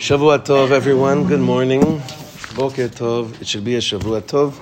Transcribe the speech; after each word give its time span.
Shavua 0.00 0.38
Tov, 0.38 0.70
everyone. 0.70 1.26
Good 1.26 1.40
morning. 1.40 2.00
Boker 2.56 2.88
Tov. 2.88 3.38
It 3.38 3.46
should 3.46 3.64
be 3.64 3.74
a 3.74 3.80
Shavua 3.80 4.22
Tov. 4.22 4.54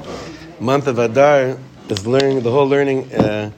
Month 0.61 0.88
of 0.88 0.99
Adar 0.99 1.57
is 1.88 2.04
learning. 2.08 2.41
The 2.41 2.50
whole 2.50 2.67
learning 2.67 3.15
uh, 3.15 3.53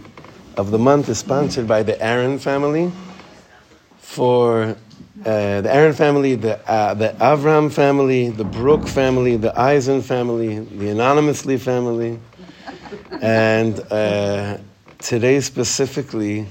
of 0.58 0.72
the 0.72 0.78
month 0.78 1.08
is 1.08 1.16
sponsored 1.16 1.66
by 1.66 1.82
the 1.82 1.98
Aaron 2.04 2.38
family. 2.38 2.92
For 3.96 4.76
uh, 5.24 5.60
the 5.62 5.74
Aaron 5.74 5.94
family, 5.94 6.34
the 6.34 6.58
uh, 6.70 6.92
the 6.92 7.16
Avram 7.18 7.72
family, 7.72 8.28
the 8.28 8.44
Brook 8.44 8.86
family, 8.86 9.38
the 9.38 9.58
Eisen 9.58 10.02
family, 10.02 10.58
the 10.58 10.90
Anonymously 10.90 11.56
family, 11.56 12.20
and 13.22 13.80
uh, 13.90 14.58
today 14.98 15.40
specifically, 15.40 16.46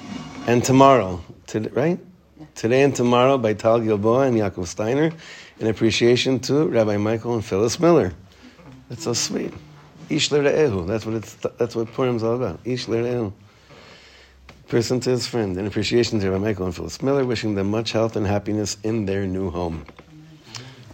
and 0.47 0.65
tomorrow, 0.65 1.21
today, 1.45 1.69
right? 1.69 1.99
Today 2.59 2.81
and 2.81 2.93
tomorrow 2.93 3.37
by 3.37 3.53
Tal 3.53 3.79
Gilboa 3.79 4.27
and 4.27 4.35
Yaakov 4.35 4.67
Steiner, 4.67 5.13
in 5.61 5.67
appreciation 5.67 6.41
to 6.41 6.67
Rabbi 6.67 6.97
Michael 6.97 7.35
and 7.35 7.45
Phyllis 7.45 7.79
Miller. 7.79 8.11
That's 8.89 9.05
so 9.05 9.13
sweet. 9.13 9.53
Ish 10.09 10.29
Ehu. 10.29 10.85
That's 10.85 11.05
what 11.05 11.15
it's. 11.15 11.35
That's 11.35 11.73
what 11.73 11.93
Purim's 11.93 12.21
all 12.21 12.35
about. 12.35 12.59
Ish 12.65 12.87
Ehu. 12.87 13.31
Person 14.67 14.99
to 14.99 15.09
his 15.09 15.25
friend. 15.25 15.57
In 15.57 15.67
appreciation 15.67 16.19
to 16.19 16.31
Rabbi 16.31 16.47
Michael 16.47 16.65
and 16.65 16.75
Phyllis 16.75 17.01
Miller, 17.01 17.23
wishing 17.23 17.55
them 17.55 17.71
much 17.71 17.93
health 17.93 18.17
and 18.17 18.27
happiness 18.27 18.75
in 18.83 19.05
their 19.05 19.25
new 19.25 19.49
home. 19.49 19.85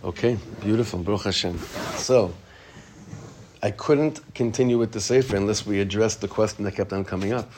Okay, 0.03 0.37
beautiful. 0.61 0.99
Baruch 0.99 1.23
Hashem. 1.23 1.57
So, 1.95 2.31
I 3.63 3.71
couldn't 3.71 4.21
continue 4.35 4.77
with 4.77 4.91
the 4.91 5.01
Sefer 5.01 5.35
unless 5.35 5.65
we 5.65 5.79
addressed 5.79 6.21
the 6.21 6.27
question 6.27 6.63
that 6.65 6.75
kept 6.75 6.93
on 6.93 7.05
coming 7.05 7.33
up. 7.33 7.51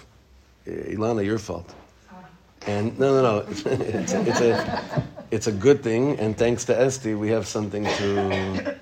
Eh, 0.66 0.96
Ilana, 0.96 1.26
your 1.26 1.40
fault. 1.40 1.76
And 2.68 2.98
no, 3.00 3.16
no, 3.16 3.22
no. 3.22 3.46
It's, 3.66 4.14
it's, 4.14 4.42
a, 4.42 5.04
it's, 5.32 5.48
a, 5.48 5.52
good 5.52 5.84
thing, 5.84 6.20
and 6.20 6.38
thanks 6.38 6.66
to 6.66 6.80
Esti, 6.80 7.14
we 7.14 7.30
have 7.30 7.48
something 7.48 7.86
to 7.86 8.78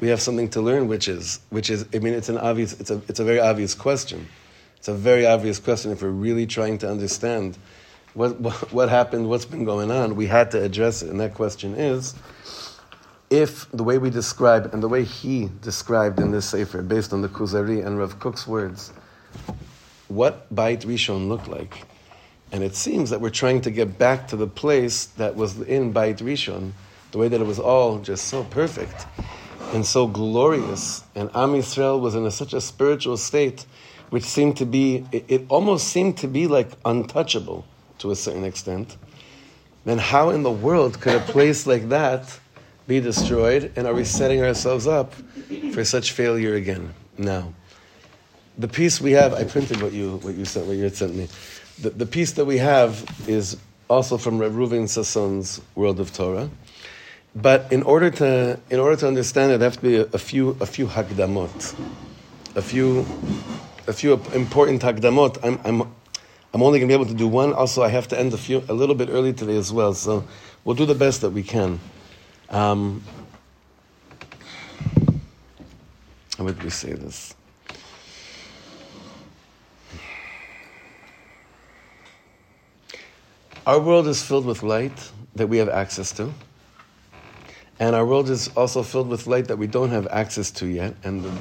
we 0.00 0.08
have 0.08 0.20
something 0.20 0.48
to 0.50 0.60
learn, 0.60 0.88
which 0.88 1.08
is 1.08 1.40
which 1.50 1.70
is. 1.70 1.86
I 1.94 1.98
mean, 1.98 2.14
it's 2.14 2.28
an 2.28 2.38
obvious. 2.38 2.78
It's 2.80 2.90
a 2.90 3.00
it's 3.08 3.20
a 3.20 3.24
very 3.24 3.40
obvious 3.40 3.74
question. 3.74 4.26
It's 4.76 4.88
a 4.88 4.94
very 4.94 5.26
obvious 5.26 5.58
question. 5.58 5.92
If 5.92 6.02
we're 6.02 6.08
really 6.08 6.46
trying 6.46 6.78
to 6.78 6.90
understand 6.90 7.58
what, 8.14 8.40
what, 8.40 8.54
what 8.72 8.88
happened, 8.88 9.28
what's 9.28 9.44
been 9.44 9.64
going 9.64 9.90
on, 9.90 10.16
we 10.16 10.26
had 10.26 10.50
to 10.52 10.62
address 10.62 11.02
it. 11.02 11.10
And 11.10 11.20
that 11.20 11.34
question 11.34 11.74
is 11.74 12.14
if 13.28 13.70
the 13.70 13.84
way 13.84 13.98
we 13.98 14.10
describe 14.10 14.72
and 14.72 14.82
the 14.82 14.88
way 14.88 15.04
he 15.04 15.50
described 15.60 16.18
in 16.18 16.32
this 16.32 16.46
Sefer, 16.46 16.82
based 16.82 17.12
on 17.12 17.22
the 17.22 17.28
Kuzari 17.28 17.84
and 17.84 17.98
Rav 17.98 18.18
Kook's 18.18 18.46
words, 18.46 18.92
what 20.08 20.52
Beit 20.54 20.80
Rishon 20.80 21.28
looked 21.28 21.46
like. 21.46 21.84
And 22.52 22.64
it 22.64 22.74
seems 22.74 23.10
that 23.10 23.20
we're 23.20 23.30
trying 23.30 23.60
to 23.62 23.70
get 23.70 23.98
back 23.98 24.28
to 24.28 24.36
the 24.36 24.46
place 24.46 25.06
that 25.06 25.36
was 25.36 25.60
in 25.60 25.92
Beit 25.92 26.18
Rishon, 26.18 26.72
the 27.12 27.18
way 27.18 27.28
that 27.28 27.40
it 27.40 27.46
was 27.46 27.58
all 27.58 27.98
just 27.98 28.26
so 28.26 28.44
perfect 28.44 29.06
and 29.72 29.86
so 29.86 30.06
glorious. 30.06 31.04
And 31.14 31.30
Am 31.34 31.52
Yisrael 31.52 32.00
was 32.00 32.14
in 32.14 32.26
a, 32.26 32.30
such 32.30 32.52
a 32.52 32.60
spiritual 32.60 33.16
state 33.16 33.66
which 34.10 34.24
seemed 34.24 34.56
to 34.56 34.66
be, 34.66 35.06
it, 35.12 35.24
it 35.28 35.46
almost 35.48 35.88
seemed 35.88 36.18
to 36.18 36.26
be 36.26 36.48
like 36.48 36.70
untouchable 36.84 37.64
to 37.98 38.10
a 38.10 38.16
certain 38.16 38.44
extent, 38.44 38.96
then 39.84 39.98
how 39.98 40.30
in 40.30 40.42
the 40.42 40.50
world 40.50 41.00
could 41.00 41.14
a 41.14 41.20
place 41.20 41.66
like 41.66 41.88
that 41.88 42.38
be 42.86 43.00
destroyed? 43.00 43.72
And 43.76 43.86
are 43.86 43.94
we 43.94 44.04
setting 44.04 44.42
ourselves 44.42 44.86
up 44.86 45.14
for 45.72 45.84
such 45.84 46.12
failure 46.12 46.54
again? 46.54 46.92
Now, 47.16 47.54
the 48.58 48.68
piece 48.68 49.00
we 49.00 49.12
have, 49.12 49.32
I 49.32 49.44
printed 49.44 49.80
what 49.80 49.92
you 49.92 50.16
what 50.18 50.34
you 50.34 50.44
sent, 50.44 50.66
what 50.66 50.76
you 50.76 50.84
had 50.84 50.96
sent 50.96 51.14
me. 51.14 51.28
The, 51.80 51.90
the 51.90 52.06
piece 52.06 52.32
that 52.32 52.44
we 52.44 52.58
have 52.58 53.04
is 53.26 53.56
also 53.88 54.18
from 54.18 54.38
Rev 54.38 54.52
Reuven 54.52 54.88
Sasson's 54.88 55.60
World 55.74 55.98
of 55.98 56.12
Torah. 56.12 56.50
But 57.34 57.72
in 57.72 57.82
order 57.82 58.10
to 58.10 58.58
in 58.70 58.80
order 58.80 58.96
to 58.96 59.06
understand 59.06 59.52
it, 59.52 59.58
there 59.58 59.68
have 59.70 59.76
to 59.76 59.82
be 59.82 59.96
a, 59.96 60.02
a 60.12 60.18
few 60.18 60.56
a 60.60 60.66
few 60.66 60.86
hakdamot, 60.86 61.74
a 62.54 62.62
few 62.62 63.06
a 63.86 63.92
few 63.92 64.14
important 64.34 64.82
hakdamot. 64.82 65.38
I'm, 65.42 65.58
I'm, 65.64 65.88
I'm 66.52 66.62
only 66.62 66.78
going 66.78 66.88
to 66.88 66.96
be 66.96 67.00
able 67.00 67.10
to 67.10 67.14
do 67.14 67.28
one. 67.28 67.52
Also, 67.52 67.82
I 67.82 67.88
have 67.88 68.08
to 68.08 68.18
end 68.18 68.32
a, 68.32 68.36
few, 68.36 68.62
a 68.68 68.74
little 68.74 68.94
bit 68.94 69.08
early 69.08 69.32
today 69.32 69.56
as 69.56 69.72
well, 69.72 69.94
so 69.94 70.24
we'll 70.64 70.76
do 70.76 70.86
the 70.86 70.94
best 70.94 71.20
that 71.20 71.30
we 71.30 71.42
can. 71.42 71.80
Um, 72.50 73.02
how 76.36 76.44
would 76.44 76.62
we 76.62 76.70
say 76.70 76.92
this? 76.92 77.34
Our 83.66 83.78
world 83.78 84.06
is 84.06 84.22
filled 84.22 84.46
with 84.46 84.62
light 84.62 85.10
that 85.34 85.46
we 85.46 85.58
have 85.58 85.68
access 85.68 86.12
to. 86.12 86.32
And 87.78 87.94
our 87.94 88.06
world 88.06 88.30
is 88.30 88.48
also 88.56 88.82
filled 88.82 89.08
with 89.08 89.26
light 89.26 89.48
that 89.48 89.58
we 89.58 89.66
don't 89.66 89.90
have 89.90 90.06
access 90.10 90.50
to 90.52 90.66
yet. 90.66 90.94
And 91.04 91.22
the, 91.22 91.32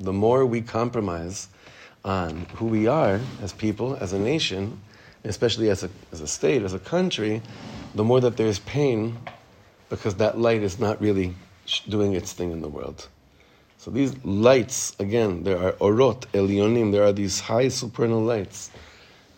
the 0.00 0.12
more 0.12 0.46
we 0.46 0.62
compromise 0.62 1.48
on 2.02 2.46
who 2.54 2.66
we 2.66 2.86
are 2.86 3.20
as 3.42 3.52
people, 3.52 3.96
as 3.96 4.14
a 4.14 4.18
nation, 4.18 4.80
especially 5.24 5.68
as 5.68 5.84
a, 5.84 5.90
as 6.12 6.22
a 6.22 6.26
state, 6.26 6.62
as 6.62 6.72
a 6.72 6.78
country, 6.78 7.42
the 7.94 8.04
more 8.04 8.20
that 8.22 8.38
there's 8.38 8.58
pain 8.60 9.18
because 9.90 10.14
that 10.14 10.38
light 10.38 10.62
is 10.62 10.78
not 10.78 10.98
really 11.00 11.34
doing 11.90 12.14
its 12.14 12.32
thing 12.32 12.52
in 12.52 12.62
the 12.62 12.68
world. 12.68 13.08
So 13.76 13.90
these 13.90 14.16
lights, 14.24 14.96
again, 14.98 15.44
there 15.44 15.58
are 15.58 15.72
orot, 15.72 16.22
elyonim, 16.32 16.90
there 16.90 17.04
are 17.04 17.12
these 17.12 17.40
high 17.40 17.68
supernal 17.68 18.22
lights 18.22 18.70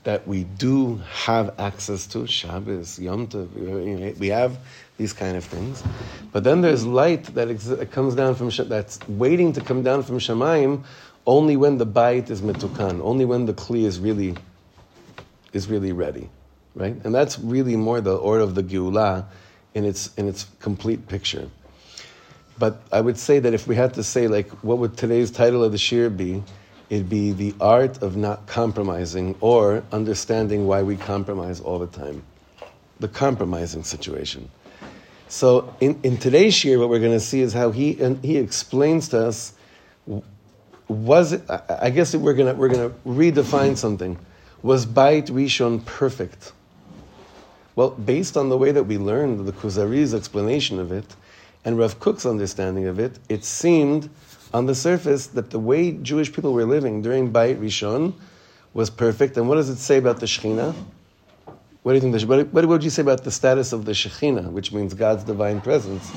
that 0.07 0.25
we 0.25 0.45
do 0.45 0.99
have 1.11 1.53
access 1.59 2.07
to, 2.07 2.29
Shabbos, 2.29 2.97
Yom 2.97 3.27
Tov, 3.27 4.17
we 4.19 4.29
have 4.29 4.57
these 4.99 5.13
kind 5.13 5.37
of 5.37 5.45
things. 5.45 5.83
But 6.31 6.45
then 6.45 6.61
there's 6.61 6.87
light 6.87 7.25
that, 7.35 7.51
ex- 7.51 7.73
comes 7.91 8.15
down 8.15 8.37
from, 8.37 8.51
that's 8.69 9.01
waiting 9.09 9.53
to 9.55 9.61
come 9.61 9.83
down 9.83 10.05
from 10.05 10.21
Shemaim 10.21 10.85
only 11.27 11.57
when 11.57 11.79
the 11.79 11.87
bite 11.87 12.31
is 12.31 12.41
metukan, 12.41 13.01
only 13.03 13.25
when 13.25 13.47
the 13.47 13.53
kli 13.53 13.83
is 13.83 13.99
really 13.99 14.37
is 15.53 15.69
really 15.69 15.91
ready, 15.91 16.31
right? 16.77 16.95
And 17.03 17.13
that's 17.13 17.37
really 17.41 17.75
more 17.75 18.01
the 18.01 18.17
order 18.17 18.45
of 18.45 18.55
the 18.55 18.63
geula 18.63 19.25
in 19.75 19.85
its 19.85 20.15
in 20.15 20.29
its 20.29 20.47
complete 20.61 21.09
picture. 21.09 21.51
But 22.59 22.81
I 22.93 23.01
would 23.01 23.19
say 23.19 23.41
that 23.41 23.53
if 23.55 23.67
we 23.67 23.75
had 23.75 23.95
to 23.95 24.05
say 24.05 24.29
like 24.29 24.49
what 24.63 24.79
would 24.79 24.97
today's 24.97 25.33
title 25.33 25.65
of 25.65 25.73
the 25.73 25.79
shir 25.79 26.09
be, 26.11 26.45
it'd 26.91 27.09
be 27.09 27.33
the 27.33 27.55
art 27.61 28.03
of 28.03 28.17
not 28.17 28.47
compromising 28.47 29.35
or 29.41 29.83
understanding 29.93 30.67
why 30.67 30.83
we 30.83 30.97
compromise 30.97 31.61
all 31.61 31.79
the 31.79 31.87
time. 31.87 32.23
The 33.01 33.09
compromising 33.09 33.85
situation. 33.85 34.51
So 35.29 35.75
in, 35.81 35.99
in 36.03 36.17
today's 36.17 36.55
shir, 36.55 36.79
what 36.79 36.89
we're 36.89 37.01
going 37.01 37.13
to 37.13 37.21
see 37.21 37.41
is 37.41 37.53
how 37.53 37.73
he 37.73 38.01
and 38.01 38.25
he 38.25 38.37
explains 38.37 39.09
to 39.09 39.27
us 39.27 39.53
was 40.89 41.33
it, 41.33 41.43
I 41.51 41.91
guess 41.91 42.15
we're 42.15 42.35
gonna 42.35 42.55
we're 42.55 42.69
gonna 42.69 42.91
redefine 43.05 43.77
something. 43.77 44.17
Was 44.63 44.87
Beit 44.87 45.27
Rishon 45.27 45.85
perfect? 45.85 46.53
Well, 47.75 47.91
based 47.91 48.37
on 48.37 48.49
the 48.49 48.57
way 48.57 48.73
that 48.73 48.85
we 48.85 48.97
learned 48.97 49.47
the 49.47 49.53
Kuzari's 49.53 50.15
explanation 50.15 50.79
of 50.79 50.93
it 50.93 51.17
and 51.65 51.77
Rav 51.77 51.99
Kook's 52.01 52.25
understanding 52.25 52.87
of 52.87 52.99
it, 52.99 53.19
it 53.29 53.45
seemed 53.45 54.09
on 54.53 54.67
the 54.67 54.75
surface 54.75 55.27
that 55.29 55.51
the 55.51 55.59
way 55.59 55.93
Jewish 55.93 56.33
people 56.33 56.53
were 56.53 56.65
living 56.65 57.03
during 57.03 57.31
Beit 57.31 57.61
Rishon 57.61 58.15
was 58.75 58.91
perfect. 58.91 59.37
And 59.37 59.49
what 59.49 59.57
does 59.57 59.69
it 59.69 59.77
say 59.77 59.99
about 59.99 60.21
the 60.21 60.27
Shekhinah? 60.27 60.75
What 61.83 61.93
do 61.93 61.95
you 61.95 62.01
think? 62.01 62.19
The, 62.19 62.27
what, 62.27 62.53
what 62.53 62.67
would 62.67 62.85
you 62.85 62.91
say 62.91 63.03
about 63.03 63.25
the 63.25 63.31
status 63.31 63.73
of 63.73 63.85
the 63.85 63.93
Shekhinah, 63.93 64.51
which 64.51 64.73
means 64.73 64.95
God's 64.95 65.25
divine 65.25 65.61
presence? 65.61 66.11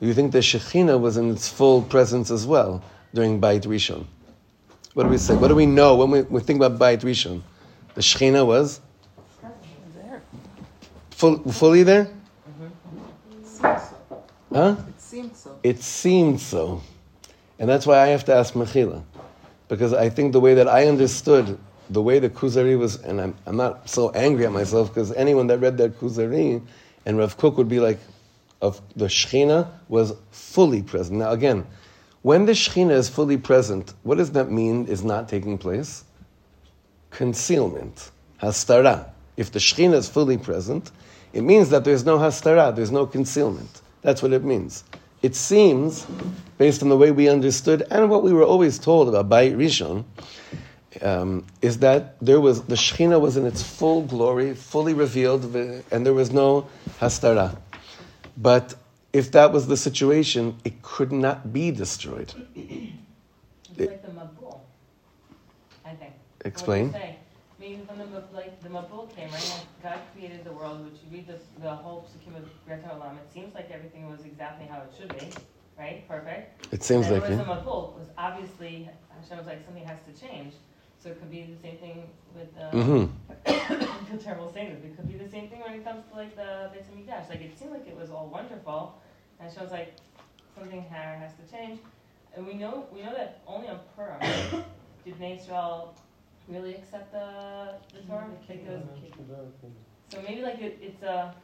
Do 0.00 0.06
you 0.06 0.14
think 0.14 0.32
the 0.32 0.38
Shekhinah 0.38 1.00
was 1.00 1.16
in 1.16 1.30
its 1.30 1.48
full 1.48 1.82
presence 1.82 2.30
as 2.30 2.46
well? 2.46 2.82
during 3.16 3.40
Beit 3.40 3.62
Rishon. 3.62 4.06
What 4.94 5.04
do 5.04 5.08
we 5.08 5.18
say? 5.18 5.34
What 5.34 5.48
do 5.48 5.54
we 5.54 5.66
know 5.66 5.96
when 5.96 6.10
we, 6.10 6.22
we 6.22 6.40
think 6.40 6.62
about 6.62 6.78
Beit 6.78 7.00
Rishon? 7.00 7.42
The 7.94 8.00
Shechina 8.00 8.46
was 8.46 8.80
Full, 11.10 11.38
fully 11.50 11.82
there? 11.82 12.10
Mm-hmm. 13.64 14.54
Huh? 14.54 14.76
It 14.86 15.00
seemed 15.00 15.34
so. 15.34 15.58
It 15.62 15.82
seemed 15.82 16.40
so. 16.40 16.82
And 17.58 17.68
that's 17.68 17.86
why 17.86 17.98
I 18.00 18.08
have 18.08 18.24
to 18.26 18.34
ask 18.34 18.54
Mechila. 18.54 19.02
Because 19.68 19.92
I 19.92 20.08
think 20.08 20.32
the 20.32 20.40
way 20.40 20.54
that 20.54 20.68
I 20.68 20.86
understood 20.86 21.58
the 21.88 22.02
way 22.02 22.18
the 22.18 22.28
Kuzari 22.28 22.78
was, 22.78 22.96
and 22.96 23.20
I'm, 23.20 23.34
I'm 23.46 23.56
not 23.56 23.88
so 23.88 24.10
angry 24.10 24.44
at 24.44 24.52
myself 24.52 24.92
because 24.92 25.12
anyone 25.12 25.46
that 25.48 25.58
read 25.58 25.78
that 25.78 25.98
Kuzari 25.98 26.60
and 27.04 27.18
Rav 27.18 27.36
Kook 27.36 27.56
would 27.56 27.68
be 27.68 27.80
like, 27.80 27.98
of 28.62 28.80
the 28.96 29.06
Shechina 29.06 29.68
was 29.88 30.14
fully 30.30 30.82
present. 30.82 31.18
Now 31.18 31.30
again, 31.30 31.66
when 32.22 32.46
the 32.46 32.52
Shekhinah 32.52 32.92
is 32.92 33.08
fully 33.08 33.36
present, 33.36 33.92
what 34.02 34.18
does 34.18 34.32
that 34.32 34.50
mean 34.50 34.86
is 34.86 35.04
not 35.04 35.28
taking 35.28 35.58
place? 35.58 36.04
Concealment. 37.10 38.10
Hastara. 38.42 39.10
If 39.36 39.52
the 39.52 39.58
Shekhinah 39.58 39.94
is 39.94 40.08
fully 40.08 40.38
present, 40.38 40.90
it 41.32 41.42
means 41.42 41.68
that 41.70 41.84
there's 41.84 42.04
no 42.04 42.18
hastara, 42.18 42.74
there's 42.74 42.90
no 42.90 43.06
concealment. 43.06 43.82
That's 44.00 44.22
what 44.22 44.32
it 44.32 44.42
means. 44.42 44.84
It 45.22 45.34
seems, 45.34 46.06
based 46.58 46.82
on 46.82 46.88
the 46.88 46.96
way 46.96 47.10
we 47.10 47.28
understood 47.28 47.82
and 47.90 48.10
what 48.10 48.22
we 48.22 48.32
were 48.32 48.44
always 48.44 48.78
told 48.78 49.08
about 49.08 49.28
Bayit 49.28 49.56
Rishon, 49.56 50.04
um, 51.02 51.44
is 51.62 51.78
that 51.78 52.16
there 52.20 52.40
was 52.40 52.62
the 52.62 52.74
Shekhinah 52.74 53.20
was 53.20 53.36
in 53.36 53.46
its 53.46 53.62
full 53.62 54.02
glory, 54.02 54.54
fully 54.54 54.94
revealed, 54.94 55.44
and 55.90 56.06
there 56.06 56.14
was 56.14 56.32
no 56.32 56.66
hastara. 57.00 57.58
But 58.36 58.74
if 59.12 59.32
that 59.32 59.52
was 59.52 59.66
the 59.66 59.76
situation, 59.76 60.56
it 60.64 60.82
could 60.82 61.12
not 61.12 61.52
be 61.52 61.70
destroyed. 61.70 62.32
It's 62.54 63.78
It- 63.78 63.88
like 63.90 64.02
the 64.02 64.12
Mabul, 64.12 64.60
I 65.84 65.90
think. 65.94 66.12
Explain. 66.44 66.94
What 67.66 67.72
do 67.72 67.78
you 67.78 67.86
say? 67.86 67.92
Maybe 67.96 68.02
when 68.02 68.12
the, 68.12 68.22
like, 68.32 68.62
the 68.62 68.68
Mabul 68.68 69.14
came, 69.14 69.30
right, 69.30 69.52
and 69.58 69.82
God 69.82 69.98
created 70.14 70.44
the 70.44 70.52
world, 70.52 70.84
which 70.84 71.00
you 71.02 71.18
read 71.18 71.26
the, 71.26 71.38
the 71.60 71.74
whole 71.74 72.06
Psukim 72.06 72.36
of 72.36 72.48
Greta 72.64 72.88
Olam, 72.88 73.16
it 73.16 73.32
seems 73.32 73.54
like 73.54 73.70
everything 73.72 74.08
was 74.08 74.24
exactly 74.24 74.66
how 74.66 74.82
it 74.82 74.92
should 74.96 75.18
be, 75.18 75.32
right, 75.78 76.06
perfect? 76.08 76.72
It 76.72 76.84
seems 76.84 77.06
And 77.06 77.14
like 77.16 77.24
it 77.24 77.30
was 77.30 77.38
it. 77.40 77.42
a 77.42 77.44
Mabul, 77.44 77.98
was 77.98 78.08
obviously, 78.16 78.88
Hashem 79.20 79.38
was 79.38 79.46
like, 79.46 79.64
something 79.64 79.84
has 79.84 79.98
to 80.06 80.20
change, 80.20 80.54
so 80.98 81.10
it 81.10 81.18
could 81.18 81.30
be 81.30 81.42
the 81.42 81.60
same 81.60 81.76
thing 81.78 82.08
with, 82.34 82.56
uh, 82.56 82.70
hmm 82.70 83.04
I 83.46 84.04
feel 84.08 84.18
terrible 84.18 84.52
saying 84.52 84.74
this, 84.74 84.84
it 84.84 84.96
could 84.96 85.08
be 85.08 85.18
the 85.18 85.28
same 85.28 85.48
thing 85.48 85.60
when 85.60 85.72
it 85.74 85.84
comes 85.84 86.04
to 86.10 86.16
like 86.16 86.36
the 86.36 86.70
Beit 86.72 86.86
HaMikdash. 86.86 87.28
Like 87.28 87.40
it 87.40 87.58
seemed 87.58 87.72
like 87.72 87.88
it 87.88 87.96
was 87.96 88.10
all 88.10 88.28
wonderful, 88.28 89.00
and 89.40 89.52
she 89.52 89.58
was 89.60 89.72
like, 89.72 89.96
something 90.56 90.82
has 90.82 91.32
to 91.34 91.52
change. 91.52 91.80
And 92.36 92.46
we 92.46 92.54
know 92.54 92.86
we 92.92 93.02
know 93.02 93.14
that 93.14 93.40
only 93.46 93.68
on 93.68 93.80
Purim 93.96 94.20
did 95.04 95.20
Israel 95.20 95.96
really 96.48 96.74
accept 96.74 97.12
the 97.12 97.74
the 97.92 98.00
Torah. 98.06 98.28
Like 98.48 98.58
it 98.58 98.80
so 100.08 100.22
maybe 100.22 100.42
like 100.42 100.60
it, 100.60 100.78
it's 100.80 101.02
a 101.02 101.34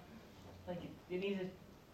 like 0.69 0.79
it, 0.83 0.91
it 1.15 1.21
needed 1.21 1.51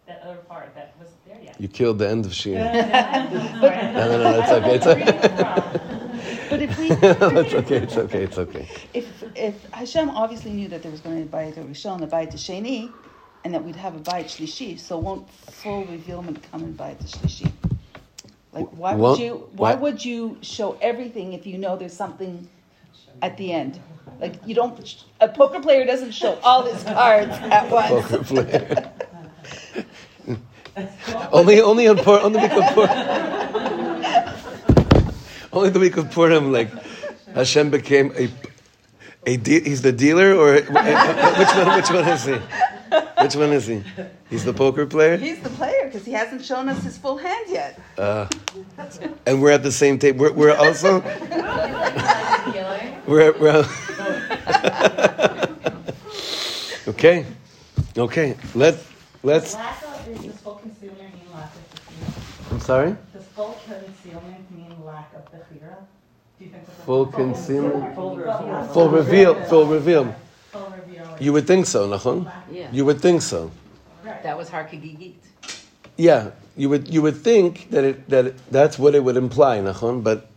that 0.06 0.22
other 0.22 0.36
part 0.36 0.74
that 0.74 0.94
wasn't 0.98 1.24
there 1.26 1.38
yet. 1.42 1.60
You 1.60 1.68
killed 1.68 1.98
the 1.98 2.08
end 2.08 2.26
of 2.26 2.32
Shia. 2.32 2.54
no, 3.94 4.08
no, 4.08 4.22
no, 4.22 4.40
it's 4.40 4.50
okay, 4.50 4.74
it's 4.76 4.86
okay. 4.86 5.94
But 6.50 6.62
if 6.62 6.78
we, 6.78 6.90
it's 6.90 7.54
okay, 7.54 7.76
it's 7.76 7.96
okay, 7.96 8.22
it's 8.24 8.38
okay. 8.38 8.68
if 8.94 9.22
if 9.36 9.70
Hashem 9.70 10.10
obviously 10.10 10.50
knew 10.50 10.68
that 10.68 10.82
there 10.82 10.90
was 10.90 11.00
going 11.00 11.16
to 11.16 11.22
be 11.24 11.28
a 11.28 11.40
Bayit 11.40 11.54
Rishon, 11.68 12.02
a 12.02 12.06
Bayit 12.06 12.32
Sheni, 12.32 12.90
and 13.44 13.52
that 13.54 13.62
we'd 13.62 13.76
have 13.76 13.94
a 13.94 14.00
Bayit 14.00 14.26
Shlishi, 14.26 14.78
so 14.78 14.98
won't 14.98 15.28
full 15.30 15.84
revealment 15.86 16.42
come 16.50 16.64
in 16.64 16.74
Bayit 16.74 17.04
Shlishi? 17.04 17.52
Like 18.52 18.66
why 18.68 18.94
would 18.94 19.18
you 19.18 19.48
why 19.52 19.74
why- 19.74 19.80
would 19.80 20.04
you 20.04 20.38
show 20.40 20.78
everything 20.80 21.34
if 21.34 21.46
you 21.46 21.58
know 21.58 21.76
there's 21.76 21.96
something 21.96 22.48
at 23.22 23.36
the 23.36 23.52
end? 23.52 23.80
Like 24.20 24.34
you 24.46 24.54
don't 24.54 25.04
a 25.20 25.28
poker 25.28 25.60
player 25.60 25.84
doesn't 25.86 26.12
show 26.12 26.38
all 26.42 26.62
his 26.64 26.82
cards 26.82 27.30
at 27.32 27.70
once. 27.70 27.88
Poker 28.10 28.24
player. 28.24 28.92
only, 31.32 31.60
only 31.60 31.88
on 31.88 31.96
Pur- 31.98 32.20
on 32.20 32.32
the 32.32 32.38
week 32.38 32.52
of 32.52 32.64
Purim. 32.74 32.90
only 35.52 35.70
the 35.70 35.78
week 35.80 35.96
of 35.96 36.10
Purim, 36.10 36.52
like 36.52 36.70
Hashem 37.34 37.70
became 37.70 38.12
a 38.16 38.28
a 39.26 39.36
de- 39.36 39.60
he's 39.60 39.82
the 39.82 39.92
dealer, 39.92 40.34
or 40.34 40.54
which 40.54 40.68
one? 40.70 41.76
Which 41.76 41.90
one 41.90 42.08
is 42.08 42.24
he? 42.24 42.38
Which 43.22 43.36
one 43.36 43.52
is 43.52 43.66
he? 43.66 43.82
He's 44.30 44.44
the 44.44 44.52
poker 44.54 44.86
player, 44.86 45.16
He's 45.16 45.40
the 45.40 45.50
player 45.50 45.86
because 45.86 46.04
he 46.06 46.12
hasn't 46.12 46.44
shown 46.44 46.68
us 46.68 46.82
his 46.84 46.96
full 46.96 47.16
hand 47.18 47.46
yet. 47.48 47.80
uh, 47.98 48.26
and 49.26 49.42
we're 49.42 49.50
at 49.50 49.62
the 49.62 49.72
same 49.72 49.98
table. 49.98 50.20
We're, 50.20 50.32
we're 50.32 50.56
also 50.56 51.00
we're, 53.08 53.32
we're 53.38 53.64
okay, 56.88 57.24
okay. 57.96 58.36
Let 58.54 58.78
let's. 59.22 59.54
Lack 59.54 59.82
of, 59.82 60.24
is 60.24 60.36
full 60.40 60.56
concealment 60.56 61.14
of 61.14 61.20
bechira? 61.32 62.52
I'm 62.52 62.60
sorry. 62.60 62.96
Does 63.14 63.24
full 63.24 63.58
concealment 63.66 64.50
mean 64.54 64.74
lack 64.84 65.12
of 65.14 65.24
bechira? 65.32 65.76
Do 66.38 66.44
you 66.44 66.50
think 66.50 66.66
that 66.66 66.84
Full 66.84 67.06
concealment. 67.06 67.94
Full 67.94 68.16
reveal. 68.16 68.66
Full 68.74 68.90
reveal. 68.90 69.34
Full 69.46 69.66
reveal. 69.66 70.14
Full 70.52 70.74
reveal. 70.76 71.16
You 71.18 71.32
would 71.32 71.46
think 71.46 71.66
so, 71.66 71.88
Nachon. 71.88 72.30
Yeah. 72.50 72.68
You 72.72 72.84
would 72.84 73.00
think 73.00 73.22
so. 73.22 73.50
That 74.04 74.36
was 74.36 74.50
Harkagigit. 74.50 75.14
Yeah, 75.96 76.30
you 76.56 76.68
would 76.68 76.92
you 76.92 77.00
would 77.02 77.16
think 77.16 77.70
that 77.70 77.84
it 77.84 78.08
that 78.10 78.26
it, 78.26 78.34
that's 78.50 78.78
what 78.78 78.94
it 78.94 79.02
would 79.02 79.16
imply, 79.16 79.58
Nachon, 79.58 80.02
but 80.04 80.28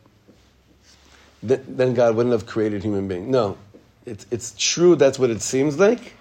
th- 1.47 1.61
then 1.67 1.93
God 1.93 2.15
wouldn't 2.15 2.33
have 2.33 2.45
created 2.45 2.83
human 2.83 3.07
being. 3.07 3.31
No, 3.31 3.57
it's 4.05 4.25
it's 4.31 4.53
true. 4.57 4.95
That's 4.95 5.19
what 5.19 5.29
it 5.29 5.41
seems 5.41 5.77
like, 5.79 6.13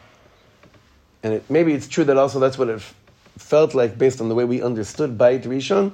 and 1.22 1.34
it, 1.34 1.44
maybe 1.50 1.72
it's 1.74 1.88
true 1.88 2.04
that 2.04 2.16
also 2.16 2.38
that's 2.40 2.58
what 2.58 2.68
it 2.68 2.76
f- 2.76 2.94
felt 3.38 3.74
like 3.74 3.98
based 3.98 4.20
on 4.20 4.28
the 4.28 4.34
way 4.34 4.44
we 4.44 4.62
understood 4.62 5.18
Beit 5.18 5.42
Rishon, 5.42 5.92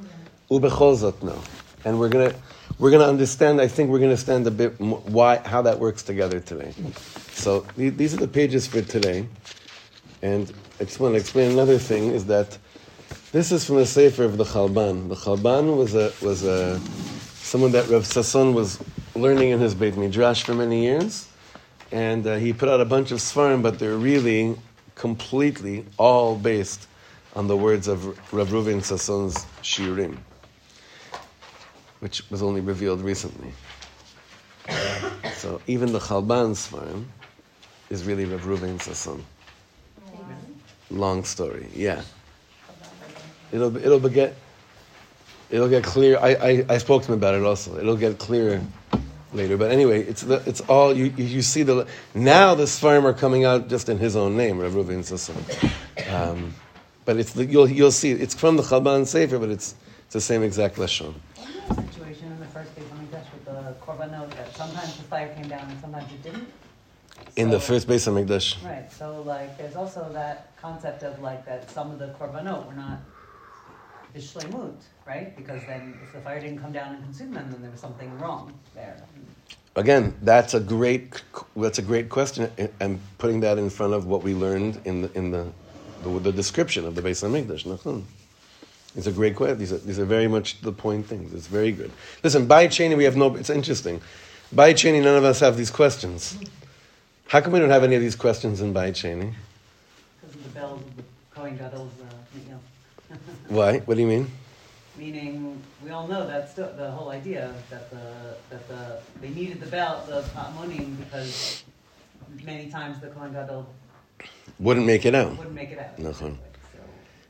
Ubecholzot 0.51 1.23
no, 1.23 1.39
and 1.85 1.99
we're 1.99 2.09
gonna 2.09 2.35
we're 2.79 2.91
gonna 2.91 3.05
understand. 3.09 3.61
I 3.61 3.69
think 3.69 3.91
we're 3.91 3.99
gonna 3.99 4.11
understand 4.13 4.47
a 4.47 4.51
bit 4.51 4.81
mo- 4.81 5.03
why 5.07 5.39
how 5.39 5.63
that 5.63 5.79
works 5.79 6.03
together 6.03 6.41
today. 6.41 6.75
So 7.33 7.67
the- 7.77 7.91
these 7.91 8.15
are 8.15 8.19
the 8.19 8.29
pages 8.29 8.67
for 8.67 8.83
today. 8.83 9.27
And 10.23 10.53
I 10.81 10.85
just 10.85 11.01
want 11.01 11.15
to 11.15 11.21
explain 11.21 11.53
another 11.53 11.79
thing 11.79 12.09
is 12.13 12.27
that 12.27 12.59
this 13.33 13.53
is 13.53 13.65
from 13.65 13.77
the 13.77 13.87
Sefer 13.87 14.25
of 14.25 14.39
the 14.39 14.45
Chalban. 14.45 15.09
The 15.09 15.15
Chalban 15.15 15.77
was 15.77 15.95
a, 15.95 16.13
was 16.23 16.43
a, 16.45 16.81
someone 17.37 17.73
that 17.73 17.89
Rav 17.89 18.03
Sasson 18.03 18.55
was 18.55 18.79
learning 19.17 19.51
in 19.51 19.61
his 19.61 19.75
Beit 19.75 19.97
Midrash 19.97 20.43
for 20.45 20.55
many 20.55 20.83
years. 20.83 21.29
And 21.93 22.27
uh, 22.27 22.37
he 22.37 22.53
put 22.53 22.69
out 22.69 22.81
a 22.81 22.85
bunch 22.85 23.13
of 23.13 23.19
Svarim, 23.19 23.63
but 23.63 23.79
they're 23.79 23.97
really 23.97 24.57
completely 24.95 25.85
all 25.99 26.37
based 26.37 26.89
on 27.35 27.47
the 27.47 27.57
words 27.57 27.87
of 27.87 28.07
Rav 28.33 28.49
Reuven 28.49 28.81
Sasson's 28.81 29.45
Shirim, 29.63 30.17
which 32.01 32.29
was 32.31 32.43
only 32.43 32.61
revealed 32.61 33.03
recently. 33.03 33.53
So 35.35 35.61
even 35.67 35.93
the 35.93 36.01
Chalban 36.01 36.55
Svarim 36.55 37.05
is 37.91 38.05
really 38.05 38.25
Rav 38.25 38.41
Reuven 38.43 38.79
Sasson. 38.79 39.21
Long 40.91 41.25
story, 41.25 41.69
yeah. 41.75 42.03
It'll 43.53 43.77
it'll 43.77 44.01
be 44.01 44.09
get 44.09 44.35
it'll 45.51 45.69
get 45.69 45.85
clear. 45.85 46.19
I, 46.19 46.35
I, 46.35 46.65
I 46.69 46.79
spoke 46.79 47.03
to 47.03 47.13
him 47.13 47.19
about 47.19 47.35
it 47.35 47.45
also. 47.45 47.79
It'll 47.79 47.97
get 47.97 48.19
clearer 48.19 48.61
later. 49.33 49.57
But 49.57 49.71
anyway, 49.71 50.03
it's 50.03 50.23
the, 50.23 50.43
it's 50.47 50.61
all 50.63 50.95
you 50.95 51.07
you 51.17 51.43
see 51.43 51.63
the 51.63 51.87
now 52.15 52.55
the 52.55 52.65
Sfarim 52.65 53.05
are 53.05 53.15
coming 53.15 53.45
out 53.45 53.69
just 53.69 53.89
in 53.89 53.99
his 53.99 54.17
own 54.17 54.37
name, 54.37 54.59
Rav 54.59 54.73
Reuven 54.73 55.01
Sasson. 55.01 55.37
Um, 56.13 56.55
but 57.05 57.17
it's 57.17 57.33
the, 57.33 57.45
you'll 57.45 57.69
you'll 57.69 57.93
see 57.93 58.13
it's 58.13 58.35
from 58.35 58.57
the 58.57 58.63
Chalban 58.63 59.07
Sefer, 59.07 59.39
but 59.39 59.51
it's 59.51 59.75
it's 60.05 60.15
the 60.15 60.21
same 60.21 60.43
exact 60.43 60.77
lashon. 60.77 61.15
situation 61.89 62.31
in 62.31 62.39
the 62.39 62.47
first 62.47 62.75
Beit 62.77 62.85
Hamikdash 62.91 63.33
with 63.33 63.45
the 63.45 63.75
korbanot 63.81 64.31
that 64.37 64.57
sometimes 64.57 64.97
the 64.97 65.03
fire 65.05 65.35
came 65.35 65.49
down 65.49 65.69
and 65.69 65.81
sometimes 65.81 66.13
it 66.13 66.23
didn't. 66.23 66.49
In 67.37 67.51
the 67.51 67.61
first 67.61 67.89
Beis 67.89 68.07
HaMikdash. 68.07 68.65
Right. 68.65 68.91
So 68.93 69.23
like, 69.23 69.59
there's 69.59 69.75
also 69.75 70.09
that 70.13 70.57
concept 70.61 71.03
of 71.03 71.21
like 71.21 71.45
that 71.47 71.71
some 71.71 71.91
of 71.91 71.99
the 71.99 72.09
korbanot 72.19 72.67
were 72.67 72.75
not 72.75 73.01
bishleimut, 74.15 74.77
right? 75.07 75.37
Because 75.37 75.63
then 75.67 75.99
if 76.03 76.13
the 76.13 76.21
fire 76.21 76.41
didn't 76.41 76.59
come 76.59 76.73
down 76.73 76.95
and 76.95 77.05
consume 77.05 77.33
them, 77.33 77.51
then 77.51 77.63
there 77.63 77.71
was 77.71 77.81
something 77.81 78.17
wrong 78.19 78.53
there. 78.75 78.97
Again, 79.77 80.15
that's 80.23 80.55
a 80.55 80.61
great 80.61 81.23
that's 81.55 81.79
a 81.79 81.83
great 81.83 82.09
question, 82.09 82.51
and 82.81 82.99
putting 83.19 83.41
that 83.41 83.59
in 83.59 83.69
front 83.69 83.93
of 83.93 84.07
what 84.07 84.23
we 84.23 84.35
learned 84.35 84.81
in 84.87 85.03
the 85.03 85.13
in 85.13 85.31
the 85.31 85.47
the, 86.03 86.19
the 86.19 86.33
description 86.33 86.87
of 86.87 86.95
the 86.95 87.03
Beis 87.03 87.23
Hamikdash. 87.23 88.03
It's 88.97 89.07
a 89.07 89.13
great 89.13 89.37
question. 89.37 89.59
These 89.59 89.73
are, 89.73 89.79
these 89.79 89.99
are 89.99 90.07
very 90.07 90.27
much 90.27 90.63
the 90.63 90.73
point 90.73 91.05
things. 91.05 91.35
It's 91.35 91.47
very 91.47 91.71
good. 91.71 91.93
Listen, 92.23 92.47
by 92.47 92.67
Cheney, 92.67 92.95
we 92.95 93.05
have 93.05 93.17
no. 93.17 93.37
It's 93.37 93.51
interesting. 93.51 94.01
Bayit 94.55 94.75
Sheni, 94.75 95.03
none 95.03 95.17
of 95.17 95.25
us 95.25 95.41
have 95.41 95.57
these 95.57 95.71
questions. 95.71 96.39
How 97.27 97.41
come 97.41 97.53
we 97.53 97.59
don't 97.59 97.71
have 97.71 97.83
any 97.85 97.97
of 97.97 98.01
these 98.01 98.15
questions 98.15 98.61
in 98.61 98.73
Bayit 98.73 98.93
Sheni? 98.93 99.35
Because 100.21 100.37
of 100.37 100.45
the 100.45 100.51
bells 100.51 100.81
the 100.97 101.03
Kohen 101.35 101.59
Gadol's, 101.59 101.91
uh, 102.01 102.05
you 102.35 102.51
know. 102.51 103.19
Why? 103.49 103.79
What 103.81 103.97
do 103.97 104.01
you 104.01 104.07
mean? 104.07 104.31
Meaning, 104.99 105.63
we 105.85 105.91
all 105.91 106.07
know 106.09 106.27
that's 106.27 106.55
the, 106.55 106.69
the 106.77 106.91
whole 106.91 107.11
idea 107.11 107.53
that 107.71 107.91
the 107.91 108.37
that 108.51 108.67
the 108.69 108.99
they 109.21 109.29
needed 109.29 109.61
the 109.61 109.67
belt 109.67 110.07
the 110.07 110.23
Amonim, 110.35 110.97
because 110.99 111.65
many 112.45 112.71
times 112.71 112.99
the 113.01 113.09
Kohen 113.09 113.33
Gadol 113.33 113.67
Wouldn't 114.59 114.87
make 114.87 115.05
it 115.05 115.15
out. 115.15 115.37
wouldn't 115.37 115.55
make 115.55 115.71
it 115.71 115.79
out. 115.79 115.99
Nachon. 115.99 116.37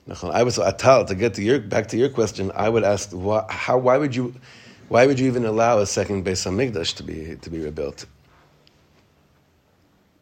Nachon. 0.09 0.31
I 0.33 0.45
was 0.45 0.59
atal 0.59 1.07
to 1.09 1.15
get 1.17 1.35
to 1.35 1.43
your 1.43 1.59
back 1.59 1.89
to 1.89 1.97
your 1.97 2.09
question. 2.09 2.53
I 2.55 2.69
would 2.69 2.85
ask, 2.85 3.11
why, 3.11 3.45
how? 3.51 3.79
Why 3.79 3.99
would 3.99 4.15
you? 4.15 4.35
Why 4.89 5.05
would 5.07 5.19
you 5.19 5.27
even 5.27 5.45
allow 5.45 5.79
a 5.81 5.87
second 5.87 6.25
Beis 6.25 6.47
Hamikdash 6.47 6.95
to 6.97 7.03
be 7.03 7.35
to 7.43 7.51
be 7.51 7.59
rebuilt? 7.59 8.07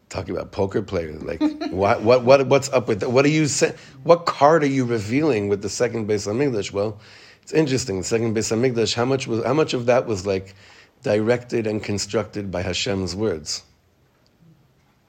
Talking 0.08 0.34
about 0.34 0.52
poker 0.52 0.80
players, 0.80 1.22
like 1.22 1.42
what 1.70 2.02
what 2.02 2.24
what 2.24 2.46
what's 2.46 2.72
up 2.72 2.88
with 2.88 3.00
that? 3.00 3.10
What 3.10 3.26
are 3.26 3.28
you 3.40 3.46
saying? 3.46 3.74
What 4.04 4.24
card 4.24 4.62
are 4.62 4.68
you 4.78 4.86
revealing 4.86 5.48
with 5.48 5.60
the 5.60 5.68
second 5.68 6.08
Beis 6.08 6.26
Hamikdash? 6.26 6.72
Well, 6.72 6.98
it's 7.44 7.52
interesting. 7.52 7.98
The 7.98 8.04
second 8.04 8.34
Beis 8.34 8.50
Hamikdash, 8.50 8.94
how 8.94 9.04
much 9.04 9.26
was 9.26 9.44
how 9.44 9.52
much 9.52 9.74
of 9.74 9.84
that 9.86 10.06
was 10.06 10.26
like 10.26 10.54
directed 11.02 11.66
and 11.66 11.84
constructed 11.84 12.50
by 12.50 12.62
Hashem's 12.62 13.14
words? 13.14 13.62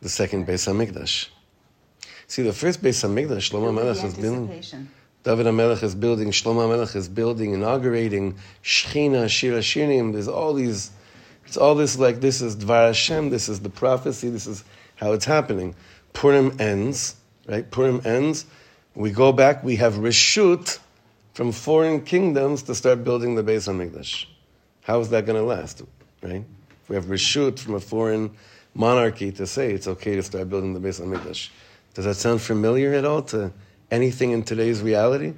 The 0.01 0.09
second 0.09 0.45
Beis 0.45 0.67
Hamikdash. 0.67 1.29
See, 2.27 2.41
the 2.41 2.51
first 2.51 2.83
Beis 2.83 3.05
Hamikdash, 3.05 3.51
Shlomo 3.51 3.73
Melech 3.73 4.03
is 4.03 4.15
building. 4.15 4.89
David 5.23 5.47
HaMelech 5.47 5.81
is 5.81 5.95
building, 5.95 6.29
Shlomo 6.29 6.67
HaMelech 6.67 6.95
is 6.95 7.09
building, 7.09 7.53
inaugurating, 7.53 8.35
Shechina, 8.63 9.27
Shir 9.27 9.53
HaShirim, 9.53 10.13
there's 10.13 10.27
all 10.27 10.53
these, 10.53 10.91
it's 11.47 11.57
all 11.57 11.73
this 11.73 11.97
like, 11.97 12.21
this 12.21 12.41
is 12.41 12.55
Dvar 12.55 12.87
Hashem, 12.87 13.31
this 13.31 13.49
is 13.49 13.61
the 13.61 13.69
prophecy, 13.69 14.29
this 14.29 14.45
is 14.45 14.63
how 14.97 15.13
it's 15.13 15.25
happening. 15.25 15.73
Purim 16.13 16.55
ends, 16.59 17.15
right? 17.47 17.69
Purim 17.71 18.01
ends, 18.05 18.45
We 18.93 19.09
go 19.09 19.31
back, 19.31 19.63
we 19.63 19.77
have 19.77 19.95
reshut 19.95 20.77
from 21.35 21.51
foreign 21.51 22.01
kingdoms 22.01 22.63
to 22.63 22.73
start 22.73 23.03
building 23.03 23.35
the 23.35 23.43
base 23.43 23.67
Beis 23.67 23.91
HaMikdash. 23.91 24.25
How 24.83 25.01
is 25.01 25.09
that 25.09 25.25
going 25.25 25.37
to 25.37 25.43
last, 25.43 25.83
right? 26.23 26.45
If 26.81 26.89
we 26.89 26.95
have 26.95 27.05
reshut 27.05 27.59
from 27.59 27.75
a 27.75 27.79
foreign 27.81 28.31
monarchy 28.73 29.33
to 29.33 29.45
say 29.45 29.73
it's 29.73 29.85
okay 29.85 30.15
to 30.15 30.23
start 30.23 30.49
building 30.49 30.73
the 30.73 30.79
base 30.79 31.01
Beis 31.01 31.05
HaMikdash. 31.05 31.49
Does 31.93 32.05
that 32.05 32.15
sound 32.15 32.41
familiar 32.41 32.93
at 32.93 33.03
all 33.03 33.21
to 33.23 33.51
anything 33.91 34.31
in 34.31 34.43
today's 34.43 34.81
reality? 34.81 35.33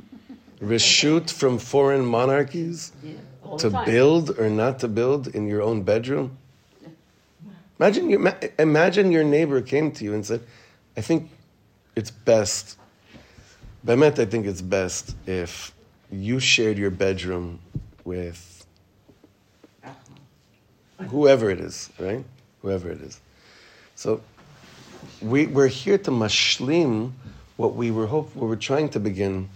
Reshut 0.60 1.30
from 1.30 1.58
foreign 1.58 2.04
monarchies 2.04 2.92
the 3.02 3.56
to 3.56 3.84
build 3.86 4.38
or 4.38 4.50
not 4.50 4.80
to 4.80 4.88
build 4.88 5.28
in 5.28 5.48
your 5.48 5.62
own 5.62 5.82
bedroom? 5.82 6.36
Imagine, 7.80 8.10
you, 8.10 8.32
imagine 8.58 9.10
your 9.10 9.24
neighbor 9.24 9.62
came 9.62 9.92
to 9.92 10.04
you 10.04 10.12
and 10.12 10.26
said, 10.26 10.42
I 10.94 11.00
think 11.00 11.30
it's 11.96 12.10
best, 12.10 12.76
Bemet, 13.84 14.18
I 14.20 14.26
think 14.26 14.46
it's 14.46 14.62
best 14.62 15.16
if 15.26 15.74
you 16.10 16.38
shared 16.38 16.78
your 16.78 16.90
bedroom 16.90 17.58
with 18.04 18.64
whoever 21.08 21.50
it 21.50 21.58
is, 21.58 21.90
right? 21.98 22.24
Whoever 22.62 22.90
it 22.90 23.00
is. 23.00 23.20
So 23.96 24.20
we, 25.20 25.46
we're 25.46 25.66
here 25.66 25.98
to 25.98 26.10
mashlim 26.10 27.12
what 27.56 27.74
we 27.74 27.90
were 27.90 28.06
hope, 28.06 28.34
what 28.36 28.48
we're 28.48 28.56
trying 28.56 28.88
to 28.90 29.00
begin 29.00 29.48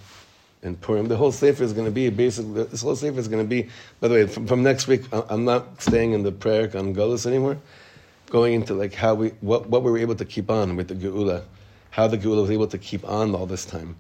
in 0.63 0.77
Purim. 0.77 1.07
The 1.07 1.17
whole 1.17 1.33
sefer 1.33 1.63
is 1.63 1.73
going 1.73 1.87
to 1.87 1.93
be 1.93 2.11
basically 2.11 2.65
this 2.65 2.83
whole 2.83 2.97
sefer 2.97 3.19
is 3.19 3.29
going 3.29 3.45
to 3.45 3.49
be. 3.49 3.69
By 4.01 4.09
the 4.09 4.15
way, 4.15 4.27
from, 4.27 4.47
from 4.47 4.63
next 4.63 4.89
week, 4.89 5.03
I'm 5.13 5.45
not 5.45 5.81
staying 5.81 6.13
in 6.13 6.23
the 6.23 6.33
prayer 6.33 6.65
on 6.77 6.95
Golis 6.95 7.27
anymore. 7.27 7.59
Going 8.29 8.55
into 8.55 8.75
like 8.75 8.93
how 8.93 9.15
we 9.15 9.29
what 9.41 9.69
what 9.69 9.85
we 9.85 9.91
were 9.91 9.99
able 9.99 10.17
to 10.17 10.25
keep 10.25 10.51
on 10.51 10.75
with 10.75 10.89
the 10.89 10.95
Geula, 10.95 11.45
how 11.91 12.09
the 12.09 12.19
Geula 12.19 12.43
was 12.43 12.51
able 12.51 12.67
to 12.67 12.79
keep 12.79 13.09
on 13.09 13.35
all 13.37 13.47
this 13.47 13.65
time, 13.65 13.97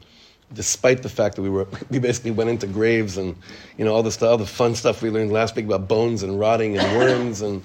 despite 0.52 1.02
the 1.02 1.08
fact 1.08 1.36
that 1.36 1.42
we 1.42 1.48
were 1.48 1.66
we 1.90 1.98
basically 1.98 2.30
went 2.30 2.50
into 2.50 2.66
graves 2.66 3.16
and 3.16 3.36
you 3.78 3.84
know 3.84 3.94
all 3.94 4.02
the 4.02 4.12
stuff, 4.12 4.30
all 4.30 4.38
the 4.38 4.46
fun 4.46 4.74
stuff 4.74 5.02
we 5.02 5.10
learned 5.10 5.32
last 5.32 5.56
week 5.56 5.66
about 5.66 5.88
bones 5.88 6.22
and 6.22 6.38
rotting 6.38 6.78
and 6.78 6.98
worms 6.98 7.42
and 7.42 7.62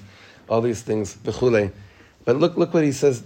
all 0.49 0.61
these 0.61 0.81
things. 0.81 1.15
But 1.15 2.35
look 2.37 2.57
look 2.57 2.73
what 2.73 2.83
he 2.83 2.91
says. 2.91 3.23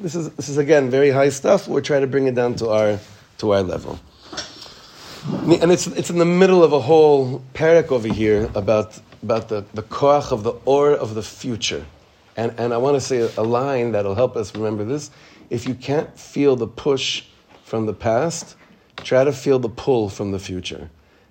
This 0.00 0.14
is 0.14 0.30
this 0.30 0.48
is 0.48 0.58
again 0.58 0.90
very 0.90 1.10
high 1.10 1.30
stuff. 1.30 1.68
We're 1.68 1.80
trying 1.80 2.02
to 2.02 2.06
bring 2.06 2.26
it 2.26 2.34
down 2.34 2.54
to 2.56 2.70
our 2.70 2.98
to 3.38 3.52
our 3.52 3.62
level. 3.62 3.98
And 5.26 5.72
it's, 5.72 5.86
it's 5.86 6.10
in 6.10 6.18
the 6.18 6.26
middle 6.26 6.62
of 6.62 6.74
a 6.74 6.80
whole 6.80 7.42
parak 7.54 7.90
over 7.90 8.08
here 8.08 8.50
about, 8.54 9.00
about 9.22 9.48
the, 9.48 9.64
the 9.72 9.82
koach 9.82 10.30
of 10.30 10.42
the 10.42 10.52
or 10.66 10.92
of 10.92 11.14
the 11.14 11.22
future. 11.22 11.86
And, 12.36 12.52
and 12.58 12.74
I 12.74 12.76
want 12.76 12.96
to 12.96 13.00
say 13.00 13.30
a 13.36 13.42
line 13.42 13.92
that'll 13.92 14.14
help 14.14 14.36
us 14.36 14.54
remember 14.54 14.84
this. 14.84 15.10
If 15.48 15.66
you 15.66 15.74
can't 15.74 16.18
feel 16.18 16.56
the 16.56 16.66
push 16.66 17.24
from 17.64 17.86
the 17.86 17.94
past, 17.94 18.56
try 18.98 19.24
to 19.24 19.32
feel 19.32 19.58
the 19.58 19.68
pull 19.68 20.08
from 20.08 20.32
the 20.32 20.38
future, 20.38 20.90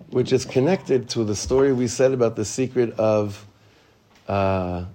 which 0.10 0.34
is 0.34 0.46
connected 0.46 1.10
to 1.10 1.24
the 1.24 1.36
story 1.36 1.74
we 1.74 1.88
said 1.88 2.12
about 2.12 2.36
the 2.36 2.46
secret 2.46 2.98
of 3.00 3.46
uh, 4.28 4.86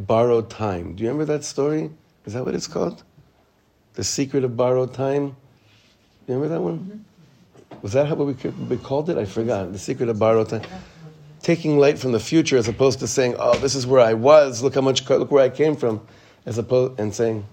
borrowed 0.00 0.50
time. 0.50 0.94
Do 0.94 1.02
you 1.02 1.08
remember 1.10 1.32
that 1.32 1.44
story? 1.44 1.90
Is 2.26 2.32
that 2.32 2.44
what 2.44 2.54
it's 2.54 2.66
called? 2.66 3.02
The 3.94 4.04
secret 4.04 4.44
of 4.44 4.56
borrowed 4.56 4.94
time? 4.94 5.36
You 6.26 6.34
remember 6.34 6.48
that 6.48 6.60
one? 6.60 7.04
Was 7.82 7.92
that 7.92 8.06
how 8.06 8.14
we, 8.14 8.32
we 8.68 8.76
called 8.78 9.10
it? 9.10 9.18
I 9.18 9.24
forgot. 9.24 9.72
The 9.72 9.78
secret 9.78 10.08
of 10.08 10.18
borrowed 10.18 10.48
time. 10.48 10.62
Taking 11.42 11.78
light 11.78 11.98
from 11.98 12.12
the 12.12 12.20
future 12.20 12.56
as 12.56 12.66
opposed 12.66 13.00
to 13.00 13.06
saying, 13.06 13.36
"Oh, 13.38 13.58
this 13.58 13.74
is 13.74 13.86
where 13.86 14.00
I 14.00 14.14
was. 14.14 14.62
Look 14.62 14.74
how 14.74 14.80
much. 14.80 15.06
Look 15.08 15.30
where 15.30 15.44
I 15.44 15.50
came 15.50 15.76
from," 15.76 16.00
as 16.46 16.56
opposed 16.56 16.98
and 16.98 17.14
saying, 17.14 17.44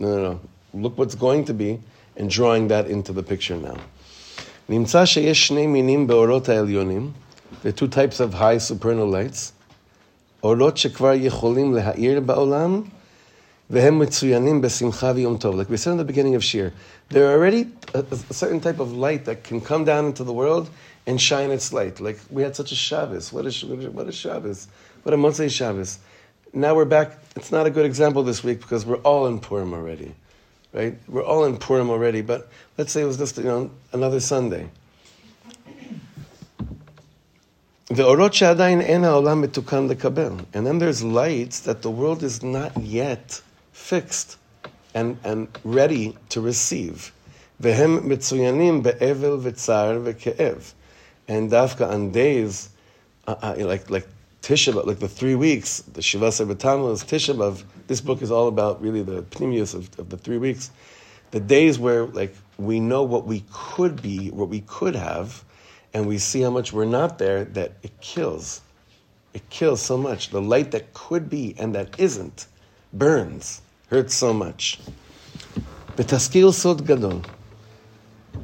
"No, 0.00 0.16
no, 0.16 0.22
no. 0.22 0.40
Look 0.74 0.98
what's 0.98 1.14
going 1.14 1.44
to 1.44 1.54
be," 1.54 1.78
and 2.17 2.29
drawing 2.29 2.67
that 2.67 2.87
into 2.87 3.13
the 3.13 3.23
picture 3.23 3.57
now. 3.57 3.77
נמצא 4.69 5.05
שיש 5.05 5.47
שני 5.47 5.67
מינים 5.67 6.07
באורות 6.07 6.49
העליונים, 6.49 7.11
the 7.63 7.71
two 7.71 7.87
types 7.87 8.19
of 8.19 8.33
high 8.33 8.57
supernal 8.57 9.11
lights, 9.11 9.51
אורות 10.43 10.77
שכבר 10.77 11.13
יכולים 11.13 11.73
להאיר 11.73 12.19
בעולם, 12.19 12.81
והם 13.69 13.99
מצוינים 13.99 14.61
בשמחה 14.61 15.11
ויום 15.15 15.37
טוב. 15.37 15.59
Like 15.59 15.69
we 15.69 15.77
said 15.77 15.91
in 15.91 15.97
the 15.97 16.03
beginning 16.03 16.35
of 16.35 16.43
Shir, 16.43 16.73
there 17.09 17.29
are 17.29 17.33
already 17.33 17.67
a, 17.93 18.03
a 18.29 18.33
certain 18.33 18.59
type 18.59 18.79
of 18.79 18.91
light 18.91 19.25
that 19.25 19.43
can 19.43 19.61
come 19.61 19.85
down 19.85 20.05
into 20.05 20.23
the 20.23 20.33
world 20.33 20.69
and 21.07 21.19
shine 21.21 21.51
its 21.51 21.71
light. 21.71 21.99
Like 21.99 22.19
we 22.29 22.43
had 22.43 22.55
such 22.55 22.71
a 22.71 22.75
Shabbos. 22.75 23.31
What 23.31 23.45
is 23.45 23.63
what 23.63 24.07
is 24.07 24.15
Shabbos? 24.15 24.67
What 25.03 25.13
a 25.13 25.17
Motzei 25.17 25.49
Shabbos. 25.49 25.99
Now 26.53 26.75
we're 26.75 26.91
back. 26.97 27.17
It's 27.37 27.51
not 27.51 27.65
a 27.65 27.69
good 27.69 27.85
example 27.85 28.23
this 28.23 28.43
week 28.43 28.59
because 28.59 28.85
we're 28.85 29.03
all 29.09 29.25
in 29.27 29.39
Purim 29.39 29.73
already, 29.73 30.13
right? 30.76 30.94
We're 31.08 31.24
all 31.24 31.44
in 31.46 31.56
Purim 31.56 31.88
already, 31.90 32.20
but 32.20 32.48
let's 32.76 32.92
say 32.92 33.00
it 33.00 33.06
was 33.06 33.16
just 33.16 33.38
you 33.38 33.44
know 33.44 33.70
another 33.92 34.20
Sunday. 34.20 34.68
The 37.88 38.04
and 40.52 40.66
then 40.66 40.78
there's 40.78 41.02
lights 41.02 41.60
that 41.60 41.82
the 41.82 41.90
world 41.90 42.22
is 42.22 42.42
not 42.42 42.76
yet 42.76 43.40
fixed 43.72 44.36
and 44.94 45.16
and 45.24 45.48
ready 45.64 46.16
to 46.30 46.40
receive. 46.40 47.12
And 51.28 51.50
dafka 51.50 51.90
on 51.90 52.10
days 52.12 52.68
uh, 53.26 53.34
uh, 53.42 53.54
like 53.58 53.90
like 53.90 54.06
Tisha 54.46 54.72
B'av, 54.72 54.86
like 54.86 55.00
the 55.00 55.08
three 55.08 55.34
weeks, 55.34 55.80
the 55.92 56.00
Shiva 56.00 56.28
Sarvatamala 56.28 56.92
is 56.92 57.02
Tisha 57.02 57.34
B'av. 57.34 57.64
This 57.88 58.00
book 58.00 58.22
is 58.22 58.30
all 58.30 58.46
about 58.46 58.80
really 58.80 59.02
the 59.02 59.22
pneumius 59.22 59.74
of, 59.74 59.98
of 59.98 60.08
the 60.08 60.16
three 60.16 60.38
weeks. 60.38 60.70
The 61.32 61.40
days 61.40 61.80
where 61.80 62.04
like 62.06 62.32
we 62.56 62.78
know 62.78 63.02
what 63.02 63.26
we 63.26 63.42
could 63.52 64.00
be, 64.00 64.30
what 64.30 64.48
we 64.48 64.60
could 64.60 64.94
have, 64.94 65.42
and 65.92 66.06
we 66.06 66.18
see 66.18 66.42
how 66.42 66.50
much 66.50 66.72
we're 66.72 66.84
not 66.84 67.18
there, 67.18 67.44
that 67.44 67.72
it 67.82 68.00
kills. 68.00 68.60
It 69.34 69.50
kills 69.50 69.82
so 69.82 69.96
much. 69.96 70.30
The 70.30 70.40
light 70.40 70.70
that 70.70 70.94
could 70.94 71.28
be 71.28 71.56
and 71.58 71.74
that 71.74 71.98
isn't 71.98 72.46
burns, 72.92 73.62
hurts 73.90 74.14
so 74.14 74.32
much. 74.32 74.78
B'taskil 75.96 76.54
sod 76.54 76.86
gadol. 76.86 77.22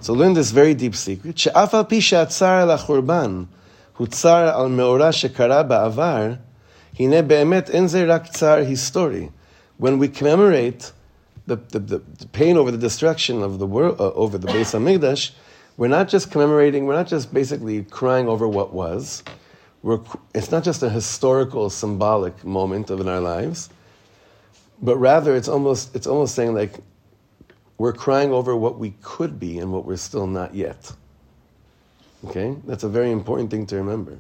So 0.01 0.15
learn 0.15 0.33
this 0.33 0.51
very 0.51 0.75
deep 0.75 0.97
secret. 0.97 1.39
She'afal 1.39 1.89
pisha 1.89 2.27
atzar 2.27 2.67
la. 2.67 3.47
הוא 3.98 4.08
צער 4.08 4.60
על 4.60 4.68
מאורע 4.68 5.12
שקרה 5.12 5.64
בעבר, 5.64 6.32
הנה 7.00 7.22
באמת 7.22 7.70
אין 7.70 7.88
זה 7.88 8.06
רק 8.08 8.28
צער 8.28 8.58
היסטורי. 8.58 9.30
When 9.80 10.00
we 10.00 10.08
commemorate 10.08 10.92
the, 11.48 11.56
the, 11.56 11.80
the, 11.80 12.02
the 12.20 12.28
pain 12.32 12.58
over 12.58 12.72
the 12.72 12.78
destruction 12.78 13.44
of 13.44 13.60
the 13.60 13.68
world, 13.68 14.02
uh, 14.02 14.12
over 14.14 14.38
the 14.38 14.48
Beis 14.48 14.74
HaMikdash, 14.74 15.32
we're 15.78 15.88
not 15.88 16.08
just 16.10 16.32
commemorating, 16.32 16.86
we're 16.86 16.96
not 16.96 17.08
just 17.08 17.34
basically 17.34 17.84
crying 17.84 18.28
over 18.28 18.48
what 18.48 18.74
was. 18.74 19.24
We're, 19.84 20.00
it's 20.34 20.52
not 20.52 20.64
just 20.64 20.82
a 20.82 20.90
historical, 20.90 21.70
symbolic 21.70 22.44
moment 22.44 22.90
of 22.90 23.00
in 23.00 23.08
our 23.08 23.22
lives, 23.22 23.70
but 24.82 24.98
rather 24.98 25.36
it's 25.36 25.48
almost, 25.48 25.96
it's 25.96 26.08
almost 26.08 26.34
saying 26.34 26.56
like, 26.56 26.74
we're 27.78 27.94
crying 27.94 28.32
over 28.32 28.56
what 28.56 28.80
we 28.80 28.96
could 29.04 29.40
be 29.40 29.60
and 29.60 29.72
what 29.72 29.86
we're 29.86 29.98
still 29.98 30.26
not 30.26 30.56
yet. 30.56 30.92
Okay? 32.26 32.56
That's 32.66 32.84
a 32.84 32.90
very 32.90 33.12
important 33.12 33.52
thing 33.52 33.66
to 33.68 33.76
remember. 33.76 34.18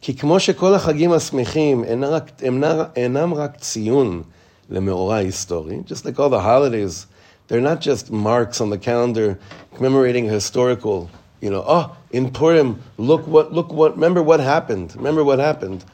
כי 0.00 0.14
כמו 0.14 0.40
שכל 0.40 0.74
החגים 0.74 1.12
השמחים 1.12 1.84
אינם 1.84 2.04
רק, 2.04 2.30
אינם, 2.42 2.82
אינם 2.96 3.34
רק 3.34 3.56
ציון 3.56 4.22
למאורע 4.70 5.16
היסטורי, 5.16 5.82
just 5.86 6.04
like 6.04 6.18
all 6.18 6.28
the 6.30 6.40
holidays, 6.40 7.06
they're 7.48 7.60
not 7.60 7.80
just 7.80 8.10
marks 8.10 8.60
on 8.60 8.70
the 8.70 8.78
calendar 8.78 9.38
commemorating 9.74 10.28
a 10.28 10.32
historical, 10.32 11.10
you 11.40 11.50
know, 11.50 11.64
oh, 11.66 11.96
in 12.12 12.30
Purim, 12.30 12.80
look 12.96 13.26
what, 13.26 13.52
look 13.52 13.72
what, 13.72 13.94
remember 13.94 14.22
what 14.22 14.40
happened, 14.40 14.94
remember 14.96 15.24
what 15.24 15.38
happened. 15.38 15.84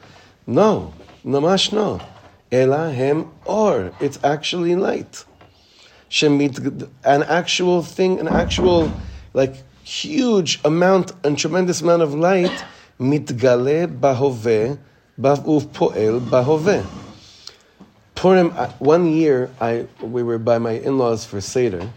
No, 0.45 0.93
namash 1.25 1.71
no. 1.71 1.99
Ela 2.51 2.91
hem 2.91 3.31
or, 3.45 3.91
it's 3.99 4.19
actually 4.23 4.75
light. 4.75 5.25
Shemit, 6.09 6.87
an 7.03 7.23
actual 7.23 7.81
thing, 7.81 8.19
an 8.19 8.27
actual, 8.27 8.91
like, 9.33 9.55
huge 9.90 10.60
amount 10.64 11.12
and 11.24 11.36
tremendous 11.36 11.80
amount 11.80 12.00
of 12.00 12.14
light, 12.14 12.64
mitgale 13.00 13.88
bahove, 13.98 14.78
poel 15.18 16.20
bahove. 16.20 16.86
Purim, 18.14 18.52
uh, 18.56 18.68
one 18.78 19.10
year, 19.10 19.50
I, 19.60 19.88
we 20.00 20.22
were 20.22 20.38
by 20.38 20.58
my 20.58 20.72
in-laws 20.72 21.24
for 21.24 21.40
Seder, 21.40 21.90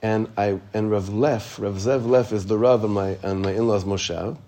and 0.00 0.28
I, 0.38 0.58
and 0.72 0.90
Rav 0.90 1.10
Leff, 1.10 1.58
Rav 1.58 1.74
Zev 1.74 2.06
Leff 2.06 2.32
is 2.32 2.46
the 2.46 2.56
Rav 2.56 2.84
on 2.84 2.92
my, 2.92 3.18
on 3.22 3.42
my 3.42 3.52
in-laws 3.52 3.84
Moshav, 3.84 4.38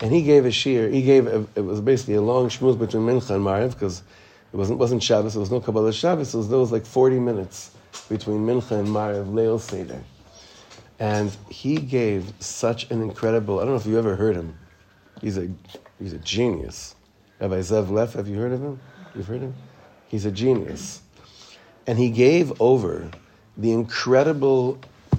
and 0.00 0.10
he 0.10 0.22
gave 0.22 0.46
a 0.46 0.50
shir, 0.50 0.88
he 0.88 1.02
gave, 1.02 1.26
a, 1.26 1.46
it 1.54 1.64
was 1.64 1.82
basically 1.82 2.14
a 2.14 2.22
long 2.22 2.48
shmuz 2.48 2.78
between 2.78 3.02
Mincha 3.02 3.30
and 3.30 3.44
Mariv, 3.44 3.72
because 3.72 4.02
it 4.52 4.56
wasn't, 4.56 4.78
wasn't 4.78 5.02
Shabbos, 5.02 5.34
there 5.34 5.40
was 5.40 5.50
no 5.50 5.60
Kabbalah 5.60 5.92
Shabbos, 5.92 6.30
so 6.30 6.42
there 6.42 6.58
was 6.58 6.72
like 6.72 6.86
40 6.86 7.18
minutes 7.18 7.72
between 8.08 8.46
Mincha 8.46 8.78
and 8.78 8.88
Mariv, 8.88 9.26
Leil 9.34 9.60
Seder. 9.60 10.02
And 11.02 11.36
he 11.50 11.78
gave 11.78 12.32
such 12.38 12.88
an 12.92 13.02
incredible, 13.02 13.58
I 13.58 13.62
don't 13.62 13.72
know 13.72 13.80
if 13.80 13.86
you 13.86 13.98
ever 13.98 14.14
heard 14.14 14.36
him. 14.36 14.56
He's 15.20 15.36
a, 15.36 15.50
he's 15.98 16.12
a 16.12 16.18
genius. 16.18 16.94
Rabbi 17.40 17.58
Zev 17.58 17.90
Leff, 17.90 18.12
have 18.12 18.28
you 18.28 18.36
heard 18.36 18.52
of 18.52 18.62
him? 18.62 18.78
You've 19.12 19.26
heard 19.26 19.40
him? 19.40 19.52
He's 20.06 20.26
a 20.26 20.30
genius. 20.30 21.02
And 21.88 21.98
he 21.98 22.08
gave 22.08 22.52
over 22.62 23.10
the 23.56 23.72
incredible 23.72 24.78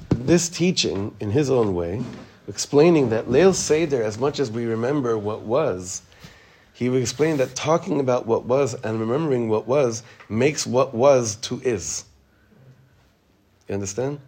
this 0.09 0.47
teaching, 0.47 1.13
in 1.19 1.31
his 1.31 1.51
own 1.51 1.75
way, 1.75 2.01
explaining 2.47 3.09
that 3.09 3.27
Leil 3.27 3.53
Seder, 3.53 4.01
as 4.01 4.17
much 4.17 4.39
as 4.39 4.49
we 4.49 4.65
remember 4.65 5.17
what 5.17 5.41
was, 5.41 6.01
he 6.71 6.95
explained 6.95 7.41
that 7.41 7.55
talking 7.55 7.99
about 7.99 8.25
what 8.25 8.45
was 8.45 8.73
and 8.85 9.01
remembering 9.01 9.49
what 9.49 9.67
was 9.67 10.01
makes 10.29 10.65
what 10.65 10.93
was 10.93 11.35
to 11.41 11.59
is. 11.59 12.05
You 13.67 13.75
understand? 13.75 14.21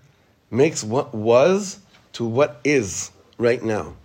Makes 0.51 0.83
what 0.83 1.13
was 1.13 1.79
to 2.13 2.25
what 2.25 2.59
is 2.63 3.11
right 3.37 3.63
now. 3.63 3.95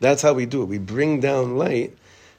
That's 0.00 0.22
how 0.22 0.32
we 0.32 0.46
do 0.46 0.62
it. 0.62 0.66
We 0.66 0.78
bring 0.78 1.20
down 1.20 1.56
light 1.56 1.96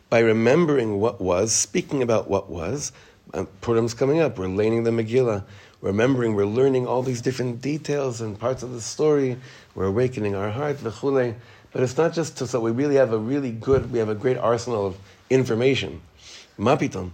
by 0.10 0.20
remembering 0.20 1.00
what 1.00 1.22
was, 1.22 1.52
speaking 1.52 2.02
about 2.02 2.30
what 2.30 2.50
was. 2.50 2.92
Um, 3.34 3.48
Purim's 3.62 3.94
coming 3.94 4.20
up. 4.20 4.38
We're 4.38 4.48
laning 4.48 4.84
the 4.84 4.92
Megillah. 4.92 5.44
Remembering, 5.82 6.36
we're 6.36 6.46
learning 6.46 6.88
all 6.88 7.04
these 7.04 7.22
different 7.22 7.62
details 7.62 8.20
and 8.20 8.38
parts 8.38 8.64
of 8.64 8.72
the 8.72 8.82
story. 8.82 9.38
We're 9.76 9.86
awakening 9.86 10.36
our 10.36 10.50
heart, 10.50 10.78
v'chule. 10.78 11.36
But 11.72 11.84
it's 11.84 11.98
not 11.98 12.14
just 12.14 12.38
to, 12.38 12.48
so 12.48 12.60
we 12.60 12.72
really 12.72 12.96
have 12.96 13.14
a 13.14 13.18
really 13.18 13.52
good, 13.52 13.92
we 13.92 14.00
have 14.00 14.10
a 14.10 14.16
great 14.16 14.38
arsenal 14.38 14.88
of 14.88 14.98
information. 15.30 16.02
Mapiton. 16.58 17.12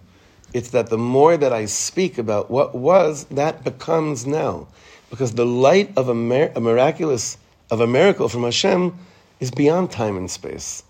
It's 0.53 0.70
that 0.70 0.88
the 0.88 0.98
more 0.98 1.36
that 1.36 1.51
I 1.51 1.65
speak 1.65 2.17
about 2.17 2.50
what 2.50 2.74
was, 2.74 3.25
that 3.25 3.63
becomes 3.63 4.25
now. 4.25 4.67
Because 5.15 5.34
the 5.34 5.45
light 5.45 5.93
of 5.95 6.10
a, 6.10 6.13
mir- 6.13 6.51
a 6.57 6.60
miraculous, 6.60 7.38
of 7.72 7.79
a 7.79 7.88
miracle 7.88 8.27
from 8.27 8.43
Hashem 8.43 8.93
is 9.39 9.50
beyond 9.50 9.89
time 9.89 10.17
and 10.17 10.29
space. 10.29 10.84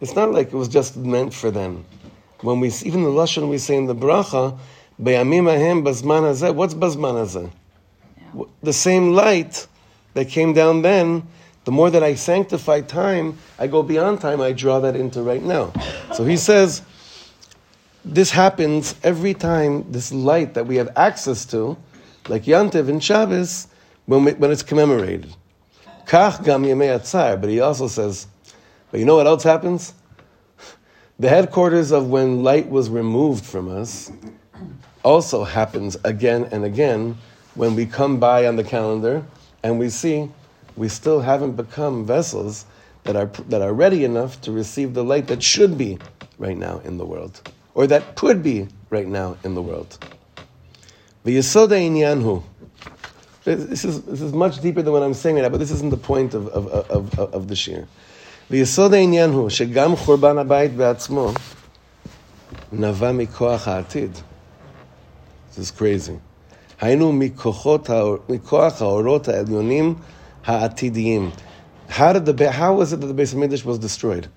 It's 0.00 0.14
not 0.14 0.30
like 0.30 0.52
it 0.52 0.54
was 0.54 0.68
just 0.68 0.96
meant 0.96 1.34
for 1.34 1.50
them. 1.50 1.84
When 2.42 2.60
we, 2.60 2.68
even 2.84 3.02
the 3.02 3.08
Lashon 3.08 3.48
we 3.48 3.58
say 3.58 3.74
in 3.74 3.86
the 3.86 3.94
bracha, 3.96 4.56
Be'amim 5.02 5.52
ahem 5.52 5.82
bazman 5.82 6.30
hazeh, 6.30 6.54
what's 6.54 6.74
bazman 6.74 7.50
hazeh? 8.34 8.46
The 8.62 8.72
same 8.72 9.10
light 9.10 9.66
that 10.14 10.28
came 10.28 10.52
down 10.52 10.82
then, 10.82 11.26
the 11.64 11.72
more 11.72 11.90
that 11.90 12.04
I 12.04 12.14
sanctify 12.14 12.82
time, 12.82 13.36
I 13.58 13.66
go 13.66 13.82
beyond 13.82 14.20
time, 14.20 14.40
I 14.40 14.52
draw 14.52 14.78
that 14.78 14.94
into 14.94 15.22
right 15.22 15.42
now. 15.42 15.72
So 16.14 16.24
he 16.24 16.36
says, 16.36 16.82
this 18.04 18.30
happens 18.30 18.94
every 19.02 19.34
time 19.34 19.90
this 19.90 20.12
light 20.12 20.54
that 20.54 20.68
we 20.68 20.76
have 20.76 20.90
access 20.94 21.44
to, 21.46 21.76
like 22.28 22.44
Yantiv 22.44 22.88
and 22.88 23.02
Shabbos, 23.02 23.68
when, 24.06 24.24
we, 24.24 24.32
when 24.32 24.50
it's 24.50 24.62
commemorated. 24.62 25.34
Kach 26.06 26.44
gam 26.44 26.64
yemei 26.64 27.40
but 27.40 27.50
he 27.50 27.60
also 27.60 27.86
says, 27.86 28.26
but 28.90 29.00
you 29.00 29.06
know 29.06 29.16
what 29.16 29.26
else 29.26 29.42
happens? 29.42 29.94
The 31.18 31.28
headquarters 31.28 31.90
of 31.90 32.08
when 32.08 32.42
light 32.42 32.68
was 32.68 32.88
removed 32.88 33.44
from 33.44 33.68
us 33.68 34.10
also 35.02 35.44
happens 35.44 35.96
again 36.04 36.48
and 36.52 36.64
again 36.64 37.16
when 37.54 37.74
we 37.74 37.86
come 37.86 38.18
by 38.18 38.46
on 38.46 38.56
the 38.56 38.64
calendar 38.64 39.24
and 39.62 39.78
we 39.78 39.90
see 39.90 40.30
we 40.76 40.88
still 40.88 41.20
haven't 41.20 41.52
become 41.52 42.06
vessels 42.06 42.66
that 43.04 43.16
are, 43.16 43.26
that 43.48 43.62
are 43.62 43.72
ready 43.72 44.04
enough 44.04 44.40
to 44.42 44.52
receive 44.52 44.94
the 44.94 45.02
light 45.02 45.26
that 45.26 45.42
should 45.42 45.76
be 45.76 45.98
right 46.38 46.56
now 46.56 46.78
in 46.84 46.98
the 46.98 47.04
world, 47.04 47.50
or 47.74 47.86
that 47.86 48.14
could 48.14 48.42
be 48.42 48.68
right 48.90 49.08
now 49.08 49.36
in 49.44 49.54
the 49.54 49.62
world. 49.62 49.98
The 51.28 51.34
ha'inyan 51.34 52.22
hu. 52.22 52.42
This 53.44 53.84
is, 53.84 54.00
this 54.02 54.22
is 54.22 54.32
much 54.32 54.62
deeper 54.62 54.80
than 54.80 54.94
what 54.94 55.02
I'm 55.02 55.12
saying 55.12 55.36
right 55.36 55.42
now, 55.42 55.50
but 55.50 55.58
this 55.58 55.70
isn't 55.70 55.90
the 55.90 55.98
point 55.98 56.32
of, 56.32 56.48
of, 56.48 57.18
of, 57.18 57.48
the 57.48 57.56
shir. 57.56 57.86
ויסוד 58.50 58.94
העניין 58.94 59.30
הוא 59.30 59.48
שגם 59.48 59.96
חורבן 59.96 60.38
הבית 60.38 60.74
בעצמו 60.76 61.32
נבע 62.72 63.12
מכוח 63.12 63.68
This 63.68 65.58
is 65.58 65.70
crazy. 65.70 66.18
היינו 66.80 67.12
מכוחות, 67.12 67.90
מכוח 68.28 68.82
האורות 68.82 69.28
העליונים 69.28 69.94
העתידיים. 70.46 71.30
How, 71.88 72.14
did 72.14 72.24
the, 72.24 72.52
how 72.52 72.74
was 72.74 72.94
it 72.94 73.00
that 73.00 73.06
the 73.06 73.14
Beis 73.14 73.34
HaMikdash 73.34 73.64
was 73.66 73.78
destroyed? 73.78 74.28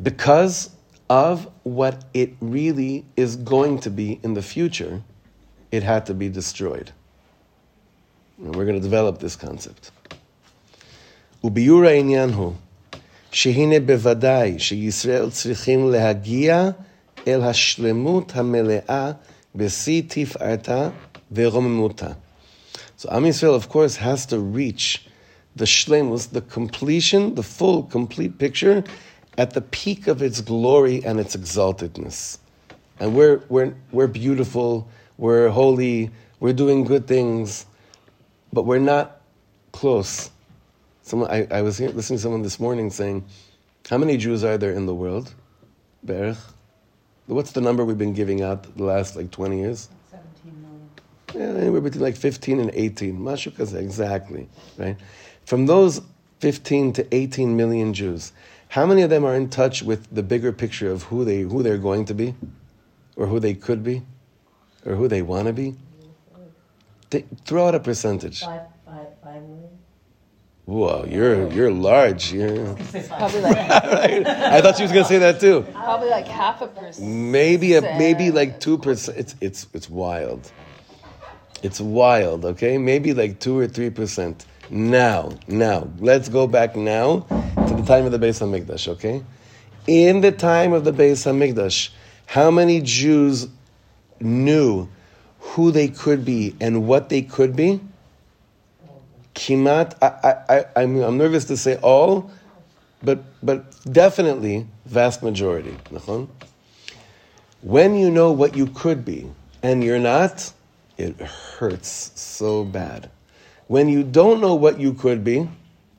Because 0.00 0.70
of 1.10 1.48
what 1.62 2.04
it 2.14 2.34
really 2.40 3.04
is 3.16 3.36
going 3.36 3.80
to 3.80 3.90
be 3.90 4.20
in 4.22 4.34
the 4.34 4.42
future, 4.42 5.02
it 5.71 5.83
had 5.83 6.05
to 6.05 6.13
be 6.13 6.29
destroyed. 6.29 6.91
And 8.37 8.55
we're 8.55 8.65
going 8.65 8.81
to 8.81 8.87
develop 8.89 9.19
this 9.19 9.35
concept. 9.35 9.91
וביור 11.43 11.83
העניין 11.85 12.29
הוא 12.29 12.53
שהנה 13.31 13.79
בוודאי 13.79 14.59
שישראל 14.59 15.29
צריכים 15.29 15.91
להגיע 15.91 16.69
אל 17.27 17.41
השלמות 17.41 18.31
המלאה 18.35 19.11
בשיא 19.55 20.01
תפארתה 20.07 20.89
ורוממותה. 21.31 22.07
So 22.97 23.09
Am 23.09 23.23
Yisrael, 23.23 23.55
of 23.55 23.67
course, 23.67 23.97
has 23.97 24.25
to 24.27 24.39
reach 24.39 25.05
the 25.55 25.65
shlemus, 25.65 26.31
the 26.31 26.41
completion, 26.41 27.35
the 27.35 27.43
full, 27.43 27.83
complete 27.83 28.37
picture 28.37 28.83
at 29.37 29.53
the 29.53 29.61
peak 29.61 30.07
of 30.07 30.21
its 30.21 30.39
glory 30.41 31.03
and 31.03 31.19
its 31.19 31.35
exaltedness. 31.35 32.37
And 32.99 33.15
we're, 33.15 33.41
we're, 33.49 33.73
we're 33.91 34.07
beautiful, 34.07 34.87
we're 35.18 35.50
holy, 35.50 36.10
we're 36.40 36.54
doing 36.54 36.84
good 36.84 37.06
things, 37.06 37.66
but 38.52 38.62
we're 38.62 38.78
not 38.78 39.20
close 39.72 40.30
Someone, 41.08 41.30
I, 41.30 41.46
I 41.50 41.62
was 41.62 41.78
here, 41.78 41.88
listening 41.88 42.18
to 42.18 42.22
someone 42.22 42.42
this 42.42 42.60
morning 42.60 42.90
saying, 42.90 43.24
how 43.88 43.96
many 43.96 44.18
Jews 44.18 44.44
are 44.44 44.58
there 44.58 44.72
in 44.72 44.84
the 44.84 44.94
world? 44.94 45.32
Berch? 46.04 46.36
What's 47.24 47.52
the 47.52 47.62
number 47.62 47.82
we've 47.82 47.96
been 47.96 48.12
giving 48.12 48.42
out 48.42 48.76
the 48.76 48.84
last 48.84 49.16
like 49.16 49.30
20 49.30 49.58
years? 49.58 49.88
17 50.10 50.60
million. 50.60 50.90
Yeah, 51.34 51.62
anywhere 51.62 51.80
between 51.80 52.02
like 52.02 52.14
15 52.14 52.60
and 52.60 52.70
18. 52.74 53.18
Mashukas, 53.18 53.74
exactly, 53.74 54.50
right? 54.76 54.98
From 55.46 55.64
those 55.64 56.02
15 56.40 56.92
to 56.92 57.14
18 57.14 57.56
million 57.56 57.94
Jews, 57.94 58.32
how 58.68 58.84
many 58.84 59.00
of 59.00 59.08
them 59.08 59.24
are 59.24 59.34
in 59.34 59.48
touch 59.48 59.82
with 59.82 60.14
the 60.14 60.22
bigger 60.22 60.52
picture 60.52 60.90
of 60.90 61.04
who, 61.04 61.24
they, 61.24 61.40
who 61.40 61.62
they're 61.62 61.78
going 61.78 62.04
to 62.04 62.12
be? 62.12 62.34
Or 63.16 63.26
who 63.26 63.40
they 63.40 63.54
could 63.54 63.82
be? 63.82 64.02
Or 64.88 64.94
who 64.94 65.06
they 65.06 65.20
want 65.20 65.48
to 65.48 65.52
be? 65.52 65.74
They, 67.10 67.26
throw 67.44 67.68
out 67.68 67.74
a 67.74 67.80
percentage. 67.80 68.40
Five, 68.40 68.62
five, 68.86 69.06
five 69.22 69.42
million. 69.42 69.68
Whoa, 70.64 71.06
you're 71.08 71.50
you're 71.52 71.70
large. 71.70 72.32
You're, 72.32 72.74
Probably 73.08 73.40
like 73.40 73.56
right? 73.68 74.26
I 74.26 74.60
thought 74.62 74.76
she 74.76 74.82
was 74.82 74.92
gonna 74.92 75.04
say 75.04 75.18
that 75.18 75.40
too. 75.40 75.66
probably 75.72 76.08
like 76.08 76.26
half 76.26 76.62
a 76.62 76.68
percent. 76.68 77.06
Maybe 77.06 77.74
a 77.74 77.82
maybe 77.82 78.30
like 78.30 78.60
two 78.60 78.78
percent. 78.78 79.18
It's 79.18 79.34
it's 79.40 79.66
it's 79.74 79.90
wild. 79.90 80.50
It's 81.62 81.80
wild. 81.80 82.44
Okay, 82.44 82.78
maybe 82.78 83.12
like 83.12 83.40
two 83.40 83.58
or 83.58 83.66
three 83.66 83.90
percent. 83.90 84.46
Now, 84.70 85.30
now, 85.48 85.88
let's 85.98 86.28
go 86.28 86.46
back 86.46 86.76
now 86.76 87.20
to 87.66 87.74
the 87.74 87.84
time 87.86 88.04
of 88.04 88.12
the 88.12 88.18
Beis 88.18 88.40
Hamikdash. 88.40 88.88
Okay, 88.88 89.22
in 89.86 90.20
the 90.20 90.32
time 90.32 90.74
of 90.74 90.84
the 90.84 90.92
Beis 90.92 91.24
Hamikdash, 91.26 91.90
how 92.26 92.50
many 92.50 92.82
Jews 92.82 93.48
knew 94.20 94.88
who 95.40 95.70
they 95.70 95.88
could 95.88 96.24
be 96.24 96.56
and 96.60 96.86
what 96.86 97.08
they 97.08 97.22
could 97.22 97.56
be? 97.56 97.80
Kimat, 99.34 99.94
I, 100.02 100.36
I, 100.48 100.64
I'm, 100.82 100.96
I'm 101.00 101.16
nervous 101.16 101.44
to 101.46 101.56
say 101.56 101.76
all, 101.76 102.30
but, 103.02 103.22
but 103.42 103.64
definitely 103.92 104.66
vast 104.86 105.22
majority. 105.22 105.76
When 107.62 107.94
you 107.96 108.10
know 108.10 108.32
what 108.32 108.56
you 108.56 108.66
could 108.66 109.04
be 109.04 109.30
and 109.62 109.82
you're 109.84 109.98
not, 109.98 110.52
it 110.96 111.16
hurts 111.20 112.12
so 112.20 112.64
bad. 112.64 113.10
When 113.68 113.88
you 113.88 114.02
don't 114.02 114.40
know 114.40 114.54
what 114.54 114.80
you 114.80 114.94
could 114.94 115.22
be 115.22 115.48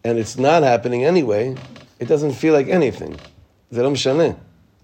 and 0.03 0.17
it's 0.17 0.37
not 0.37 0.63
happening 0.63 1.05
anyway, 1.05 1.55
it 1.99 2.07
doesn't 2.07 2.33
feel 2.33 2.53
like 2.53 2.67
anything. 2.67 3.17
Shaneh. 3.71 4.37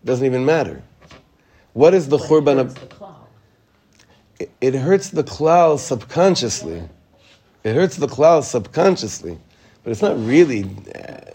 Doesn't 0.06 0.26
even 0.26 0.46
matter. 0.46 0.84
What 1.74 1.94
is 1.94 2.08
the 2.08 2.18
churban? 2.18 2.60
of-. 2.60 2.78
It, 4.40 4.76
hurts 4.76 5.10
the 5.10 5.24
klal 5.24 5.80
subconsciously. 5.80 6.84
It 7.64 7.76
hurts 7.76 7.96
the 7.98 8.08
klal 8.08 8.44
subconsciously, 8.44 9.40
but 9.84 9.92
it's 9.92 10.02
not 10.02 10.18
really, 10.18 10.70
uh, 10.94 11.32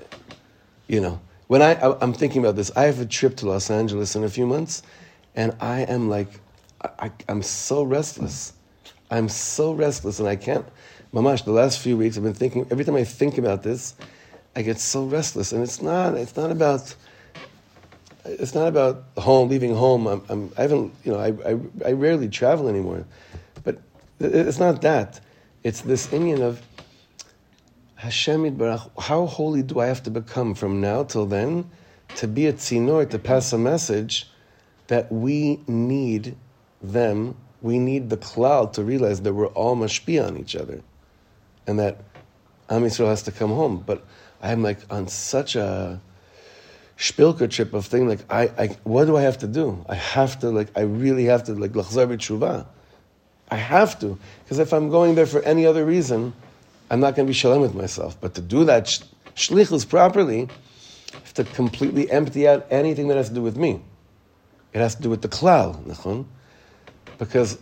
you 0.86 1.00
know. 1.00 1.20
When 1.48 1.62
I, 1.62 1.74
I 1.74 1.96
I'm 2.00 2.12
thinking 2.12 2.40
about 2.42 2.56
this, 2.56 2.70
I 2.76 2.84
have 2.84 3.00
a 3.00 3.06
trip 3.06 3.36
to 3.38 3.48
Los 3.48 3.70
Angeles 3.70 4.14
in 4.14 4.24
a 4.24 4.28
few 4.28 4.46
months, 4.46 4.82
and 5.34 5.56
I 5.60 5.80
am 5.80 6.08
like, 6.08 6.28
I, 6.82 7.06
I, 7.06 7.12
I'm 7.28 7.42
so 7.42 7.82
restless. 7.82 8.52
I'm 9.10 9.28
so 9.28 9.72
restless, 9.72 10.20
and 10.20 10.28
I 10.28 10.36
can't. 10.36 10.66
Mamash, 11.12 11.44
the 11.44 11.50
last 11.50 11.80
few 11.80 11.96
weeks, 11.96 12.16
I've 12.16 12.22
been 12.22 12.34
thinking. 12.34 12.66
Every 12.70 12.84
time 12.84 12.94
I 12.94 13.02
think 13.02 13.36
about 13.38 13.64
this, 13.64 13.94
I 14.54 14.62
get 14.62 14.78
so 14.78 15.04
restless, 15.04 15.52
and 15.52 15.62
it's 15.62 15.82
not. 15.82 16.14
It's 16.14 16.36
not 16.36 16.52
about 16.52 16.94
it's 18.24 18.54
not 18.54 18.68
about 18.68 19.04
home, 19.18 19.48
leaving 19.48 19.74
home. 19.74 20.06
I'm, 20.06 20.22
I'm, 20.28 20.52
I 20.56 20.62
haven't, 20.62 20.92
you 21.04 21.12
know, 21.12 21.18
I, 21.18 21.28
I, 21.50 21.58
I 21.88 21.92
rarely 21.92 22.28
travel 22.28 22.68
anymore. 22.68 23.04
But 23.64 23.78
it's 24.18 24.58
not 24.58 24.82
that. 24.82 25.20
It's 25.62 25.82
this 25.82 26.12
Indian 26.12 26.42
of 26.42 26.62
Hashem 27.96 28.44
Yitbarach, 28.44 28.90
how 28.98 29.26
holy 29.26 29.62
do 29.62 29.80
I 29.80 29.86
have 29.86 30.02
to 30.04 30.10
become 30.10 30.54
from 30.54 30.80
now 30.80 31.04
till 31.04 31.26
then 31.26 31.70
to 32.16 32.26
be 32.26 32.46
a 32.46 32.52
tzinor, 32.52 33.08
to 33.10 33.18
pass 33.18 33.52
a 33.52 33.58
message 33.58 34.30
that 34.86 35.10
we 35.12 35.60
need 35.66 36.36
them, 36.82 37.36
we 37.62 37.78
need 37.78 38.10
the 38.10 38.16
klal 38.16 38.72
to 38.72 38.82
realize 38.82 39.20
that 39.22 39.34
we're 39.34 39.46
all 39.48 39.76
mashpia 39.76 40.26
on 40.26 40.36
each 40.36 40.56
other. 40.56 40.82
and 41.66 41.78
that 41.78 41.98
Am 42.68 42.82
Yisrael 42.82 43.08
has 43.08 43.22
to 43.24 43.32
come 43.32 43.50
home. 43.50 43.82
But 43.84 44.04
I'm 44.42 44.62
like 44.62 44.78
on 44.90 45.08
such 45.08 45.56
a 45.56 46.00
spilker 47.00 47.50
trip 47.50 47.72
of 47.72 47.86
thing. 47.86 48.06
Like, 48.06 48.20
I, 48.30 48.42
I, 48.58 48.66
what 48.84 49.06
do 49.06 49.16
I 49.16 49.22
have 49.22 49.38
to 49.38 49.46
do? 49.46 49.84
I 49.88 49.94
have 49.94 50.38
to, 50.40 50.50
like, 50.50 50.68
I 50.76 50.82
really 50.82 51.24
have 51.24 51.44
to, 51.44 51.54
like, 51.54 51.72
lachzar 51.72 52.06
b'tshuva. 52.06 52.66
I 53.50 53.56
have 53.56 53.98
to, 54.00 54.18
because 54.44 54.58
if 54.60 54.72
I'm 54.72 54.90
going 54.90 55.14
there 55.16 55.26
for 55.26 55.42
any 55.42 55.66
other 55.66 55.84
reason, 55.84 56.34
I'm 56.90 57.00
not 57.00 57.16
going 57.16 57.26
to 57.26 57.30
be 57.30 57.34
shalom 57.34 57.62
with 57.62 57.74
myself. 57.74 58.20
But 58.20 58.34
to 58.34 58.42
do 58.42 58.64
that 58.66 58.86
sh- 58.86 59.00
shlichus 59.34 59.88
properly, 59.88 60.48
I 61.12 61.16
have 61.16 61.34
to 61.34 61.44
completely 61.44 62.08
empty 62.10 62.46
out 62.46 62.66
anything 62.70 63.08
that 63.08 63.16
has 63.16 63.28
to 63.28 63.34
do 63.34 63.42
with 63.42 63.56
me. 63.56 63.82
It 64.72 64.78
has 64.78 64.94
to 64.96 65.02
do 65.02 65.10
with 65.10 65.22
the 65.22 65.28
klal? 65.28 66.26
Because, 67.18 67.58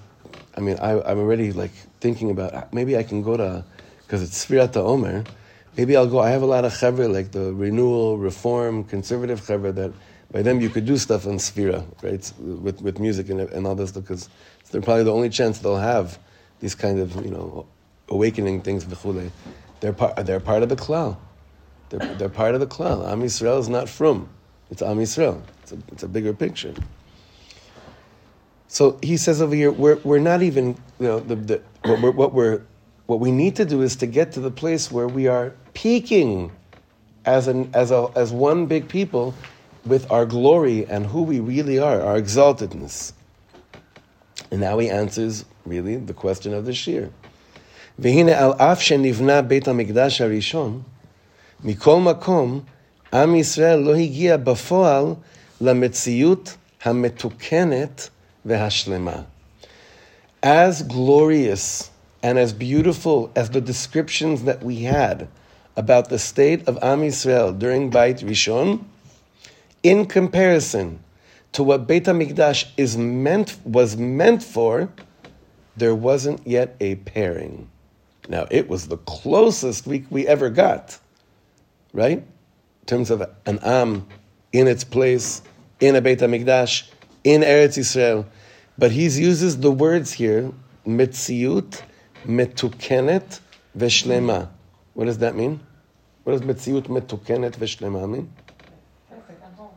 I 0.56 0.60
mean, 0.60 0.78
I, 0.78 1.00
I'm 1.00 1.18
already 1.18 1.52
like 1.52 1.72
thinking 2.00 2.30
about 2.30 2.74
maybe 2.74 2.96
I 2.96 3.02
can 3.02 3.22
go 3.22 3.36
to 3.36 3.64
because 4.00 4.22
it's 4.22 4.44
Sfirat 4.44 4.76
Omer. 4.76 5.24
Maybe 5.78 5.96
I'll 5.96 6.08
go. 6.08 6.18
I 6.18 6.30
have 6.30 6.42
a 6.42 6.46
lot 6.46 6.64
of 6.64 6.72
chevra 6.72 7.10
like 7.10 7.30
the 7.30 7.54
renewal, 7.54 8.18
reform, 8.18 8.82
conservative 8.82 9.40
chevra 9.40 9.72
that 9.76 9.92
by 10.32 10.42
them 10.42 10.60
you 10.60 10.68
could 10.68 10.84
do 10.84 10.98
stuff 10.98 11.24
on 11.24 11.38
Sfira, 11.38 11.86
right, 12.02 12.32
with 12.40 12.82
with 12.82 12.98
music 12.98 13.30
and, 13.30 13.40
and 13.40 13.64
all 13.64 13.76
this 13.76 13.92
because 13.92 14.28
they're 14.72 14.82
probably 14.82 15.04
the 15.04 15.12
only 15.12 15.30
chance 15.30 15.60
they'll 15.60 15.76
have 15.76 16.18
these 16.58 16.74
kind 16.74 16.98
of 16.98 17.14
you 17.24 17.30
know 17.30 17.64
awakening 18.08 18.60
things. 18.60 18.84
V'chule. 18.84 19.30
They're 19.78 19.92
part. 19.92 20.16
They're 20.26 20.40
part 20.40 20.64
of 20.64 20.68
the 20.68 20.76
klal. 20.76 21.16
They're, 21.90 22.14
they're 22.16 22.28
part 22.28 22.54
of 22.54 22.60
the 22.60 22.66
klal. 22.66 23.08
Am 23.08 23.22
Yisrael 23.22 23.60
is 23.60 23.68
not 23.68 23.88
from. 23.88 24.28
It's 24.70 24.82
Am 24.82 24.98
Yisrael. 24.98 25.40
It's 25.62 25.72
a, 25.72 25.78
it's 25.92 26.02
a 26.02 26.08
bigger 26.08 26.34
picture. 26.34 26.74
So 28.66 28.98
he 29.02 29.16
says 29.16 29.40
over 29.40 29.54
here, 29.54 29.72
we're, 29.72 29.96
we're 30.04 30.18
not 30.18 30.42
even, 30.42 30.76
you 31.00 31.06
know, 31.06 31.20
the, 31.20 31.36
the, 31.36 31.62
what, 31.84 32.02
we're, 32.02 32.10
what, 32.10 32.34
we're, 32.34 32.62
what 33.07 33.19
we 33.19 33.31
need 33.31 33.55
to 33.57 33.65
do 33.65 33.81
is 33.81 33.95
to 33.97 34.07
get 34.07 34.31
to 34.33 34.39
the 34.39 34.51
place 34.51 34.91
where 34.91 35.07
we 35.07 35.27
are 35.27 35.53
peaking 35.73 36.51
as, 37.25 37.47
an, 37.47 37.69
as, 37.73 37.91
a, 37.91 38.09
as 38.15 38.31
one 38.31 38.65
big 38.65 38.87
people 38.87 39.33
with 39.85 40.09
our 40.11 40.25
glory 40.25 40.85
and 40.85 41.05
who 41.05 41.23
we 41.23 41.39
really 41.39 41.79
are, 41.79 42.01
our 42.01 42.19
exaltedness. 42.19 43.13
And 44.51 44.61
now 44.61 44.77
he 44.79 44.89
answers, 44.89 45.45
really, 45.65 45.97
the 45.97 46.13
question 46.13 46.53
of 46.53 46.65
the 46.65 46.73
shir. 46.73 47.09
והנה 47.99 48.39
על 48.39 48.53
אף 48.53 48.81
שנבנה 48.81 49.41
בית 49.41 49.67
המקדש 49.67 50.21
הראשון, 50.21 50.81
מכל 51.63 51.99
מקום, 51.99 52.61
עם 53.13 53.35
ישראל 53.35 53.79
לא 53.79 53.95
הגיע 53.95 54.37
בפועל 54.37 55.05
למציאות 55.61 56.57
המתוקנת 56.83 58.09
והשלמה. 58.45 59.21
As 60.43 60.81
glorious 60.81 61.89
and 62.22 62.38
as 62.38 62.52
beautiful 62.52 63.30
as 63.36 63.50
the 63.50 63.60
descriptions 63.60 64.44
that 64.44 64.62
we 64.62 64.82
had 64.82 65.28
about 65.76 66.08
the 66.08 66.18
state 66.18 66.66
of 66.66 66.76
Am 66.82 67.02
Yisrael 67.02 67.56
during 67.56 67.90
Beit 67.90 68.18
Rishon, 68.18 68.84
in 69.82 70.06
comparison 70.06 70.98
to 71.52 71.62
what 71.62 71.86
Beit 71.86 72.04
HaMikdash 72.04 72.70
is 72.76 72.96
meant, 72.96 73.56
was 73.64 73.96
meant 73.96 74.42
for, 74.42 74.90
there 75.76 75.94
wasn't 75.94 76.44
yet 76.46 76.76
a 76.80 76.96
pairing. 76.96 77.68
Now, 78.28 78.46
it 78.50 78.68
was 78.68 78.88
the 78.88 78.98
closest 78.98 79.86
we, 79.86 80.04
we 80.10 80.26
ever 80.26 80.50
got, 80.50 80.98
right? 81.92 82.18
In 82.18 82.86
terms 82.86 83.10
of 83.10 83.22
an 83.46 83.58
Am 83.62 84.06
in 84.52 84.66
its 84.66 84.82
place, 84.82 85.42
in 85.80 85.94
a 85.94 86.00
Beit 86.00 86.18
HaMikdash, 86.18 86.90
in 87.22 87.42
Eretz 87.42 87.78
Yisrael. 87.78 88.26
But 88.76 88.90
he 88.90 89.02
uses 89.04 89.60
the 89.60 89.70
words 89.70 90.12
here, 90.12 90.52
mitziut, 90.86 91.82
metukenet, 92.28 93.40
veshlema. 93.76 94.48
What 94.94 95.06
does 95.06 95.18
that 95.18 95.34
mean? 95.34 95.60
What 96.24 96.32
does 96.34 96.42
mitziut, 96.42 96.88
metukenet, 96.88 97.52
veshlema 97.52 98.08
mean? 98.08 98.30
Perfect, 99.08 99.42
I'm 99.44 99.52
home. 99.54 99.70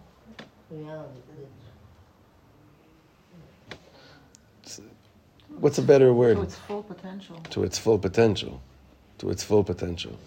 What's 5.60 5.78
a 5.78 5.84
better 5.84 6.14
word? 6.14 6.38
To 6.38 6.44
its 6.44 6.56
full 6.56 6.84
potential. 6.84 7.40
to 7.52 7.64
its 7.64 7.78
full 7.78 8.00
potential. 8.00 8.62
To 9.20 9.30
its 9.30 9.44
full 9.44 9.64
potential. 9.64 10.18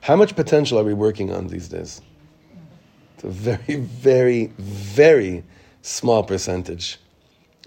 How 0.00 0.16
much 0.16 0.34
potential 0.34 0.78
are 0.78 0.84
we 0.84 0.94
working 0.94 1.32
on 1.32 1.48
these 1.48 1.68
days? 1.68 2.00
It's 3.14 3.24
a 3.24 3.28
very, 3.28 3.76
very, 3.76 4.46
very 4.58 5.44
small 5.82 6.22
percentage. 6.22 6.98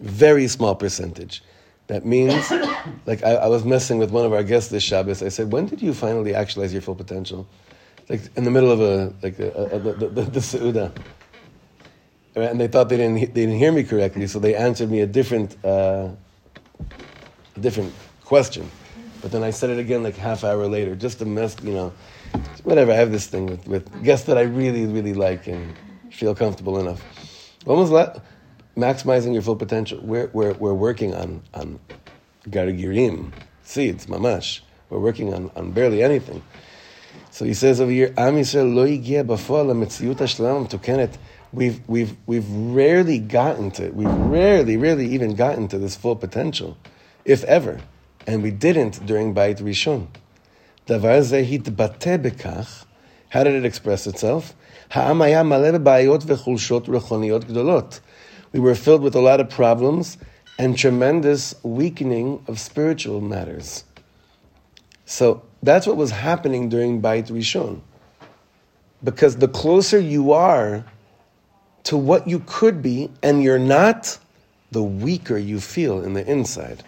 Very 0.02 0.48
small 0.48 0.74
percentage. 0.74 1.44
That 1.88 2.06
means, 2.06 2.52
like, 3.06 3.24
I, 3.24 3.36
I 3.36 3.48
was 3.48 3.66
messing 3.66 3.98
with 3.98 4.12
one 4.12 4.26
of 4.26 4.34
our 4.34 4.44
guests 4.44 4.70
this 4.70 4.84
Shabbos. 4.84 5.22
I 5.22 5.30
said, 5.30 5.52
when 5.52 5.66
did 5.66 5.82
you 5.82 5.94
finally 5.94 6.34
actualize 6.34 6.72
your 6.72 6.82
full 6.82 6.96
potential? 6.96 7.48
Like, 8.10 8.22
in 8.36 8.44
the 8.44 8.52
middle 8.52 8.72
of 8.72 8.82
a, 8.82 9.14
like, 9.22 9.40
a, 9.40 9.52
a, 9.52 9.80
the, 9.80 9.94
the, 9.94 10.22
the, 10.22 10.72
the. 10.72 10.92
And 12.36 12.60
they 12.60 12.68
thought 12.68 12.90
they 12.90 12.98
didn't, 12.98 13.20
they 13.20 13.46
didn't 13.46 13.58
hear 13.58 13.72
me 13.72 13.84
correctly, 13.84 14.28
so 14.28 14.40
they 14.40 14.56
answered 14.56 14.90
me 14.90 15.02
a 15.02 15.08
different, 15.08 15.56
uh, 15.64 16.10
a 17.56 17.60
different 17.60 17.94
question. 18.24 18.70
But 19.22 19.32
then 19.32 19.44
I 19.44 19.52
said 19.52 19.70
it 19.70 19.80
again 19.80 20.04
like 20.04 20.16
half 20.16 20.44
hour 20.44 20.68
later, 20.68 20.96
just 20.96 21.20
to 21.20 21.26
mess, 21.26 21.56
you 21.64 21.74
know, 21.74 21.94
whatever. 22.64 22.92
I 22.92 22.96
have 22.96 23.12
this 23.12 23.28
thing 23.28 23.46
with, 23.46 23.68
with 23.68 24.04
guests 24.04 24.26
that 24.28 24.38
I 24.38 24.42
really, 24.42 24.86
really 24.86 25.14
like 25.14 25.48
and 25.48 25.74
feel 26.12 26.34
comfortable 26.36 26.80
enough. 26.80 27.02
When 27.66 27.78
was 27.78 27.90
la- 27.90 28.16
maximizing 28.77 29.33
your 29.33 29.43
full 29.43 29.57
potential? 29.57 30.01
We're, 30.03 30.31
we're, 30.33 30.55
we're 30.55 30.75
working 30.75 31.15
on, 31.15 31.43
on 31.55 31.79
gargirim, 32.49 33.33
seeds, 33.63 34.07
mamash. 34.07 34.61
We're 34.91 35.01
working 35.01 35.35
on, 35.35 35.51
on 35.57 35.73
barely 35.73 36.03
anything. 36.03 36.43
So 37.31 37.45
he 37.45 37.55
says 37.55 37.81
over 37.81 37.91
here, 37.91 38.15
Am 38.17 38.35
Yisrael 38.35 38.75
lo 38.75 38.87
higia 38.87 39.25
b'foal 39.25 39.67
lemetziut 39.67 40.17
hashlam 40.17 40.69
tukenet. 40.71 41.17
We've, 41.53 41.81
we've, 41.89 42.15
we've 42.27 42.49
rarely 42.51 43.19
gotten 43.19 43.71
to 43.73 43.87
it. 43.87 43.95
We've 43.95 44.09
rarely, 44.09 44.77
rarely 44.77 45.07
even 45.07 45.35
gotten 45.35 45.69
to 45.69 45.79
this 45.79 45.97
full 45.97 46.17
potential, 46.17 46.77
if 47.25 47.43
ever. 47.45 47.81
And 48.27 48.43
we 48.43 48.51
didn't 48.51 49.07
during 49.07 49.33
Beit 49.35 49.59
Rishon. 49.59 50.09
דבר 50.87 51.21
זה 51.21 51.39
התבטא 51.39 52.17
בכך, 52.17 52.85
how 53.31 53.45
did 53.45 53.55
it 53.55 53.65
express 53.65 54.07
itself? 54.07 54.55
העם 54.91 55.23
היה 55.23 55.43
מלא 55.43 55.71
בבעיות 55.71 56.23
וחולשות 56.27 56.89
רוחניות 56.89 57.45
גדולות. 57.45 58.01
We 58.54 58.60
were 58.60 58.76
filled 58.76 59.02
with 59.02 59.16
a 59.16 59.20
lot 59.20 59.42
of 59.42 59.50
problems 59.50 60.18
and 60.60 60.78
tremendous 60.78 61.56
weakening 61.64 62.46
of 62.48 62.60
spiritual 62.60 63.20
matters. 63.20 63.84
So 65.06 65.42
that's 65.64 65.88
what 65.88 65.98
was 65.98 66.12
happening 66.12 66.70
during 66.70 67.02
Beit 67.02 67.26
Rishon. 67.26 67.82
Because 69.04 69.38
the 69.38 69.48
closer 69.48 70.00
you 70.00 70.32
are 70.32 70.86
to 71.86 71.98
what 71.98 72.28
you 72.28 72.44
could 72.46 72.82
be 72.82 73.10
and 73.22 73.44
you're 73.44 73.60
not, 73.60 74.18
the 74.72 74.84
weaker 74.84 75.38
you 75.38 75.60
feel 75.60 76.04
in 76.04 76.14
the 76.14 76.26
inside. 76.26 76.84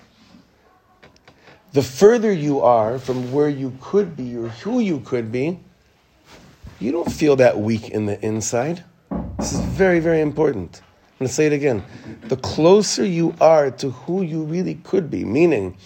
The 1.73 1.81
further 1.81 2.31
you 2.31 2.61
are 2.61 2.99
from 2.99 3.33
where 3.33 3.49
you 3.49 3.75
could 3.81 4.15
be 4.15 4.37
or 4.37 4.49
who 4.49 4.79
you 4.79 4.99
could 5.01 5.31
be, 5.31 5.59
you 6.79 6.91
don't 6.91 7.11
feel 7.11 7.35
that 7.37 7.57
weak 7.57 7.89
in 7.89 8.05
the 8.05 8.23
inside. 8.23 8.83
This 9.37 9.51
is 9.51 9.59
very, 9.59 9.99
very 9.99 10.21
important. 10.21 10.81
I'm 11.15 11.19
going 11.19 11.27
to 11.29 11.33
say 11.33 11.45
it 11.45 11.53
again. 11.53 11.81
The 12.27 12.35
closer 12.35 13.05
you 13.05 13.33
are 13.39 13.71
to 13.71 13.91
who 13.91 14.21
you 14.21 14.43
really 14.43 14.75
could 14.75 15.09
be, 15.09 15.23
meaning 15.23 15.77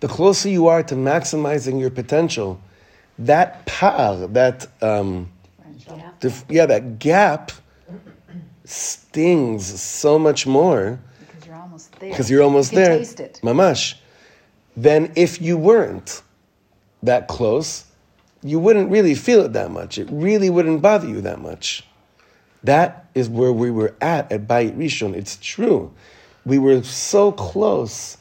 the 0.00 0.08
closer 0.08 0.48
you 0.48 0.68
are 0.68 0.82
to 0.84 0.94
maximizing 0.94 1.78
your 1.78 1.90
potential, 1.90 2.58
that 3.18 3.66
par, 3.66 4.26
that, 4.28 4.66
um, 4.82 5.30
dif- 6.20 6.46
yeah, 6.48 6.64
that 6.64 6.98
gap 6.98 7.52
stings 8.64 9.66
so 9.80 10.18
much 10.18 10.46
more 10.46 10.98
Because 11.20 11.46
you're 11.46 11.56
almost 11.56 11.92
there. 12.00 12.10
because 12.10 12.30
you're 12.30 12.42
almost 12.42 12.72
you 12.72 12.78
there. 12.78 12.96
taste 12.98 13.20
it. 13.20 13.38
Mamash. 13.42 13.96
Then 14.78 15.12
if 15.14 15.42
you 15.42 15.58
weren't 15.58 16.22
that 17.02 17.28
close, 17.28 17.84
you 18.42 18.58
wouldn't 18.58 18.90
really 18.90 19.14
feel 19.14 19.42
it 19.42 19.52
that 19.52 19.70
much. 19.70 19.98
It 19.98 20.08
really 20.10 20.48
wouldn't 20.48 20.80
bother 20.80 21.06
you 21.06 21.20
that 21.20 21.38
much. 21.42 21.84
That 22.64 23.06
is 23.14 23.28
where 23.28 23.52
we 23.52 23.70
were 23.70 23.94
at 24.00 24.30
at 24.30 24.46
Bayit 24.46 24.76
Rishon. 24.76 25.14
It's 25.14 25.36
true. 25.36 25.92
We 26.44 26.58
were 26.58 26.82
so 26.82 27.32
close 27.32 28.16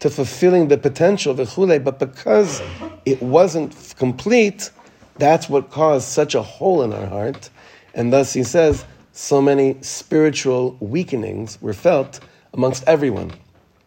to 0.00 0.10
fulfilling 0.10 0.68
the 0.68 0.78
potential 0.78 1.32
of 1.32 1.38
Echule, 1.38 1.82
but 1.82 1.98
because 1.98 2.62
it 3.04 3.22
wasn't 3.22 3.94
complete, 3.98 4.70
that's 5.16 5.48
what 5.48 5.70
caused 5.70 6.08
such 6.08 6.34
a 6.34 6.42
hole 6.42 6.82
in 6.82 6.92
our 6.92 7.06
heart. 7.06 7.50
And 7.94 8.12
thus 8.12 8.32
he 8.32 8.42
says, 8.42 8.84
so 9.12 9.40
many 9.40 9.78
spiritual 9.80 10.76
weakenings 10.80 11.60
were 11.62 11.72
felt 11.72 12.20
amongst 12.52 12.84
everyone. 12.86 13.32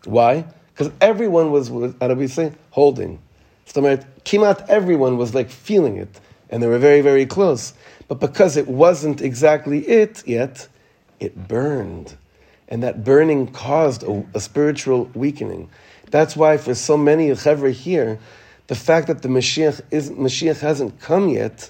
Why? 0.05 0.45
Because 0.73 0.91
everyone 1.01 1.51
was, 1.51 1.69
how 1.69 2.07
do 2.07 2.15
we 2.15 2.27
say, 2.27 2.51
holding. 2.71 3.19
Kimat 3.67 4.65
everyone 4.67 5.17
was 5.17 5.35
like 5.35 5.49
feeling 5.49 5.97
it, 5.97 6.19
and 6.49 6.63
they 6.63 6.67
were 6.67 6.79
very, 6.79 7.01
very 7.01 7.27
close. 7.27 7.73
But 8.09 8.19
because 8.19 8.57
it 8.57 8.67
wasn't 8.67 9.21
exactly 9.21 9.87
it 9.87 10.27
yet, 10.27 10.67
it 11.19 11.47
burned. 11.47 12.17
And 12.67 12.83
that 12.83 13.03
burning 13.03 13.47
caused 13.47 14.03
a, 14.03 14.25
a 14.33 14.41
spiritual 14.41 15.05
weakening. 15.13 15.69
That's 16.09 16.35
why 16.35 16.57
for 16.57 16.73
so 16.73 16.97
many 16.97 17.29
chevra 17.29 17.71
here, 17.71 18.19
the 18.67 18.75
fact 18.75 19.07
that 19.07 19.21
the 19.21 19.29
Mashiach, 19.29 19.81
isn't, 19.91 20.19
Mashiach 20.19 20.59
hasn't 20.59 20.99
come 20.99 21.29
yet, 21.29 21.69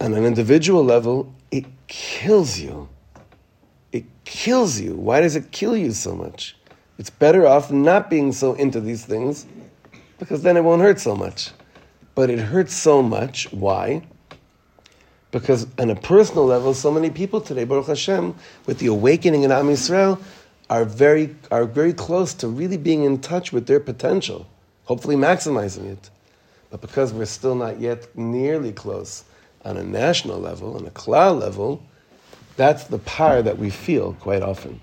on 0.00 0.12
an 0.14 0.24
individual 0.24 0.84
level, 0.84 1.32
it 1.52 1.66
kills 1.86 2.58
you. 2.58 2.88
It 3.92 4.04
kills 4.24 4.80
you. 4.80 4.96
Why 4.96 5.20
does 5.20 5.36
it 5.36 5.52
kill 5.52 5.76
you 5.76 5.92
so 5.92 6.16
much? 6.16 6.56
It's 6.98 7.10
better 7.10 7.46
off 7.46 7.70
not 7.70 8.10
being 8.10 8.32
so 8.32 8.54
into 8.54 8.80
these 8.80 9.04
things 9.04 9.46
because 10.18 10.42
then 10.42 10.56
it 10.56 10.64
won't 10.64 10.82
hurt 10.82 10.98
so 10.98 11.14
much. 11.14 11.50
But 12.16 12.28
it 12.28 12.40
hurts 12.40 12.74
so 12.74 13.02
much. 13.02 13.52
Why? 13.52 14.02
Because 15.32 15.66
on 15.78 15.90
a 15.90 15.96
personal 15.96 16.44
level, 16.44 16.74
so 16.74 16.92
many 16.92 17.10
people 17.10 17.40
today, 17.40 17.64
Baruch 17.64 17.86
Hashem, 17.86 18.34
with 18.66 18.78
the 18.78 18.86
awakening 18.86 19.42
in 19.42 19.50
Am 19.50 19.66
Yisrael, 19.66 20.20
are 20.70 20.84
very, 20.84 21.34
are 21.50 21.64
very 21.64 21.92
close 21.92 22.34
to 22.34 22.48
really 22.48 22.76
being 22.76 23.02
in 23.02 23.18
touch 23.18 23.52
with 23.52 23.66
their 23.66 23.80
potential, 23.80 24.46
hopefully 24.84 25.16
maximizing 25.16 25.90
it. 25.90 26.10
But 26.70 26.82
because 26.82 27.12
we're 27.12 27.24
still 27.24 27.54
not 27.54 27.80
yet 27.80 28.16
nearly 28.16 28.72
close 28.72 29.24
on 29.64 29.76
a 29.78 29.82
national 29.82 30.38
level, 30.38 30.76
on 30.76 30.86
a 30.86 30.90
klal 30.90 31.40
level, 31.40 31.82
that's 32.56 32.84
the 32.84 32.98
power 32.98 33.40
that 33.42 33.58
we 33.58 33.70
feel 33.70 34.14
quite 34.20 34.42
often. 34.42 34.80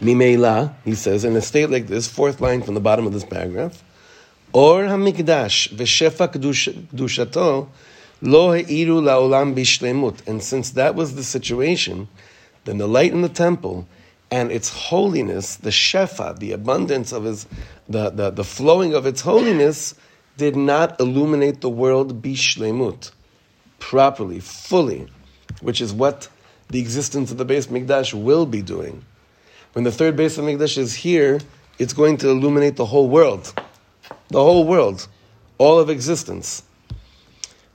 Mimela, 0.00 0.74
he 0.84 0.94
says, 0.94 1.24
in 1.24 1.34
a 1.34 1.40
state 1.40 1.70
like 1.70 1.86
this, 1.86 2.06
fourth 2.06 2.42
line 2.42 2.62
from 2.62 2.74
the 2.74 2.80
bottom 2.80 3.06
of 3.06 3.14
this 3.14 3.24
paragraph, 3.24 3.82
Or 4.52 4.82
hamikdash 4.82 5.74
v'shefa 5.74 6.28
kedushato 6.30 7.68
lo 8.20 8.52
he'iru 8.52 9.00
la'olam 9.00 9.54
bishlemut. 9.54 10.26
And 10.26 10.42
since 10.42 10.70
that 10.70 10.94
was 10.94 11.14
the 11.14 11.24
situation, 11.24 12.08
then 12.64 12.78
the 12.78 12.88
light 12.88 13.12
in 13.12 13.22
the 13.22 13.28
temple 13.28 13.86
and 14.30 14.50
its 14.50 14.68
holiness, 14.68 15.56
the 15.56 15.70
shefa, 15.70 16.38
the 16.38 16.52
abundance 16.52 17.12
of 17.12 17.24
his, 17.24 17.46
the, 17.88 18.10
the, 18.10 18.30
the 18.30 18.44
flowing 18.44 18.94
of 18.94 19.06
its 19.06 19.20
holiness, 19.20 19.94
did 20.36 20.56
not 20.56 21.00
illuminate 21.00 21.60
the 21.60 21.70
world 21.70 22.22
bishlemut, 22.22 23.10
properly, 23.78 24.40
fully, 24.40 25.06
which 25.60 25.80
is 25.80 25.92
what 25.92 26.28
the 26.68 26.80
existence 26.80 27.30
of 27.30 27.38
the 27.38 27.46
Beis 27.46 27.68
Mikdash 27.68 28.12
will 28.12 28.46
be 28.46 28.62
doing. 28.62 29.04
When 29.72 29.84
the 29.84 29.92
third 29.92 30.16
Beis 30.16 30.38
HaMikdash 30.38 30.78
is 30.78 30.94
here, 30.94 31.40
it's 31.78 31.92
going 31.92 32.16
to 32.18 32.30
illuminate 32.30 32.76
the 32.76 32.86
whole 32.86 33.08
world. 33.08 33.52
The 34.28 34.42
whole 34.42 34.66
world. 34.66 35.06
All 35.58 35.78
of 35.78 35.88
existence. 35.90 36.62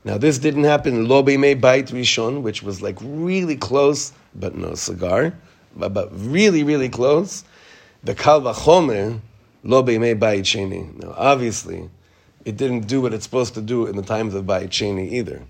Now, 0.03 0.17
this 0.17 0.39
didn't 0.39 0.63
happen 0.63 0.95
in 0.95 1.07
Lo 1.07 1.21
Bimei 1.21 1.59
Bait 1.59 1.85
Rishon, 1.87 2.41
which 2.41 2.63
was 2.63 2.81
like 2.81 2.97
really 3.01 3.55
close, 3.55 4.13
but 4.33 4.55
no 4.55 4.73
cigar, 4.73 5.33
but, 5.75 5.93
but 5.93 6.09
really, 6.13 6.63
really 6.63 6.89
close. 6.89 7.43
The 8.03 8.15
Kal 8.15 8.41
Vachomer, 8.41 9.19
Lo 9.63 9.83
Bimei 9.83 10.19
Bait 10.19 10.43
Sheni. 10.43 10.97
Now, 11.03 11.13
obviously, 11.15 11.89
it 12.45 12.57
didn't 12.57 12.87
do 12.87 13.01
what 13.01 13.13
it's 13.13 13.25
supposed 13.25 13.53
to 13.53 13.61
do 13.61 13.85
in 13.85 13.95
the 13.95 14.01
times 14.01 14.33
of 14.33 14.47
Bait 14.47 14.71
Sheni 14.71 15.11
either. 15.11 15.43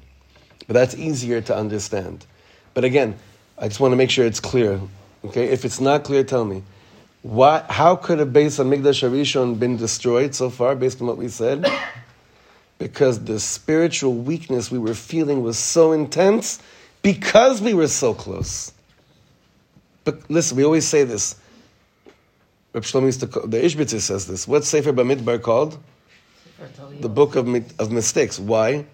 But 0.67 0.73
that's 0.73 0.95
easier 0.95 1.39
to 1.41 1.55
understand. 1.55 2.25
But 2.73 2.83
again, 2.83 3.17
I 3.57 3.69
just 3.69 3.79
want 3.79 3.93
to 3.93 3.95
make 3.95 4.09
sure 4.09 4.25
it's 4.25 4.41
clear. 4.41 4.81
Okay, 5.23 5.45
if 5.49 5.63
it's 5.63 5.79
not 5.79 6.03
clear, 6.03 6.23
tell 6.23 6.43
me. 6.43 6.63
Why, 7.21 7.63
how 7.69 7.95
could 7.95 8.19
a 8.19 8.25
Beis 8.25 8.59
HaMikdash 8.59 9.07
Harishon 9.07 9.59
been 9.59 9.77
destroyed 9.77 10.33
so 10.33 10.49
far, 10.49 10.75
based 10.75 10.99
on 10.99 11.07
what 11.07 11.17
we 11.17 11.29
said? 11.29 11.65
Because 12.82 13.24
the 13.24 13.39
spiritual 13.39 14.15
weakness 14.15 14.72
we 14.72 14.80
were 14.80 14.96
feeling 14.96 15.44
was 15.44 15.60
so 15.60 15.91
intense 15.91 16.60
because 17.04 17.62
we 17.62 17.76
were 17.76 17.88
so 17.88 18.15
close. 18.15 18.72
But 20.04 20.28
listen, 20.32 20.58
we 20.58 20.65
always 20.65 20.88
say 20.88 21.04
this. 21.04 21.36
Reb 22.74 22.82
Shlomo 22.82 23.04
used 23.04 23.20
to 23.20 23.28
call, 23.28 23.46
the 23.46 23.58
Ishbitzer 23.58 24.00
says 24.00 24.26
this. 24.26 24.48
What's 24.48 24.67
Sefer 24.67 24.94
Bamidbar 24.94 25.44
called? 25.44 25.78
The 27.00 27.10
book 27.10 27.36
of, 27.36 27.48
of 27.80 27.91
mistakes. 27.91 28.39
Why? 28.39 28.88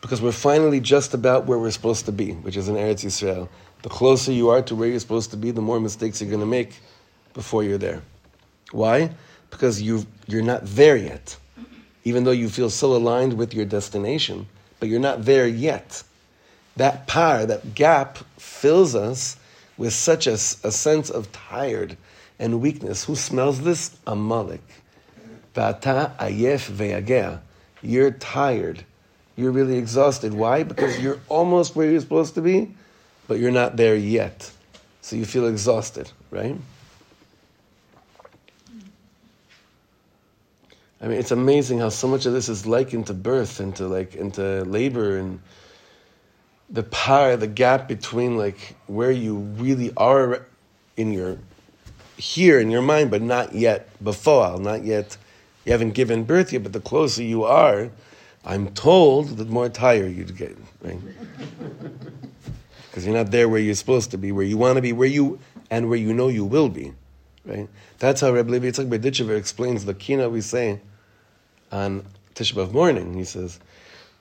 Because 0.00 0.22
we're 0.22 0.32
finally 0.32 0.80
just 0.80 1.12
about 1.12 1.44
where 1.44 1.58
we're 1.58 1.72
supposed 1.72 2.06
to 2.06 2.12
be, 2.12 2.32
which 2.32 2.56
is 2.56 2.66
in 2.70 2.76
Eretz 2.76 3.04
Yisrael. 3.04 3.50
The 3.82 3.90
closer 3.90 4.32
you 4.32 4.48
are 4.48 4.62
to 4.62 4.74
where 4.74 4.88
you're 4.88 5.00
supposed 5.00 5.32
to 5.32 5.36
be, 5.36 5.50
the 5.50 5.60
more 5.60 5.80
mistakes 5.80 6.22
you're 6.22 6.30
going 6.30 6.40
to 6.40 6.46
make 6.46 6.80
before 7.34 7.62
you're 7.62 7.76
there. 7.76 8.02
Why? 8.72 9.10
Because 9.50 9.82
you 9.82 10.06
you're 10.26 10.42
not 10.42 10.62
there 10.64 10.96
yet. 10.96 11.36
Even 12.06 12.22
though 12.22 12.30
you 12.30 12.48
feel 12.48 12.70
so 12.70 12.94
aligned 12.94 13.32
with 13.32 13.52
your 13.52 13.64
destination, 13.64 14.46
but 14.78 14.88
you're 14.88 15.00
not 15.00 15.24
there 15.24 15.48
yet. 15.48 16.04
That 16.76 17.08
power, 17.08 17.44
that 17.44 17.74
gap 17.74 18.18
fills 18.38 18.94
us 18.94 19.36
with 19.76 19.92
such 19.92 20.28
a, 20.28 20.34
a 20.34 20.70
sense 20.70 21.10
of 21.10 21.32
tired 21.32 21.96
and 22.38 22.60
weakness. 22.60 23.02
Who 23.02 23.16
smells 23.16 23.62
this? 23.62 23.90
Amalek. 24.06 24.62
Vata 25.52 26.16
ayef 26.18 26.70
ve'agea. 26.70 27.40
You're 27.82 28.12
tired. 28.12 28.84
You're 29.34 29.50
really 29.50 29.76
exhausted. 29.76 30.32
Why? 30.32 30.62
Because 30.62 31.00
you're 31.00 31.18
almost 31.28 31.74
where 31.74 31.90
you're 31.90 32.00
supposed 32.00 32.36
to 32.36 32.40
be, 32.40 32.72
but 33.26 33.40
you're 33.40 33.50
not 33.50 33.76
there 33.76 33.96
yet. 33.96 34.52
So 35.00 35.16
you 35.16 35.24
feel 35.24 35.48
exhausted, 35.48 36.12
right? 36.30 36.54
I 41.06 41.08
mean, 41.08 41.20
it's 41.20 41.30
amazing 41.30 41.78
how 41.78 41.90
so 41.90 42.08
much 42.08 42.26
of 42.26 42.32
this 42.32 42.48
is 42.48 42.66
likened 42.66 43.06
to 43.06 43.14
birth 43.14 43.60
and 43.60 43.76
to 43.76 43.86
like 43.86 44.16
into 44.16 44.64
labor 44.64 45.18
and 45.18 45.40
the 46.68 46.82
power, 46.82 47.36
the 47.36 47.46
gap 47.46 47.86
between 47.86 48.36
like 48.36 48.74
where 48.88 49.12
you 49.12 49.36
really 49.36 49.92
are 49.96 50.44
in 50.96 51.12
your 51.12 51.38
here 52.16 52.58
in 52.58 52.72
your 52.72 52.82
mind, 52.82 53.12
but 53.12 53.22
not 53.22 53.54
yet 53.54 53.88
before, 54.02 54.58
not 54.58 54.82
yet. 54.84 55.16
You 55.64 55.70
haven't 55.70 55.92
given 55.92 56.24
birth 56.24 56.52
yet, 56.52 56.64
but 56.64 56.72
the 56.72 56.80
closer 56.80 57.22
you 57.22 57.44
are, 57.44 57.88
I'm 58.44 58.74
told, 58.74 59.36
the 59.36 59.44
more 59.44 59.68
tired 59.68 60.12
you'd 60.12 60.36
get, 60.36 60.58
right? 60.82 60.98
Because 62.90 63.06
you're 63.06 63.14
not 63.14 63.30
there 63.30 63.48
where 63.48 63.60
you're 63.60 63.74
supposed 63.74 64.10
to 64.10 64.18
be, 64.18 64.32
where 64.32 64.44
you 64.44 64.58
want 64.58 64.74
to 64.74 64.82
be, 64.82 64.92
where 64.92 65.06
you 65.06 65.38
and 65.70 65.88
where 65.88 65.98
you 65.98 66.12
know 66.12 66.26
you 66.26 66.44
will 66.44 66.68
be, 66.68 66.94
right? 67.44 67.68
That's 68.00 68.22
how 68.22 68.32
Reb 68.32 68.50
Levi 68.50 68.70
Yitzchak 68.70 69.36
explains 69.36 69.84
the 69.84 69.94
kina 69.94 70.28
we 70.28 70.40
say 70.40 70.80
on 71.72 72.04
Tisha 72.34 72.54
B'av 72.54 72.72
morning. 72.72 73.14
He 73.14 73.24
says 73.24 73.58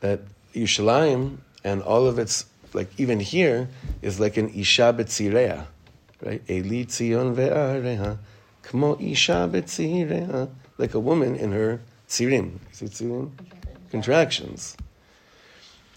that 0.01 0.21
Yerushalayim 0.53 1.37
and 1.63 1.81
all 1.81 2.07
of 2.07 2.19
its, 2.19 2.45
like 2.73 2.89
even 2.99 3.19
here, 3.19 3.67
is 4.01 4.19
like 4.19 4.37
an 4.37 4.49
Isha 4.49 4.95
B'tzireah, 4.97 5.65
right? 6.21 6.41
Eli 6.49 6.85
Tzion 6.85 7.35
ve'areha, 7.35 8.17
kmo 8.63 9.01
Isha 9.01 9.49
B'tzireha, 9.51 10.49
like 10.77 10.93
a 10.93 10.99
woman 10.99 11.35
in 11.35 11.51
her 11.51 11.81
tzirim. 12.07 12.59
See 12.71 12.85
tzirim? 12.85 13.31
Contractions. 13.91 14.75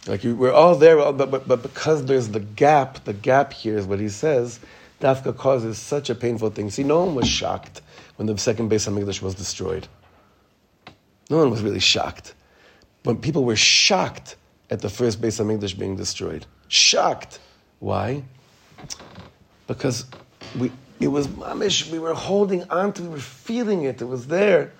Like 0.06 0.24
you, 0.24 0.36
we're 0.36 0.52
all 0.52 0.76
there, 0.76 0.96
but, 0.96 1.30
but, 1.30 1.46
but 1.46 1.62
because 1.62 2.06
there's 2.06 2.28
the 2.28 2.40
gap, 2.40 3.04
the 3.04 3.12
gap 3.12 3.52
here 3.52 3.76
is 3.76 3.86
what 3.86 4.00
he 4.00 4.08
says, 4.08 4.60
Dafka 5.00 5.36
causes 5.36 5.78
such 5.78 6.10
a 6.10 6.14
painful 6.14 6.50
thing. 6.50 6.70
See, 6.70 6.82
no 6.82 7.04
one 7.04 7.14
was 7.14 7.28
shocked 7.28 7.82
when 8.16 8.26
the 8.26 8.36
second 8.38 8.70
Beis 8.70 8.88
HaMikdash 8.88 9.20
was 9.22 9.34
destroyed. 9.34 9.86
No 11.30 11.36
one 11.38 11.50
was 11.50 11.62
really 11.62 11.80
shocked. 11.80 12.34
But 13.02 13.20
people 13.20 13.44
were 13.44 13.56
shocked 13.56 14.36
at 14.70 14.80
the 14.80 14.88
first 14.88 15.20
Beis 15.20 15.40
HaMikdash 15.40 15.78
being 15.78 15.96
destroyed. 15.96 16.46
Shocked. 16.68 17.38
Why? 17.80 18.22
Because 19.66 20.06
we, 20.58 20.72
it 21.00 21.08
was 21.08 21.28
mamish, 21.28 21.90
we 21.90 21.98
were 21.98 22.14
holding 22.14 22.68
on 22.70 22.92
to, 22.94 23.02
we 23.02 23.08
were 23.08 23.18
feeling 23.18 23.84
it, 23.84 24.00
it 24.00 24.06
was 24.06 24.26
there. 24.26 24.72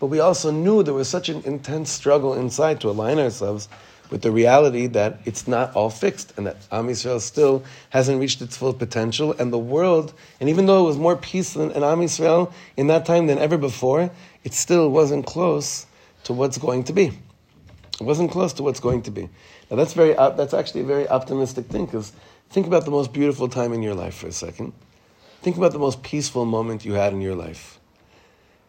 But 0.00 0.06
we 0.06 0.18
also 0.18 0.50
knew 0.50 0.82
there 0.82 0.94
was 0.94 1.08
such 1.08 1.28
an 1.28 1.42
intense 1.44 1.90
struggle 1.90 2.34
inside 2.34 2.80
to 2.80 2.90
align 2.90 3.20
ourselves 3.20 3.68
with 4.10 4.22
the 4.22 4.32
reality 4.32 4.88
that 4.88 5.20
it's 5.24 5.46
not 5.46 5.74
all 5.74 5.88
fixed 5.88 6.34
and 6.36 6.46
that 6.46 6.56
Am 6.72 6.88
Yisrael 6.88 7.20
still 7.20 7.62
hasn't 7.90 8.20
reached 8.20 8.42
its 8.42 8.56
full 8.56 8.74
potential. 8.74 9.32
And 9.38 9.52
the 9.52 9.58
world, 9.58 10.12
and 10.40 10.48
even 10.48 10.66
though 10.66 10.84
it 10.84 10.86
was 10.88 10.98
more 10.98 11.16
peace 11.16 11.54
in, 11.54 11.70
Am 11.72 12.00
Yisrael 12.00 12.52
in 12.76 12.88
that 12.88 13.06
time 13.06 13.28
than 13.28 13.38
ever 13.38 13.56
before, 13.56 14.10
it 14.44 14.54
still 14.54 14.90
wasn't 14.90 15.24
close 15.24 15.86
to 16.24 16.32
what's 16.32 16.58
going 16.58 16.84
to 16.84 16.92
be. 16.92 17.06
It 18.00 18.04
wasn't 18.04 18.30
close 18.30 18.52
to 18.54 18.62
what's 18.62 18.80
going 18.80 19.02
to 19.02 19.10
be. 19.10 19.28
Now 19.70 19.76
that's 19.76 19.92
very 19.92 20.14
that's 20.14 20.54
actually 20.54 20.82
a 20.82 20.84
very 20.84 21.08
optimistic 21.08 21.66
thing 21.66 21.86
because 21.86 22.12
think 22.50 22.66
about 22.66 22.84
the 22.84 22.90
most 22.90 23.12
beautiful 23.12 23.48
time 23.48 23.72
in 23.72 23.82
your 23.82 23.94
life 23.94 24.14
for 24.14 24.26
a 24.26 24.32
second. 24.32 24.72
Think 25.42 25.56
about 25.56 25.72
the 25.72 25.78
most 25.78 26.02
peaceful 26.02 26.44
moment 26.44 26.84
you 26.84 26.92
had 26.94 27.12
in 27.12 27.20
your 27.20 27.34
life. 27.34 27.80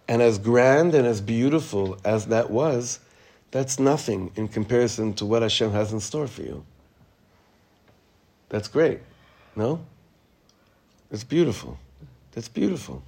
And 0.08 0.22
as 0.22 0.38
grand 0.38 0.96
and 0.96 1.08
as 1.08 1.22
beautiful 1.22 1.98
as 2.04 2.28
that 2.28 2.50
was, 2.50 3.00
that's 3.52 3.80
nothing 3.80 4.32
in 4.36 4.48
comparison 4.48 5.14
to 5.14 5.26
what 5.26 5.44
Hashem 5.44 5.72
has 5.72 5.94
in 5.94 6.00
store 6.00 6.28
for 6.28 6.42
you. 6.42 6.66
That's 8.50 8.68
great. 8.68 9.00
No? 9.56 9.86
It's 11.12 11.24
beautiful. 11.24 11.78
That's 12.32 12.48
beautiful. 12.48 13.04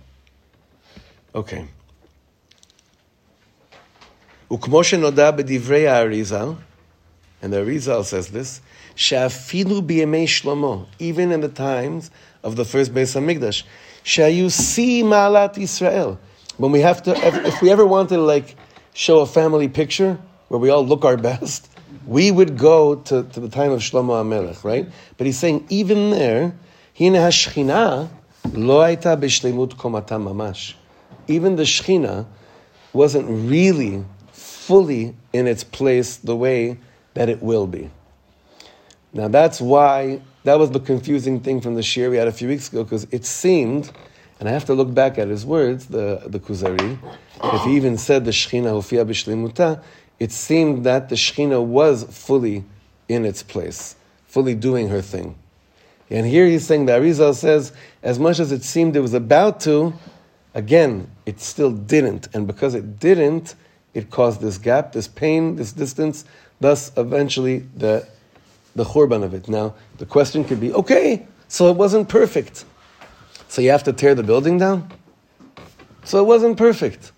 Okay 1.34 1.68
and 7.46 7.54
the 7.54 7.58
Arizal 7.58 8.04
says 8.04 8.28
this, 8.30 8.62
שאפילו 8.96 9.82
בימי 9.82 10.28
שלמה, 10.28 10.86
even 11.00 11.32
in 11.32 11.42
the 11.42 11.50
times 11.50 12.12
of 12.44 12.56
the 12.56 12.66
first 12.66 12.94
Beis 12.94 13.16
Hamikdash, 13.16 13.64
shall 14.04 14.30
you 14.30 14.50
see 14.50 15.04
malat 15.04 15.58
Israel? 15.58 16.18
When 16.58 16.72
we 16.72 16.82
have 16.82 17.04
to, 17.04 17.12
if 17.46 17.62
we 17.62 17.72
ever 17.72 17.86
wanted 17.86 18.16
to 18.16 18.22
like 18.22 18.56
show 18.94 19.20
a 19.20 19.26
family 19.26 19.68
picture 19.68 20.18
where 20.48 20.60
we 20.60 20.70
all 20.70 20.86
look 20.86 21.04
our 21.04 21.18
best, 21.18 21.68
we 22.08 22.32
would 22.32 22.58
go 22.58 22.96
to, 22.96 23.24
to 23.24 23.40
the 23.40 23.50
time 23.50 23.72
of 23.72 23.82
Shlomo 23.82 24.24
HaMelech, 24.24 24.64
right? 24.64 24.88
But 25.18 25.26
he's 25.28 25.40
saying 25.40 25.66
even 25.70 26.12
there, 26.12 26.54
even 26.98 27.14
the 27.14 28.10
לא 28.54 28.84
הייתה 28.84 29.16
בשלמות 29.16 29.74
קומתה 29.74 30.18
ממש. 30.18 30.76
Even 31.28 31.56
the 31.56 31.64
Shechina 31.64 32.26
wasn't 32.94 33.26
really 33.50 34.04
fully 34.66 35.16
in 35.32 35.48
its 35.48 35.64
place 35.64 36.18
the 36.18 36.36
way 36.36 36.78
that 37.14 37.30
it 37.30 37.42
will 37.42 37.68
be. 37.68 37.90
Now 39.14 39.28
that's 39.28 39.62
why 39.62 40.22
that 40.44 40.58
was 40.60 40.72
the 40.72 40.80
confusing 40.80 41.40
thing 41.40 41.62
from 41.62 41.76
the 41.76 41.82
shiur 41.82 42.10
we 42.10 42.18
had 42.18 42.28
a 42.28 42.32
few 42.32 42.48
weeks 42.48 42.70
ago, 42.70 42.84
because 42.84 43.06
it 43.12 43.26
seemed, 43.26 43.92
and 44.40 44.50
I 44.50 44.52
have 44.52 44.66
to 44.66 44.74
look 44.74 44.94
back 44.94 45.18
at 45.18 45.28
his 45.28 45.46
words, 45.46 45.86
the 45.86 46.24
the 46.26 46.40
Kuzari, 46.40 46.98
if 47.44 47.62
he 47.62 47.76
even 47.76 47.98
said 47.98 48.26
the 48.26 48.32
Shechina 48.32 48.72
hofia 48.72 49.06
b'shlemuta, 49.06 49.84
it 50.20 50.32
seemed 50.32 50.84
that 50.86 51.10
the 51.10 51.16
Shechina 51.16 51.64
was 51.64 52.04
fully 52.04 52.64
in 53.08 53.24
its 53.24 53.44
place, 53.44 53.96
fully 54.26 54.56
doing 54.56 54.90
her 54.90 55.02
thing. 55.02 55.36
And 56.10 56.26
here 56.26 56.48
he's 56.48 56.66
saying, 56.66 56.86
the 56.86 56.94
Arizal 56.94 57.36
says, 57.36 57.72
as 58.04 58.20
much 58.20 58.40
as 58.40 58.52
it 58.52 58.64
seemed 58.64 58.96
it 58.96 59.02
was 59.02 59.14
about 59.14 59.60
to, 59.62 59.94
again, 60.54 61.10
it 61.26 61.40
still 61.40 61.72
didn't. 61.72 62.28
And 62.34 62.46
because 62.46 62.76
it 62.76 63.00
didn't, 63.00 63.56
it 63.96 64.12
caused 64.12 64.42
this 64.42 64.60
gap, 64.60 64.92
this 64.92 65.08
pain, 65.08 65.56
this 65.56 65.72
distance, 65.72 66.26
thus 66.60 66.92
eventually 66.98 67.60
the, 67.76 68.08
the 68.76 68.84
churban 68.84 69.24
of 69.24 69.34
it. 69.34 69.48
Now, 69.48 69.74
the 69.98 70.06
question 70.06 70.44
could 70.44 70.60
be, 70.60 70.72
okay, 70.74 71.26
so 71.48 71.72
it 71.72 71.78
wasn't 71.78 72.10
perfect. 72.10 72.66
So 73.48 73.62
you 73.62 73.72
have 73.72 73.84
to 73.84 73.94
tear 73.94 74.14
the 74.14 74.22
building 74.22 74.58
down? 74.58 74.92
So 76.04 76.20
it 76.20 76.28
wasn't 76.28 76.58
perfect. 76.58 77.14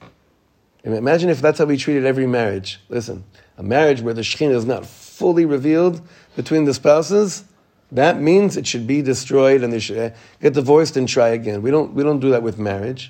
Imagine 0.84 1.30
if 1.30 1.42
that's 1.42 1.60
how 1.60 1.66
we 1.66 1.76
treated 1.76 2.06
every 2.06 2.28
marriage. 2.28 2.80
Listen, 2.88 3.26
a 3.58 3.64
marriage 3.64 4.02
where 4.02 4.14
the 4.14 4.22
Shekhinah 4.22 4.56
is 4.56 4.66
not 4.66 4.86
fully 4.86 5.46
revealed 5.46 6.08
between 6.36 6.66
the 6.66 6.74
spouses, 6.74 7.44
that 7.92 8.22
means 8.22 8.56
it 8.56 8.68
should 8.68 8.86
be 8.86 9.02
destroyed 9.02 9.64
and 9.64 9.74
they 9.74 9.80
should 9.80 9.98
eh, 9.98 10.10
get 10.42 10.54
divorced 10.54 10.96
and 10.96 11.08
try 11.08 11.30
again. 11.30 11.62
We 11.62 11.72
don't, 11.72 11.94
we 11.94 12.04
don't 12.04 12.20
do 12.20 12.30
that 12.30 12.44
with 12.44 12.60
marriage 12.60 13.10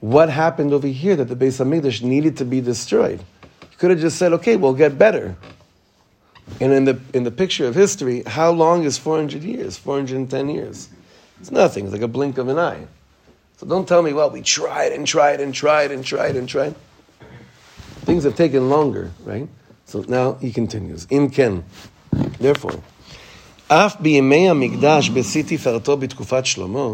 What 0.00 0.30
happened 0.30 0.72
over 0.72 0.88
here 0.88 1.14
that 1.16 1.26
the 1.26 1.36
Beis 1.36 1.64
Hamikdash 1.64 2.02
needed 2.02 2.36
to 2.38 2.44
be 2.44 2.60
destroyed? 2.60 3.20
You 3.62 3.78
could 3.78 3.90
have 3.90 4.00
just 4.00 4.18
said, 4.18 4.32
okay, 4.34 4.56
we'll 4.56 4.74
get 4.74 4.98
better. 4.98 5.36
And 6.60 6.72
in 6.72 6.84
the, 6.84 7.00
in 7.14 7.22
the 7.24 7.30
picture 7.30 7.66
of 7.66 7.74
history, 7.74 8.22
how 8.26 8.50
long 8.50 8.82
is 8.82 8.98
400 8.98 9.42
years? 9.42 9.78
410 9.78 10.48
years. 10.48 10.88
It's 11.40 11.50
nothing. 11.50 11.84
It's 11.84 11.92
like 11.92 12.02
a 12.02 12.08
blink 12.08 12.38
of 12.38 12.48
an 12.48 12.58
eye. 12.58 12.86
So 13.58 13.66
don't 13.66 13.86
tell 13.86 14.02
me, 14.02 14.12
well, 14.12 14.30
we 14.30 14.42
tried 14.42 14.92
and 14.92 15.06
tried 15.06 15.40
and 15.40 15.54
tried 15.54 15.92
and 15.92 16.04
tried 16.04 16.36
and 16.36 16.48
tried. 16.48 16.74
Things 18.02 18.24
have 18.24 18.34
taken 18.34 18.68
longer, 18.68 19.12
right? 19.24 19.48
So 19.86 20.04
now 20.08 20.34
he 20.34 20.52
continues. 20.52 21.06
Im 21.10 21.30
ken. 21.30 21.64
Therefore, 22.40 22.80
אף 23.68 23.96
בימי 24.00 24.50
המקדש 24.50 25.10
בשיא 25.10 25.42
תפארתו 25.46 25.96
בתקופת 25.96 26.46
שלמה, 26.46 26.88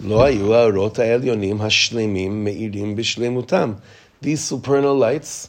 לא 0.00 0.24
היו 0.24 0.54
האורות 0.54 0.98
העליונים 0.98 1.60
השלמים 1.60 2.44
מאירים 2.44 2.96
בשלמותם. 2.96 3.72
These 4.22 4.40
supernal 4.40 4.94
lights 4.94 5.48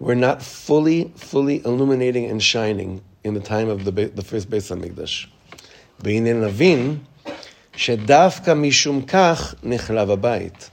were 0.00 0.16
not 0.16 0.42
fully, 0.42 1.12
fully 1.16 1.62
illuminating 1.64 2.30
and 2.30 2.42
shining 2.42 3.00
in 3.24 3.34
the 3.34 3.40
time 3.40 3.68
of 3.68 3.84
the, 3.84 3.90
the 3.90 4.22
first 4.22 4.48
Beis 4.50 4.70
HaMikdash. 4.70 5.26
והנה 6.00 6.32
נבין 6.32 6.98
שדווקא 7.76 8.54
משום 8.54 9.02
כך 9.02 9.54
נחלב 9.62 10.10
הבית. 10.10 10.70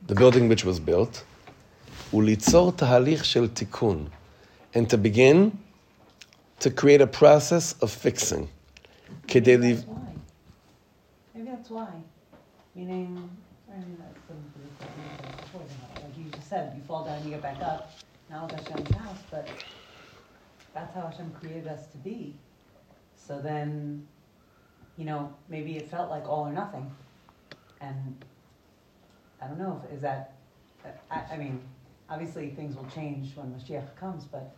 the 0.07 0.15
building 0.15 0.49
which 0.49 0.65
was 0.65 0.79
built, 0.79 1.23
ulitzor 2.11 2.73
tahalich 2.73 3.23
shel 3.23 3.47
tikkun, 3.47 4.07
and 4.73 4.89
to 4.89 4.97
begin 4.97 5.57
to 6.59 6.71
create 6.71 7.01
a 7.01 7.07
process 7.07 7.73
of 7.81 7.91
fixing. 7.91 8.49
Maybe 9.33 9.55
that's 9.57 9.85
why. 9.85 10.13
Maybe 11.33 11.49
that's 11.49 11.69
why. 11.69 11.87
Meaning, 12.75 13.29
I 13.69 13.77
mean, 13.77 13.97
that's 13.99 14.29
like 16.03 16.17
you 16.17 16.31
just 16.31 16.49
said, 16.49 16.73
you 16.75 16.81
fall 16.83 17.05
down, 17.05 17.23
you 17.25 17.31
get 17.31 17.41
back 17.41 17.61
up. 17.61 17.91
Now 18.29 18.49
it's 18.51 18.67
Hashem's 18.67 18.95
house, 18.95 19.19
but 19.29 19.49
that's 20.73 20.93
how 20.95 21.07
Hashem 21.07 21.31
created 21.39 21.67
us 21.67 21.87
to 21.87 21.97
be. 21.97 22.35
So 23.15 23.41
then, 23.41 24.07
you 24.97 25.05
know, 25.05 25.33
maybe 25.49 25.77
it 25.77 25.89
felt 25.89 26.09
like 26.09 26.27
all 26.27 26.47
or 26.47 26.53
nothing. 26.53 26.95
And 27.81 28.23
I 29.41 29.47
don't 29.47 29.59
know, 29.59 29.81
if- 29.85 29.93
is 29.95 30.01
that, 30.01 30.35
I, 31.09 31.23
I 31.33 31.37
mean, 31.37 31.61
obviously 32.09 32.49
things 32.51 32.75
will 32.75 32.87
change 32.93 33.35
when 33.35 33.53
Mashiach 33.53 33.95
comes, 33.95 34.25
but 34.25 34.55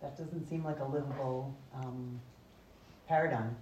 that 0.00 0.16
doesn't 0.16 0.48
seem 0.48 0.64
like 0.64 0.80
a 0.80 0.84
livable 0.84 1.56
um, 1.74 2.20
paradigm, 3.06 3.56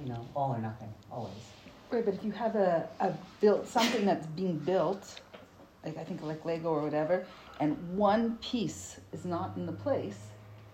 you 0.00 0.08
know, 0.08 0.26
all 0.34 0.52
or 0.52 0.58
nothing, 0.58 0.92
always. 1.10 1.59
Right, 1.90 2.04
but 2.04 2.14
if 2.14 2.24
you 2.24 2.30
have 2.32 2.54
a, 2.54 2.88
a 3.00 3.12
built 3.40 3.66
something 3.66 4.04
that's 4.06 4.26
being 4.28 4.58
built, 4.58 5.20
like 5.84 5.96
I 5.98 6.04
think 6.04 6.22
like 6.22 6.44
Lego 6.44 6.68
or 6.68 6.82
whatever, 6.82 7.24
and 7.58 7.76
one 7.96 8.36
piece 8.40 8.98
is 9.12 9.24
not 9.24 9.56
in 9.56 9.66
the 9.66 9.72
place, 9.72 10.18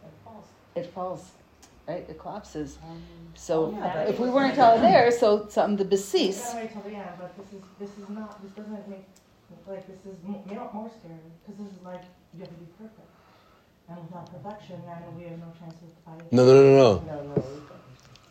It 0.04 0.12
falls. 0.24 0.44
it 0.74 0.86
falls, 0.92 1.24
right? 1.88 2.04
It 2.08 2.18
collapses. 2.18 2.78
Um, 2.86 3.02
So 3.34 3.70
yeah, 3.70 3.92
but- 3.94 4.08
if 4.10 4.18
we 4.20 4.28
weren't 4.30 4.58
all 4.58 4.78
there, 4.78 5.10
so 5.10 5.46
some 5.48 5.76
the 5.76 5.84
basis. 5.86 6.36
Yeah, 6.38 6.56
wait 6.60 6.72
till- 6.72 6.92
yeah, 6.92 7.08
but 7.18 7.30
this 7.38 7.48
is, 7.56 7.62
this 7.78 7.90
is 7.98 8.08
not, 8.10 8.42
this 8.42 8.52
doesn't 8.52 8.86
make, 8.88 9.06
like, 9.66 9.86
this 9.86 10.02
is 10.12 10.18
mo- 10.22 10.42
more, 10.46 10.70
more 10.74 10.90
scary, 10.98 11.18
because 11.46 11.56
this 11.64 11.70
is 11.76 11.82
like, 11.82 12.02
you 12.34 12.40
have 12.40 12.48
to 12.48 12.54
be 12.54 12.66
perfect. 12.78 13.08
And 13.88 13.98
without 14.04 14.26
perfection, 14.34 14.82
then 14.84 14.98
we 15.16 15.24
have 15.30 15.38
no 15.38 15.50
chance 15.58 15.76
of 15.84 15.88
fighting. 16.04 16.28
No, 16.30 16.44
no, 16.44 16.54
no, 16.62 16.72
no. 16.76 16.92
No, 17.06 17.22
no, 17.34 17.42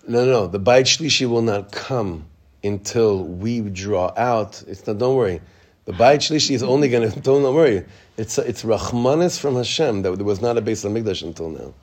No, 0.08 0.26
no, 0.26 0.48
the 0.48 0.60
Beit 0.60 0.86
Shlishi 0.86 1.28
will 1.28 1.42
not 1.42 1.72
come 1.72 2.26
until 2.66 3.24
we 3.24 3.62
draw 3.62 4.12
out. 4.18 4.64
It's 4.68 4.86
not, 4.88 4.98
don't 4.98 5.16
worry. 5.16 5.42
The 5.86 5.94
Beit 5.94 6.22
Shlishi 6.22 6.52
is 6.52 6.64
only 6.64 6.90
going 6.90 7.12
to, 7.12 7.20
don't, 7.20 7.44
worry. 7.54 7.86
It's, 8.18 8.38
it's 8.38 8.64
Rahmanis 8.64 9.40
from 9.40 9.56
Hashem 9.56 10.02
that 10.02 10.16
there 10.16 10.26
was 10.26 10.42
not 10.42 10.58
a 10.58 10.62
Beis 10.62 10.84
HaMikdash 10.84 11.24
until 11.24 11.50
now. 11.50 11.74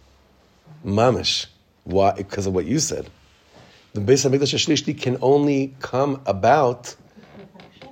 Mamish. 0.85 1.47
Why? 1.85 2.13
Because 2.13 2.47
of 2.47 2.55
what 2.55 2.65
you 2.67 2.79
said. 2.79 3.09
The 3.95 4.01
Beis 4.01 4.29
HaMikdash 4.29 4.55
Shlishi 4.55 5.01
can 5.01 5.19
only 5.23 5.75
come 5.81 6.21
about, 6.27 6.95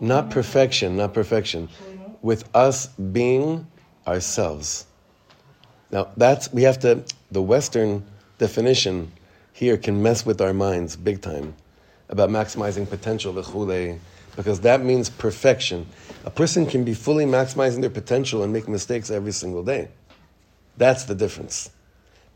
not 0.00 0.30
perfection, 0.30 0.96
not 0.96 1.14
perfection, 1.14 1.68
with 2.22 2.48
us 2.54 2.86
being 2.86 3.66
ourselves. 4.06 4.86
Now 5.90 6.08
that's 6.16 6.52
we 6.52 6.62
have 6.62 6.78
to. 6.80 7.04
The 7.32 7.42
Western 7.42 8.04
definition 8.38 9.12
here 9.52 9.76
can 9.76 10.02
mess 10.02 10.24
with 10.24 10.40
our 10.40 10.52
minds 10.52 10.96
big 10.96 11.20
time 11.20 11.54
about 12.10 12.28
maximizing 12.28 12.88
potential 12.88 13.32
v'chule, 13.32 13.98
because 14.36 14.60
that 14.60 14.84
means 14.84 15.08
perfection. 15.08 15.86
A 16.24 16.30
person 16.30 16.66
can 16.66 16.84
be 16.84 16.92
fully 16.92 17.24
maximizing 17.24 17.80
their 17.80 17.90
potential 17.90 18.42
and 18.42 18.52
make 18.52 18.68
mistakes 18.68 19.10
every 19.10 19.32
single 19.32 19.62
day. 19.62 19.88
That's 20.76 21.04
the 21.04 21.14
difference. 21.14 21.70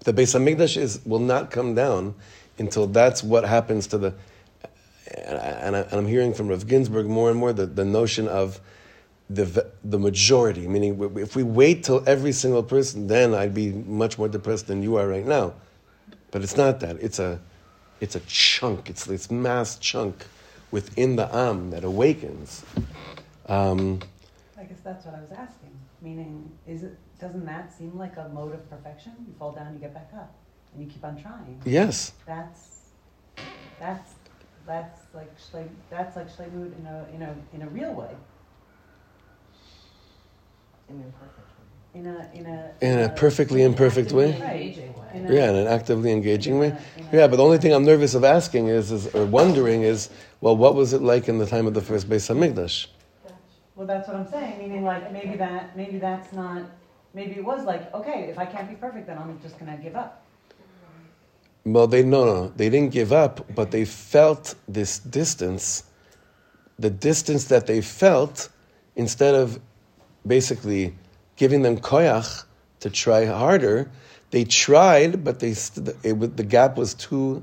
The 0.04 0.12
Beis 0.12 0.34
Hamikdash 0.34 0.76
is 0.76 1.00
will 1.04 1.18
not 1.18 1.50
come 1.50 1.74
down 1.74 2.14
until 2.58 2.86
that's 2.86 3.22
what 3.22 3.44
happens 3.44 3.86
to 3.88 3.98
the. 3.98 4.14
And, 5.26 5.76
I, 5.76 5.86
I'm 5.92 6.06
hearing 6.06 6.34
from 6.34 6.48
Rav 6.48 6.66
Ginsburg 6.66 7.06
more 7.06 7.30
and 7.30 7.38
more 7.38 7.52
the, 7.52 7.66
the 7.66 7.84
notion 7.84 8.26
of 8.28 8.60
the 9.28 9.70
the 9.82 9.98
majority. 9.98 10.68
Meaning, 10.68 11.00
if 11.16 11.36
we 11.36 11.42
wait 11.42 11.84
till 11.84 12.02
every 12.06 12.32
single 12.32 12.62
person, 12.62 13.06
then 13.06 13.34
I'd 13.34 13.54
be 13.54 13.72
much 13.72 14.18
more 14.18 14.28
depressed 14.28 14.66
than 14.66 14.82
you 14.82 14.96
are 14.96 15.08
right 15.08 15.26
now. 15.26 15.54
But 16.30 16.42
it's 16.42 16.56
not 16.56 16.80
that. 16.80 16.96
It's 17.00 17.18
a 17.18 17.40
it's 18.04 18.14
a 18.14 18.20
chunk. 18.20 18.90
It's 18.90 19.06
this 19.06 19.30
mass 19.30 19.78
chunk 19.78 20.26
within 20.70 21.16
the 21.16 21.34
am 21.34 21.70
that 21.70 21.84
awakens. 21.84 22.62
Um, 23.48 24.00
I 24.58 24.64
guess 24.64 24.80
that's 24.84 25.06
what 25.06 25.14
I 25.14 25.20
was 25.20 25.32
asking. 25.32 25.72
Meaning, 26.02 26.50
is 26.66 26.82
it, 26.82 26.98
doesn't 27.18 27.46
that 27.46 27.72
seem 27.72 27.96
like 27.96 28.18
a 28.18 28.28
mode 28.28 28.52
of 28.52 28.68
perfection? 28.68 29.12
You 29.26 29.34
fall 29.38 29.52
down, 29.52 29.72
you 29.72 29.80
get 29.80 29.94
back 29.94 30.10
up, 30.14 30.34
and 30.74 30.84
you 30.84 30.90
keep 30.92 31.02
on 31.02 31.16
trying. 31.20 31.60
yes. 31.64 32.12
That's, 32.26 32.90
that's, 33.80 34.12
that's 34.66 35.00
like 35.14 35.34
shle, 35.38 35.66
that's 35.88 36.14
like 36.14 36.28
shlemut 36.28 36.78
in 36.78 36.86
a, 36.86 37.06
in 37.14 37.22
a, 37.22 37.34
in 37.54 37.62
a 37.62 37.68
real 37.68 37.94
way. 37.94 38.14
In 40.90 41.02
a, 41.94 42.28
in 42.34 42.46
a. 42.46 42.72
In 42.80 42.98
a 42.98 43.08
perfectly 43.08 43.62
imperfect 43.62 44.12
way. 44.12 44.30
Engaging 44.34 44.92
way. 44.94 45.06
In 45.14 45.26
a- 45.26 45.32
Yeah, 45.32 45.50
in 45.50 45.56
an 45.56 45.66
actively 45.66 46.10
engaging 46.12 46.58
way. 46.58 46.68
a- 46.68 47.00
in 47.00 47.18
Yeah, 47.18 47.26
but 47.28 47.36
the 47.36 47.44
only 47.44 47.58
thing 47.58 47.72
I'm 47.72 47.84
nervous 47.84 48.14
of 48.14 48.24
asking 48.24 48.68
is, 48.68 48.90
is 48.90 49.06
or 49.14 49.24
wondering 49.24 49.82
is, 49.82 50.10
well, 50.40 50.56
what 50.56 50.74
was 50.74 50.92
it 50.92 51.02
like 51.02 51.28
in 51.28 51.38
the 51.38 51.46
time 51.46 51.66
of 51.66 51.74
the 51.74 51.80
first 51.80 52.08
Beis 52.08 52.28
Hamikdash? 52.28 52.86
Well, 53.76 53.86
that's 53.86 54.06
what 54.08 54.16
I'm 54.16 54.30
saying, 54.30 54.58
meaning 54.58 54.84
like, 54.84 55.10
maybe 55.12 55.36
that, 55.36 55.76
maybe 55.76 55.98
that's 55.98 56.32
not, 56.32 56.62
maybe 57.12 57.32
it 57.32 57.44
was 57.44 57.64
like, 57.64 57.92
okay, 57.92 58.28
if 58.30 58.38
I 58.38 58.46
can't 58.46 58.68
be 58.68 58.76
perfect, 58.76 59.06
then 59.08 59.18
I'm 59.18 59.40
just 59.42 59.58
gonna 59.58 59.76
give 59.82 59.96
up. 59.96 60.24
Well, 61.64 61.86
they 61.86 62.02
no, 62.02 62.24
no, 62.24 62.48
they 62.56 62.68
didn't 62.68 62.92
give 62.92 63.12
up, 63.12 63.46
but 63.54 63.70
they 63.70 63.84
felt 63.84 64.54
this 64.68 64.98
distance. 64.98 65.84
The 66.78 66.90
distance 66.90 67.46
that 67.46 67.66
they 67.66 67.80
felt, 67.80 68.50
instead 68.96 69.34
of 69.34 69.58
basically 70.26 70.94
giving 71.36 71.62
them 71.62 71.78
koyach 71.78 72.44
to 72.80 72.90
try 72.90 73.24
harder, 73.24 73.90
they 74.30 74.44
tried, 74.44 75.24
but 75.24 75.40
they 75.40 75.54
st- 75.54 75.96
it, 76.02 76.36
the 76.36 76.42
gap 76.42 76.76
was 76.76 76.94
too, 76.94 77.42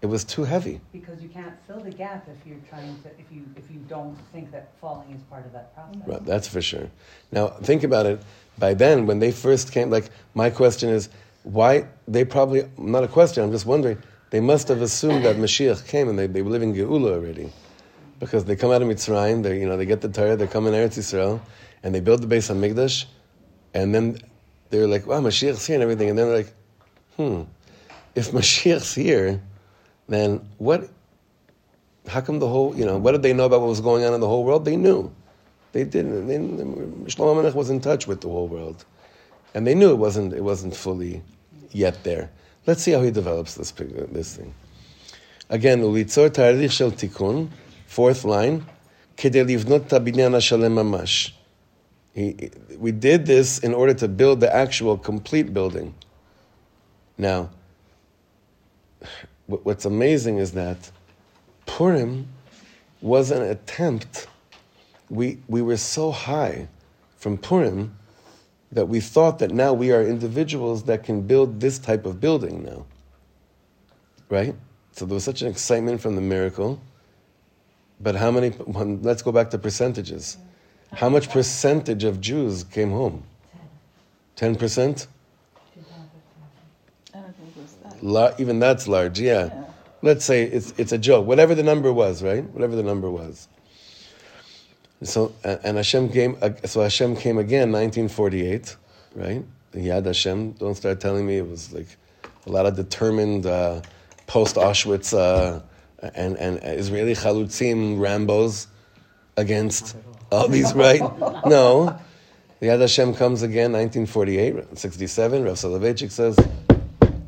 it 0.00 0.06
was 0.06 0.24
too 0.24 0.44
heavy. 0.44 0.80
Because 0.92 1.22
you 1.22 1.28
can't 1.28 1.54
fill 1.66 1.80
the 1.80 1.90
gap 1.90 2.26
if 2.28 2.46
you're 2.46 2.58
trying 2.68 2.96
to, 3.02 3.08
if 3.18 3.30
you, 3.30 3.44
if 3.56 3.70
you 3.70 3.80
don't 3.88 4.16
think 4.32 4.50
that 4.52 4.72
falling 4.80 5.12
is 5.12 5.20
part 5.24 5.44
of 5.46 5.52
that 5.52 5.74
process. 5.74 6.02
Right, 6.06 6.24
that's 6.24 6.48
for 6.48 6.62
sure. 6.62 6.90
Now, 7.30 7.48
think 7.48 7.84
about 7.84 8.06
it. 8.06 8.22
By 8.58 8.74
then, 8.74 9.06
when 9.06 9.18
they 9.18 9.32
first 9.32 9.72
came, 9.72 9.90
like, 9.90 10.10
my 10.34 10.50
question 10.50 10.88
is, 10.88 11.08
why? 11.42 11.86
They 12.08 12.24
probably, 12.24 12.68
not 12.78 13.04
a 13.04 13.08
question, 13.08 13.44
I'm 13.44 13.52
just 13.52 13.66
wondering, 13.66 13.98
they 14.30 14.40
must 14.40 14.68
have 14.68 14.80
assumed 14.80 15.24
that 15.24 15.36
Mashiach 15.36 15.86
came 15.86 16.08
and 16.08 16.18
they, 16.18 16.26
they 16.26 16.42
were 16.42 16.50
living 16.50 16.74
Geula 16.74 17.12
already. 17.12 17.52
Because 18.18 18.44
they 18.44 18.56
come 18.56 18.70
out 18.70 18.80
of 18.80 18.88
Mitzrayim, 18.88 19.42
they, 19.42 19.60
you 19.60 19.66
know, 19.66 19.76
they 19.76 19.84
get 19.84 20.00
the 20.00 20.08
Torah, 20.08 20.36
they 20.36 20.46
come 20.46 20.66
in 20.66 20.74
Eretz 20.74 20.96
Yisrael, 20.96 21.40
and 21.82 21.94
they 21.94 22.00
build 22.00 22.22
the 22.22 22.34
Beis 22.34 22.50
HaMikdash, 22.50 23.06
and 23.74 23.94
then 23.94 24.18
they're 24.70 24.86
like, 24.86 25.06
wow, 25.06 25.20
Mashiach's 25.20 25.66
here 25.66 25.76
and 25.76 25.82
everything, 25.82 26.10
and 26.10 26.18
then 26.18 26.26
they're 26.28 26.36
like, 26.36 26.54
hmm, 27.16 27.42
if 28.14 28.32
Mashiach's 28.32 28.94
here, 28.94 29.40
then 30.08 30.46
what, 30.58 30.88
how 32.08 32.20
come 32.20 32.38
the 32.38 32.48
whole, 32.48 32.74
you 32.76 32.84
know, 32.84 32.98
what 32.98 33.12
did 33.12 33.22
they 33.22 33.32
know 33.32 33.46
about 33.46 33.60
what 33.60 33.68
was 33.68 33.80
going 33.80 34.04
on 34.04 34.14
in 34.14 34.20
the 34.20 34.28
whole 34.28 34.44
world? 34.44 34.64
They 34.64 34.76
knew. 34.76 35.12
They 35.72 35.84
didn't. 35.84 36.26
They, 36.26 36.36
Shlomo 36.36 37.36
Melech 37.36 37.54
was 37.54 37.70
in 37.70 37.80
touch 37.80 38.06
with 38.06 38.20
the 38.20 38.28
whole 38.28 38.46
world, 38.46 38.84
and 39.54 39.66
they 39.66 39.74
knew 39.74 39.90
it 39.90 39.96
wasn't. 39.96 40.34
It 40.34 40.44
wasn't 40.44 40.76
fully 40.76 41.22
yet 41.70 42.04
there. 42.04 42.30
Let's 42.66 42.82
see 42.82 42.92
how 42.92 43.02
he 43.02 43.10
develops 43.10 43.54
this 43.54 43.70
this 43.70 44.36
thing. 44.36 44.54
Again, 45.48 45.80
ulitzor 45.80 46.28
tarich 46.28 46.70
shel 46.70 46.92
tikun, 46.92 47.48
fourth 47.86 48.24
line, 48.24 48.66
ta 49.16 49.28
binyan 49.30 50.32
hashalem 50.36 50.74
mamash. 50.74 51.32
He, 52.14 52.50
we 52.76 52.92
did 52.92 53.26
this 53.26 53.58
in 53.58 53.72
order 53.72 53.94
to 53.94 54.08
build 54.08 54.40
the 54.40 54.54
actual 54.54 54.98
complete 54.98 55.54
building. 55.54 55.94
Now, 57.16 57.50
what's 59.46 59.84
amazing 59.84 60.38
is 60.38 60.52
that 60.52 60.90
Purim 61.66 62.28
was 63.00 63.30
an 63.30 63.42
attempt. 63.42 64.26
We, 65.08 65.38
we 65.48 65.62
were 65.62 65.76
so 65.76 66.10
high 66.10 66.68
from 67.16 67.38
Purim 67.38 67.96
that 68.72 68.86
we 68.86 69.00
thought 69.00 69.38
that 69.38 69.50
now 69.50 69.72
we 69.72 69.92
are 69.92 70.02
individuals 70.02 70.84
that 70.84 71.04
can 71.04 71.22
build 71.22 71.60
this 71.60 71.78
type 71.78 72.06
of 72.06 72.20
building 72.20 72.62
now. 72.62 72.86
Right? 74.28 74.54
So 74.92 75.04
there 75.04 75.14
was 75.14 75.24
such 75.24 75.42
an 75.42 75.48
excitement 75.48 76.00
from 76.00 76.14
the 76.14 76.22
miracle. 76.22 76.80
But 78.00 78.16
how 78.16 78.30
many, 78.30 78.50
let's 78.66 79.22
go 79.22 79.32
back 79.32 79.50
to 79.50 79.58
percentages. 79.58 80.38
How 80.94 81.08
much 81.08 81.30
percentage 81.30 82.04
of 82.04 82.20
Jews 82.20 82.64
came 82.64 82.90
home? 82.90 83.24
10%? 84.36 85.06
I 87.14 87.18
don't 87.18 87.36
think 87.36 87.56
it 87.56 87.62
was 87.62 87.76
that. 87.84 88.02
La- 88.02 88.32
even 88.38 88.58
that's 88.58 88.88
large, 88.88 89.20
yeah. 89.20 89.46
Yeah. 89.46 89.64
Let's 90.02 90.24
say 90.24 90.42
it's, 90.42 90.74
it's 90.78 90.92
a 90.92 90.98
joke, 90.98 91.26
whatever 91.26 91.54
the 91.54 91.62
number 91.62 91.92
was, 91.92 92.22
right? 92.22 92.44
Whatever 92.50 92.74
the 92.74 92.82
number 92.82 93.10
was. 93.10 93.48
So 95.04 95.32
and 95.42 95.76
Hashem 95.76 96.10
came. 96.10 96.36
So 96.64 96.80
Hashem 96.82 97.16
came 97.16 97.38
again, 97.38 97.72
1948, 97.72 98.76
right? 99.16 99.44
Yad 99.74 100.06
Hashem. 100.06 100.52
Don't 100.52 100.76
start 100.76 101.00
telling 101.00 101.26
me 101.26 101.38
it 101.38 101.48
was 101.48 101.72
like 101.72 101.88
a 102.46 102.50
lot 102.50 102.66
of 102.66 102.76
determined 102.76 103.46
uh, 103.46 103.80
post 104.26 104.56
Auschwitz 104.56 105.16
uh, 105.16 105.60
and 106.14 106.36
and 106.36 106.60
Israeli 106.62 107.14
chalutzim 107.14 107.98
Rambo's 107.98 108.68
against 109.36 109.96
all 110.32 110.48
these, 110.48 110.74
right? 110.74 111.00
No, 111.46 111.98
the 112.60 112.66
Yad 112.66 112.80
Hashem 112.80 113.14
comes 113.14 113.42
again, 113.42 113.72
1948, 113.72 114.78
67. 114.78 115.44
Rav 115.44 115.54
Soloveitchik 115.54 116.10
says. 116.10 116.36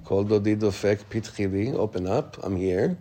Kol 0.05 0.25
dodi 0.25 0.55
dofek 0.57 1.05
pitchili, 1.11 1.73
open 1.75 2.07
up, 2.07 2.37
I'm 2.43 2.57
here. 2.57 2.97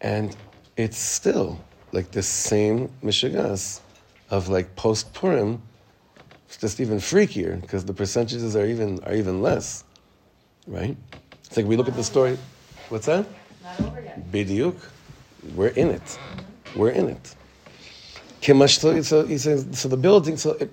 And 0.00 0.34
it's 0.76 0.98
still 0.98 1.60
like 1.92 2.10
the 2.10 2.22
same 2.22 2.90
Mishigas 3.02 3.80
of 4.30 4.48
like 4.48 4.74
post 4.76 5.12
Purim. 5.12 5.62
It's 6.46 6.56
just 6.56 6.80
even 6.80 6.98
freakier 6.98 7.60
because 7.60 7.84
the 7.84 7.92
percentages 7.92 8.56
are 8.56 8.66
even 8.66 9.02
are 9.04 9.14
even 9.14 9.42
less, 9.42 9.84
right? 10.66 10.96
It's 11.44 11.56
like 11.56 11.66
we 11.66 11.76
look 11.76 11.88
at 11.88 11.96
the 11.96 12.04
story. 12.04 12.38
What's 12.88 13.06
that? 13.06 13.26
Not 13.62 13.80
over 13.80 14.00
yet. 14.00 14.30
Bidiuk. 14.32 14.76
We're 15.54 15.68
in 15.68 15.88
it. 15.90 16.18
We're 16.74 16.90
in 16.90 17.08
it. 17.08 17.34
So 18.44 19.02
so 19.02 19.26
he 19.26 19.38
says. 19.38 19.66
So 19.72 19.88
the 19.88 19.96
building. 19.96 20.36
So 20.36 20.52
it, 20.52 20.70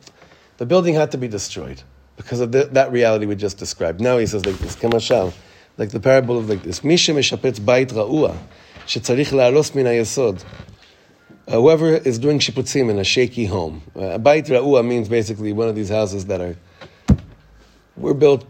the 0.58 0.66
building 0.66 0.94
had 0.94 1.12
to 1.12 1.18
be 1.18 1.28
destroyed 1.28 1.82
because 2.18 2.40
of 2.40 2.52
the, 2.52 2.66
that 2.66 2.92
reality 2.92 3.26
we 3.26 3.36
just 3.36 3.58
described. 3.58 4.00
Now 4.00 4.18
he 4.18 4.28
says 4.28 4.46
like 4.46 4.58
this. 4.60 4.76
Kimashal, 4.76 5.34
like 5.78 5.90
the 5.90 6.00
parable 6.00 6.38
of 6.38 6.50
like 6.50 6.64
this. 6.64 6.84
Misha 6.84 7.14
meshapetz 7.14 7.64
bait 7.66 7.90
ra'ua, 7.90 8.38
shetzarich 8.86 9.32
la'aros 9.32 9.74
min 9.74 9.86
hayesod. 9.86 10.44
Uh, 11.48 11.54
Whoever 11.54 11.96
is 11.96 12.20
doing 12.20 12.40
shiputzim 12.40 12.90
in 12.90 13.00
a 13.00 13.04
shaky 13.04 13.46
home, 13.46 13.82
uh, 13.96 14.18
bait 14.18 14.46
ra'ua 14.46 14.86
means 14.86 15.10
basically 15.10 15.54
one 15.54 15.68
of 15.68 15.76
these 15.76 15.90
houses 15.90 16.26
that 16.28 16.42
are 16.42 16.56
were 17.98 18.14
built, 18.14 18.46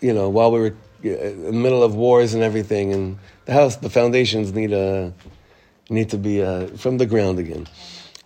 you 0.00 0.12
know, 0.12 0.28
while 0.28 0.50
we 0.50 0.60
were 0.60 0.74
uh, 1.04 1.08
in 1.08 1.42
the 1.44 1.52
middle 1.52 1.82
of 1.82 1.94
wars 1.94 2.34
and 2.34 2.42
everything, 2.42 2.92
and 2.92 3.18
the 3.44 3.52
house, 3.52 3.76
the 3.76 3.90
foundations 3.90 4.52
need 4.52 4.72
a 4.72 5.12
need 5.90 6.10
to 6.10 6.18
be 6.18 6.42
uh, 6.42 6.66
from 6.76 6.98
the 6.98 7.06
ground 7.06 7.38
again. 7.38 7.66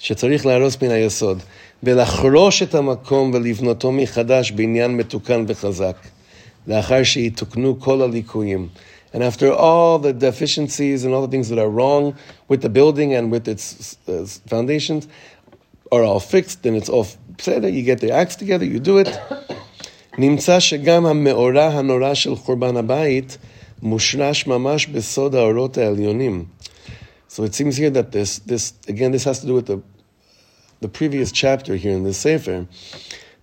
שצריך 0.01 0.45
להרוס 0.45 0.81
מן 0.81 0.91
היסוד, 0.91 1.43
ולחרוש 1.83 2.63
את 2.63 2.75
המקום 2.75 3.31
ולבנותו 3.33 3.91
מחדש 3.91 4.51
בעניין 4.51 4.97
מתוקן 4.97 5.45
וחזק, 5.47 5.97
לאחר 6.67 7.03
שיתוקנו 7.03 7.79
כל 7.79 8.01
הליקויים. 8.01 8.67
And 9.13 9.23
after 9.23 9.51
all 9.51 9.99
the 9.99 10.13
deficiencies 10.13 11.05
and 11.05 11.13
all 11.13 11.25
the 11.25 11.31
things 11.31 11.49
that 11.49 11.57
are 11.57 11.69
wrong 11.69 12.13
with 12.49 12.61
the 12.61 12.69
building 12.69 13.13
and 13.13 13.31
with 13.31 13.47
its 13.47 13.97
uh, 14.07 14.25
foundations 14.47 15.07
are 15.91 16.03
all 16.03 16.19
fixed, 16.19 16.63
then 16.63 16.75
it's 16.75 16.89
all 16.89 17.05
בסדר, 17.37 17.67
you 17.67 17.83
get 17.83 17.99
the 18.01 18.11
acts 18.11 18.35
together, 18.35 18.65
you 18.65 18.79
do 18.79 18.97
it. 18.97 19.09
נמצא 20.17 20.59
שגם 20.59 21.05
המאורע 21.05 21.63
הנורא 21.63 22.13
של 22.13 22.35
חורבן 22.35 22.77
הבית 22.77 23.37
מושרש 23.81 24.47
ממש 24.47 24.87
בסוד 24.87 25.35
האורות 25.35 25.77
העליונים. 25.77 26.45
So 27.29 27.43
it 27.43 27.53
seems 27.53 27.77
here 27.77 27.89
that 27.91 28.11
this, 28.11 28.39
this 28.39 28.73
again, 28.87 29.11
this 29.11 29.23
has 29.25 29.39
to 29.41 29.47
do 29.47 29.53
with 29.53 29.67
the, 29.67 29.79
the 30.82 30.88
previous 30.88 31.32
chapter 31.32 31.76
here 31.76 31.92
in 31.92 32.02
the 32.02 32.12
Sefer, 32.12 32.66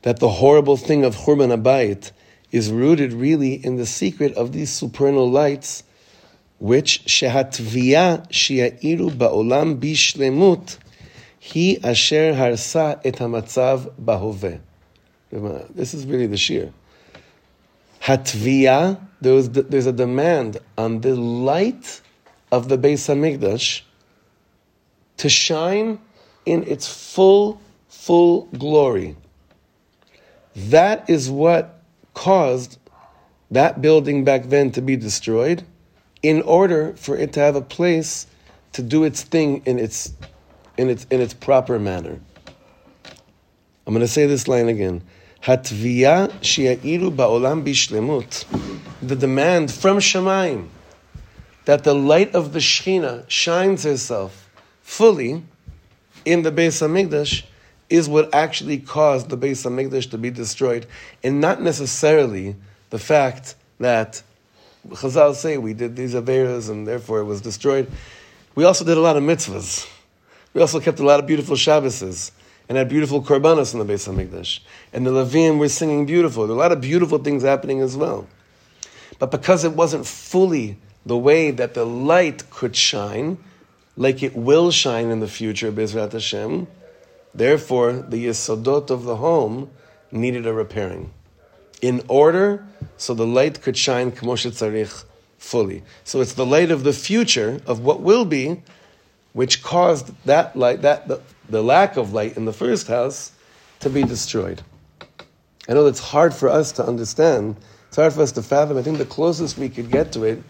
that 0.04 0.20
the 0.20 0.30
horrible 0.30 0.78
thing 0.78 1.04
of 1.04 1.16
Churban 1.16 1.58
Abayit 1.58 2.12
is 2.52 2.72
rooted 2.72 3.14
really 3.14 3.54
in 3.54 3.78
the 3.78 3.86
secret 3.86 4.34
of 4.36 4.52
these 4.52 4.70
supernal 4.70 5.30
lights, 5.30 5.84
which 6.60 7.06
shehatvia 7.06 8.30
shiairu 8.30 9.10
ba'olam 9.12 9.80
bishlemut, 9.80 10.78
he 11.40 11.82
asher 11.82 12.34
harsa 12.34 13.00
et 13.06 13.16
hamatzav 13.16 13.92
bahove. 13.94 14.60
This 15.74 15.94
is 15.94 16.06
really 16.06 16.28
the 16.28 16.38
sheer. 16.38 16.74
Hatvia, 18.02 19.00
there 19.22 19.34
was, 19.34 19.50
there's 19.50 19.86
a 19.86 19.94
demand 19.94 20.58
on 20.78 21.02
the 21.02 21.16
light 21.16 22.02
of 22.52 22.68
the 22.68 22.78
Beis 22.78 23.08
Hamikdash 23.08 23.82
to 25.18 25.30
shine 25.30 26.00
in 26.50 26.64
its 26.64 26.88
full 26.88 27.62
full 27.88 28.46
glory. 28.58 29.16
That 30.56 31.10
is 31.10 31.30
what 31.30 31.82
caused 32.14 32.78
that 33.52 33.82
building 33.82 34.24
back 34.24 34.46
then 34.46 34.72
to 34.72 34.82
be 34.82 34.96
destroyed 34.96 35.64
in 36.22 36.42
order 36.42 36.94
for 36.96 37.16
it 37.16 37.34
to 37.34 37.40
have 37.40 37.56
a 37.56 37.62
place 37.62 38.28
to 38.74 38.82
do 38.82 39.04
its 39.04 39.24
thing 39.24 39.62
in 39.66 39.80
its, 39.80 40.14
in 40.78 40.90
its, 40.90 41.06
in 41.10 41.22
its 41.22 41.34
proper 41.34 41.80
manner. 41.80 42.20
I'm 43.88 43.94
going 43.94 44.02
to 44.02 44.08
say 44.08 44.28
this 44.28 44.48
line 44.48 44.70
again. 44.70 45.02
Hatviya 45.44 46.30
ba'olam. 47.16 47.64
The 49.02 49.16
demand 49.16 49.72
from 49.72 49.98
Shemaim 49.98 50.68
that 51.66 51.84
the 51.84 51.96
light 51.96 52.34
of 52.36 52.54
the 52.54 52.60
Shekhinah 52.60 53.30
shines 53.30 53.84
herself 53.84 54.50
fully 54.82 55.44
in 56.30 56.44
the 56.44 56.52
Beis 56.52 56.80
Hamikdash 56.86 57.44
is 57.90 58.08
what 58.08 58.34
actually 58.36 58.78
caused 58.78 59.30
the 59.30 59.38
Beis 59.38 59.66
Hamikdash 59.66 60.12
to 60.12 60.18
be 60.20 60.30
destroyed, 60.30 60.86
and 61.24 61.42
not 61.42 61.60
necessarily 61.60 62.56
the 62.92 63.00
fact 63.00 63.56
that 63.80 64.22
Chazal 64.88 65.34
say 65.34 65.58
we 65.58 65.74
did 65.74 65.96
these 65.96 66.14
averas 66.14 66.70
and 66.70 66.88
therefore 66.88 67.20
it 67.20 67.24
was 67.24 67.42
destroyed. 67.42 67.90
We 68.54 68.64
also 68.64 68.86
did 68.86 68.96
a 68.96 69.02
lot 69.02 69.18
of 69.18 69.24
mitzvahs. 69.24 69.90
We 70.54 70.62
also 70.62 70.80
kept 70.80 71.00
a 71.00 71.04
lot 71.04 71.20
of 71.20 71.26
beautiful 71.26 71.56
Shabbases 71.56 72.32
and 72.68 72.78
had 72.78 72.90
beautiful 72.90 73.24
korbanos 73.24 73.74
in 73.74 73.86
the 73.86 73.92
Beis 73.92 74.08
Hamikdash. 74.08 74.60
And 74.94 75.08
the 75.08 75.12
Levim 75.12 75.58
were 75.58 75.70
singing 75.70 76.06
beautiful. 76.06 76.46
There 76.46 76.56
were 76.56 76.62
a 76.62 76.64
lot 76.64 76.72
of 76.72 76.82
beautiful 76.82 77.18
things 77.18 77.42
happening 77.42 77.82
as 77.82 77.98
well. 77.98 78.28
But 79.18 79.32
because 79.32 79.64
it 79.64 79.74
wasn't 79.74 80.06
fully 80.06 80.78
the 81.08 81.18
way 81.18 81.50
that 81.50 81.74
the 81.74 81.86
light 81.86 82.50
could 82.52 82.76
shine, 82.76 83.38
like 84.00 84.24
it 84.24 84.34
will 84.34 84.72
shine 84.72 85.10
in 85.10 85.20
the 85.20 85.28
future, 85.28 85.74
Bezrat 85.74 86.14
Hashem, 86.14 86.68
therefore 87.36 87.92
the 87.92 88.28
Yesodot 88.28 88.90
of 88.90 89.04
the 89.04 89.18
home 89.18 89.70
needed 90.10 90.48
a 90.48 90.54
repairing. 90.54 91.12
In 91.82 92.02
order 92.08 92.66
so 92.96 93.14
the 93.14 93.28
light 93.28 93.62
could 93.62 93.78
shine 93.78 94.14
Kmoshe 94.14 94.52
Tzarich 94.52 95.04
fully. 95.38 95.84
So 96.06 96.22
it's 96.22 96.34
the 96.34 96.46
light 96.46 96.72
of 96.72 96.86
the 96.86 96.94
future, 96.94 97.62
of 97.68 97.82
what 97.82 98.00
will 98.00 98.24
be, 98.24 98.62
which 99.34 99.62
caused 99.62 100.14
that 100.26 100.56
light, 100.56 100.82
that 100.82 101.10
the, 101.10 101.22
the 101.50 101.62
lack 101.62 101.98
of 101.98 102.14
light 102.14 102.38
in 102.38 102.46
the 102.46 102.54
first 102.54 102.88
house, 102.88 103.34
to 103.82 103.90
be 103.90 104.04
destroyed. 104.04 104.62
I 105.68 105.74
know 105.74 105.84
that's 105.84 106.00
hard 106.00 106.34
for 106.34 106.48
us 106.48 106.72
to 106.74 106.86
understand. 106.86 107.58
It's 107.90 107.98
hard 107.98 108.14
for 108.14 108.22
us 108.22 108.32
to 108.34 108.44
fathom. 108.44 108.78
I 108.78 108.82
think 108.82 108.98
the 108.98 109.06
closest 109.06 109.58
we 109.58 109.68
could 109.68 109.92
get 109.92 110.14
to 110.14 110.24
it, 110.24 110.42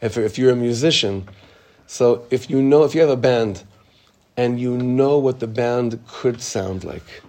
if, 0.00 0.18
if 0.18 0.38
you're 0.38 0.52
a 0.52 0.56
musician, 0.56 1.28
so 1.90 2.24
if 2.30 2.48
you 2.48 2.62
know, 2.62 2.84
if 2.84 2.94
you 2.94 3.00
have 3.00 3.10
a 3.10 3.16
band, 3.16 3.64
and 4.36 4.60
you 4.60 4.76
know 4.76 5.18
what 5.18 5.40
the 5.40 5.48
band 5.48 5.98
could 6.06 6.40
sound 6.40 6.84
like, 6.84 7.22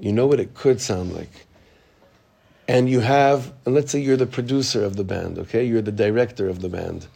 you 0.00 0.10
know 0.10 0.26
what 0.26 0.40
it 0.40 0.52
could 0.52 0.80
sound 0.80 1.14
like, 1.14 1.46
and 2.66 2.90
you 2.90 2.98
have, 2.98 3.52
and 3.64 3.76
let's 3.76 3.92
say 3.92 4.00
you're 4.00 4.16
the 4.16 4.26
producer 4.26 4.82
of 4.82 4.96
the 4.96 5.04
band, 5.04 5.38
okay? 5.38 5.64
You're 5.64 5.80
the 5.80 5.92
director 5.92 6.48
of 6.48 6.60
the 6.60 6.68
band, 6.68 7.06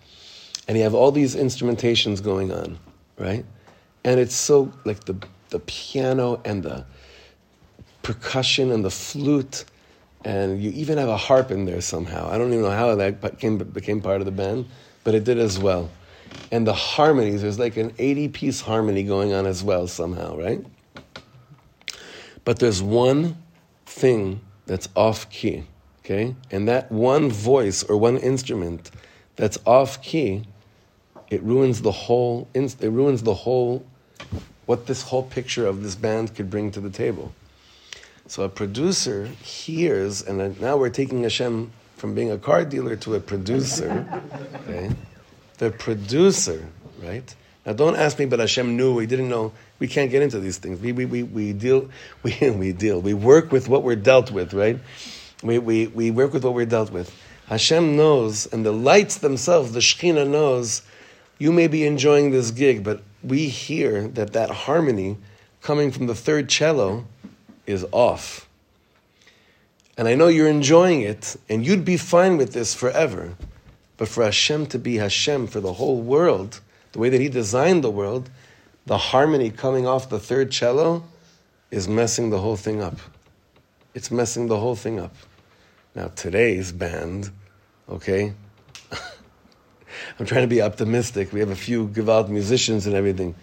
and 0.68 0.78
you 0.78 0.84
have 0.84 0.94
all 0.94 1.10
these 1.10 1.34
instrumentations 1.34 2.22
going 2.22 2.52
on, 2.52 2.78
right? 3.18 3.44
And 4.04 4.20
it's 4.20 4.36
so 4.36 4.72
like 4.84 5.02
the 5.06 5.16
the 5.50 5.58
piano 5.58 6.40
and 6.44 6.62
the 6.62 6.84
percussion 8.04 8.70
and 8.70 8.84
the 8.84 8.90
flute, 8.90 9.64
and 10.24 10.62
you 10.62 10.70
even 10.70 10.96
have 10.96 11.08
a 11.08 11.16
harp 11.16 11.50
in 11.50 11.64
there 11.64 11.80
somehow. 11.80 12.30
I 12.30 12.38
don't 12.38 12.52
even 12.52 12.62
know 12.62 12.70
how 12.70 12.94
that 12.94 13.20
became 13.20 13.58
became 13.58 14.00
part 14.00 14.20
of 14.20 14.26
the 14.26 14.30
band, 14.30 14.66
but 15.02 15.16
it 15.16 15.24
did 15.24 15.38
as 15.38 15.58
well. 15.58 15.90
And 16.50 16.66
the 16.66 16.74
harmonies, 16.74 17.42
there's 17.42 17.58
like 17.58 17.76
an 17.76 17.92
80 17.98 18.28
piece 18.28 18.60
harmony 18.60 19.02
going 19.02 19.32
on 19.32 19.46
as 19.46 19.62
well 19.62 19.86
somehow, 19.86 20.36
right? 20.36 20.64
But 22.44 22.58
there's 22.58 22.82
one 22.82 23.36
thing 23.86 24.40
that's 24.66 24.88
off 24.94 25.30
key, 25.30 25.64
okay? 26.04 26.34
And 26.50 26.68
that 26.68 26.90
one 26.92 27.30
voice 27.30 27.82
or 27.82 27.96
one 27.96 28.18
instrument 28.18 28.90
that's 29.36 29.58
off 29.64 30.02
key, 30.02 30.44
it 31.30 31.42
ruins 31.42 31.80
the 31.82 31.92
whole, 31.92 32.48
it 32.52 32.80
ruins 32.82 33.22
the 33.22 33.34
whole, 33.34 33.86
what 34.66 34.86
this 34.86 35.02
whole 35.02 35.22
picture 35.22 35.66
of 35.66 35.82
this 35.82 35.94
band 35.94 36.34
could 36.34 36.50
bring 36.50 36.70
to 36.72 36.80
the 36.80 36.90
table. 36.90 37.32
So 38.26 38.42
a 38.42 38.48
producer 38.48 39.26
hears, 39.42 40.22
and 40.22 40.60
now 40.60 40.76
we're 40.76 40.90
taking 40.90 41.22
Hashem 41.22 41.70
from 41.96 42.14
being 42.14 42.30
a 42.30 42.38
car 42.38 42.64
dealer 42.64 42.96
to 42.96 43.14
a 43.14 43.20
producer, 43.20 44.06
okay? 44.68 44.90
The 45.62 45.70
producer, 45.70 46.68
right? 47.00 47.32
Now 47.64 47.72
don't 47.72 47.94
ask 47.94 48.18
me, 48.18 48.24
but 48.24 48.40
Hashem 48.40 48.76
knew, 48.76 48.96
we 48.96 49.06
didn't 49.06 49.28
know, 49.28 49.52
we 49.78 49.86
can't 49.86 50.10
get 50.10 50.20
into 50.20 50.40
these 50.40 50.58
things. 50.58 50.80
We, 50.80 50.90
we, 50.90 51.04
we, 51.04 51.22
we 51.22 51.52
deal, 51.52 51.88
we, 52.24 52.50
we 52.50 52.72
deal, 52.72 53.00
we 53.00 53.14
work 53.14 53.52
with 53.52 53.68
what 53.68 53.84
we're 53.84 53.94
dealt 53.94 54.32
with, 54.32 54.54
right? 54.54 54.80
We, 55.40 55.60
we, 55.60 55.86
we 55.86 56.10
work 56.10 56.32
with 56.32 56.42
what 56.42 56.54
we're 56.54 56.66
dealt 56.66 56.90
with. 56.90 57.16
Hashem 57.46 57.96
knows, 57.96 58.46
and 58.46 58.66
the 58.66 58.72
lights 58.72 59.18
themselves, 59.18 59.70
the 59.70 59.78
Shekhinah 59.78 60.28
knows, 60.28 60.82
you 61.38 61.52
may 61.52 61.68
be 61.68 61.86
enjoying 61.86 62.32
this 62.32 62.50
gig, 62.50 62.82
but 62.82 63.00
we 63.22 63.46
hear 63.46 64.08
that 64.08 64.32
that 64.32 64.50
harmony 64.50 65.16
coming 65.60 65.92
from 65.92 66.08
the 66.08 66.14
third 66.16 66.48
cello 66.48 67.04
is 67.68 67.86
off. 67.92 68.48
And 69.96 70.08
I 70.08 70.16
know 70.16 70.26
you're 70.26 70.48
enjoying 70.48 71.02
it, 71.02 71.36
and 71.48 71.64
you'd 71.64 71.84
be 71.84 71.98
fine 71.98 72.36
with 72.36 72.52
this 72.52 72.74
forever. 72.74 73.36
But 74.02 74.08
for 74.08 74.24
Hashem 74.24 74.66
to 74.66 74.80
be 74.80 74.96
Hashem 74.96 75.46
for 75.46 75.60
the 75.60 75.74
whole 75.74 76.00
world, 76.00 76.58
the 76.90 76.98
way 76.98 77.08
that 77.08 77.20
He 77.20 77.28
designed 77.28 77.84
the 77.84 77.90
world, 77.90 78.30
the 78.84 78.98
harmony 78.98 79.48
coming 79.48 79.86
off 79.86 80.08
the 80.08 80.18
third 80.18 80.50
cello 80.50 81.04
is 81.70 81.86
messing 81.86 82.30
the 82.30 82.40
whole 82.40 82.56
thing 82.56 82.82
up. 82.82 82.96
It's 83.94 84.10
messing 84.10 84.48
the 84.48 84.58
whole 84.58 84.74
thing 84.74 84.98
up. 84.98 85.14
Now, 85.94 86.08
today's 86.16 86.72
band, 86.72 87.30
okay, 87.88 88.34
I'm 90.18 90.26
trying 90.26 90.42
to 90.42 90.48
be 90.48 90.62
optimistic. 90.62 91.32
We 91.32 91.38
have 91.38 91.50
a 91.50 91.54
few 91.54 91.86
Gewalt 91.86 92.28
musicians 92.28 92.88
and 92.88 92.96
everything. 92.96 93.36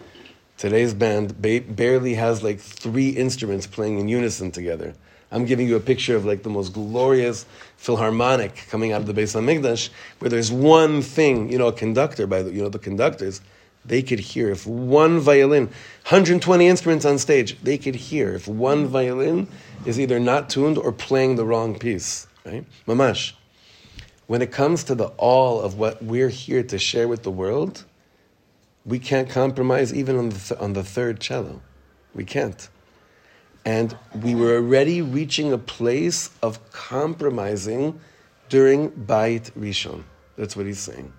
Today's 0.58 0.94
band 0.94 1.42
ba- 1.42 1.62
barely 1.70 2.16
has 2.16 2.44
like 2.44 2.60
three 2.60 3.12
instruments 3.12 3.66
playing 3.66 3.98
in 3.98 4.10
unison 4.10 4.52
together. 4.52 4.94
I'm 5.32 5.46
giving 5.46 5.68
you 5.68 5.76
a 5.76 5.80
picture 5.80 6.16
of 6.16 6.26
like 6.26 6.44
the 6.44 6.50
most 6.50 6.74
glorious 6.74 7.46
philharmonic 7.78 8.66
coming 8.70 8.92
out 8.92 9.02
of 9.02 9.08
the 9.08 9.14
Beis 9.14 9.36
Hamikdash, 9.36 9.90
where 10.20 10.30
there's 10.30 10.52
one 10.52 11.02
thing, 11.02 11.52
you 11.52 11.58
know, 11.58 11.68
a 11.68 11.74
conductor 11.74 12.26
by 12.26 12.42
the, 12.42 12.52
you 12.52 12.62
know, 12.62 12.70
the 12.70 12.80
conductors, 12.80 13.42
they 13.86 14.02
could 14.02 14.20
hear 14.20 14.50
if 14.50 14.66
one 14.66 15.20
violin, 15.20 15.68
120 16.08 16.68
instruments 16.68 17.06
on 17.06 17.18
stage, 17.18 17.60
they 17.62 17.78
could 17.78 17.96
hear 17.96 18.34
if 18.34 18.48
one 18.48 18.88
violin 18.88 19.48
is 19.86 20.00
either 20.00 20.20
not 20.20 20.50
tuned 20.50 20.78
or 20.78 20.92
playing 20.92 21.36
the 21.36 21.46
wrong 21.46 21.78
piece, 21.78 22.28
right? 22.46 22.66
Mamash. 22.88 23.34
When 24.28 24.42
it 24.42 24.52
comes 24.52 24.84
to 24.86 24.96
the 24.96 25.08
all 25.18 25.62
of 25.62 25.80
what 25.80 26.04
we're 26.04 26.30
here 26.30 26.62
to 26.64 26.78
share 26.78 27.08
with 27.08 27.24
the 27.24 27.32
world, 27.32 27.86
we 28.86 29.00
can't 29.00 29.30
compromise 29.30 29.94
even 29.94 30.18
on 30.18 30.30
the, 30.30 30.40
th- 30.40 30.60
on 30.60 30.74
the 30.74 30.84
third 30.84 31.20
cello. 31.20 31.62
We 32.14 32.26
can't. 32.26 32.70
And 33.66 33.96
we 34.22 34.36
were 34.36 34.56
already 34.56 35.02
reaching 35.02 35.54
a 35.54 35.58
place 35.58 36.30
of 36.42 36.72
compromising 36.72 38.00
during 38.48 38.90
Bait 38.90 39.52
Rishon. 39.58 40.04
That's 40.38 40.56
what 40.56 40.66
he's 40.66 40.80
saying. 40.80 41.14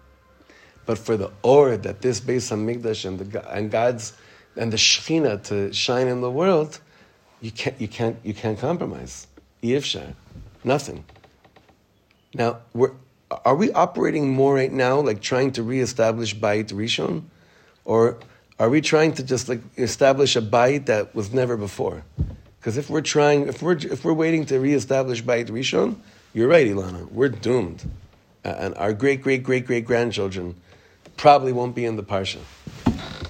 But 0.86 0.98
for 0.98 1.16
the 1.16 1.30
or 1.42 1.76
that 1.76 2.02
this 2.02 2.20
Beis 2.20 2.50
Hamikdash 2.50 3.04
and 3.04 3.18
the 3.18 3.54
and 3.54 3.70
God's 3.70 4.14
and 4.56 4.72
the 4.72 4.76
Shechina 4.76 5.42
to 5.44 5.72
shine 5.72 6.08
in 6.08 6.20
the 6.20 6.30
world, 6.30 6.80
you 7.40 7.52
can't 7.52 7.80
you 7.80 7.86
can't 7.86 8.16
you 8.24 8.34
can't 8.34 8.58
compromise. 8.58 9.26
Yivshar, 9.62 10.14
nothing. 10.64 11.04
Now 12.34 12.58
we're 12.74 12.92
are 13.44 13.54
we 13.54 13.70
operating 13.72 14.30
more 14.30 14.54
right 14.54 14.72
now 14.72 15.00
like 15.00 15.20
trying 15.20 15.52
to 15.52 15.62
reestablish 15.62 16.34
Bait 16.34 16.68
Rishon, 16.68 17.24
or 17.84 18.18
are 18.60 18.68
we 18.68 18.82
trying 18.82 19.14
to 19.14 19.22
just 19.22 19.48
like 19.48 19.62
establish 19.78 20.36
a 20.36 20.42
Bait 20.42 20.86
that 20.86 21.14
was 21.14 21.32
never 21.32 21.56
before? 21.56 22.04
Because 22.60 22.76
if 22.76 22.90
we're 22.90 23.00
trying, 23.00 23.48
if 23.48 23.62
we're 23.62 23.78
if 23.78 24.04
we're 24.04 24.12
waiting 24.12 24.44
to 24.46 24.60
reestablish 24.60 25.22
Bait 25.22 25.46
Rishon, 25.46 25.96
you're 26.34 26.46
right, 26.46 26.66
Ilana. 26.66 27.10
We're 27.10 27.30
doomed, 27.30 27.90
and 28.44 28.74
our 28.74 28.92
great 28.92 29.22
great 29.22 29.42
great 29.42 29.66
great 29.66 29.86
grandchildren 29.86 30.56
probably 31.16 31.52
won't 31.52 31.74
be 31.74 31.86
in 31.86 31.96
the 31.96 32.02
parsha. 32.02 32.40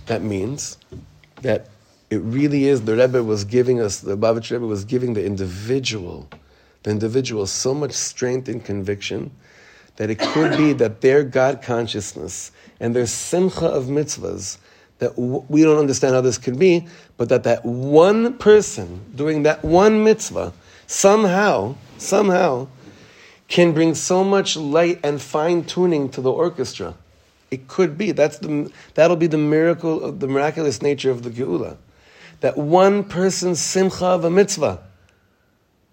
That 0.06 0.22
means 0.22 0.76
that 1.42 1.68
it 2.10 2.18
really 2.18 2.64
is 2.66 2.82
the 2.82 2.96
Rebbe 2.96 3.22
was 3.22 3.44
giving 3.44 3.80
us 3.80 4.00
the 4.00 4.16
Babich 4.16 4.50
Rebbe 4.50 4.66
was 4.66 4.84
giving 4.84 5.14
the 5.14 5.24
individual, 5.24 6.28
the 6.82 6.90
individual 6.90 7.46
so 7.46 7.72
much 7.72 7.92
strength 7.92 8.48
and 8.48 8.64
conviction 8.64 9.30
that 9.94 10.10
it 10.10 10.18
could 10.18 10.56
be 10.56 10.72
that 10.72 11.02
their 11.02 11.22
God 11.22 11.62
consciousness 11.62 12.50
and 12.80 12.96
their 12.96 13.06
simcha 13.06 13.66
of 13.66 13.84
mitzvahs 13.84 14.58
that 15.00 15.18
we 15.18 15.62
don't 15.62 15.78
understand 15.78 16.14
how 16.14 16.20
this 16.20 16.38
could 16.38 16.58
be, 16.58 16.86
but 17.16 17.28
that 17.30 17.42
that 17.44 17.64
one 17.64 18.38
person 18.38 19.00
doing 19.14 19.42
that 19.42 19.64
one 19.64 20.04
mitzvah 20.04 20.52
somehow, 20.86 21.74
somehow, 21.98 22.68
can 23.48 23.72
bring 23.72 23.94
so 23.94 24.22
much 24.22 24.56
light 24.56 25.00
and 25.02 25.20
fine 25.20 25.64
tuning 25.64 26.08
to 26.10 26.20
the 26.20 26.30
orchestra. 26.30 26.94
It 27.50 27.66
could 27.66 27.98
be. 27.98 28.12
That's 28.12 28.38
the, 28.38 28.70
that'll 28.94 29.16
be 29.16 29.26
the 29.26 29.38
miracle 29.38 30.04
of 30.04 30.20
the 30.20 30.28
miraculous 30.28 30.82
nature 30.82 31.10
of 31.10 31.24
the 31.24 31.30
Geula. 31.30 31.76
that 32.40 32.56
one 32.56 33.02
person's 33.02 33.58
simcha 33.58 34.06
of 34.06 34.24
a 34.24 34.30
mitzvah 34.30 34.80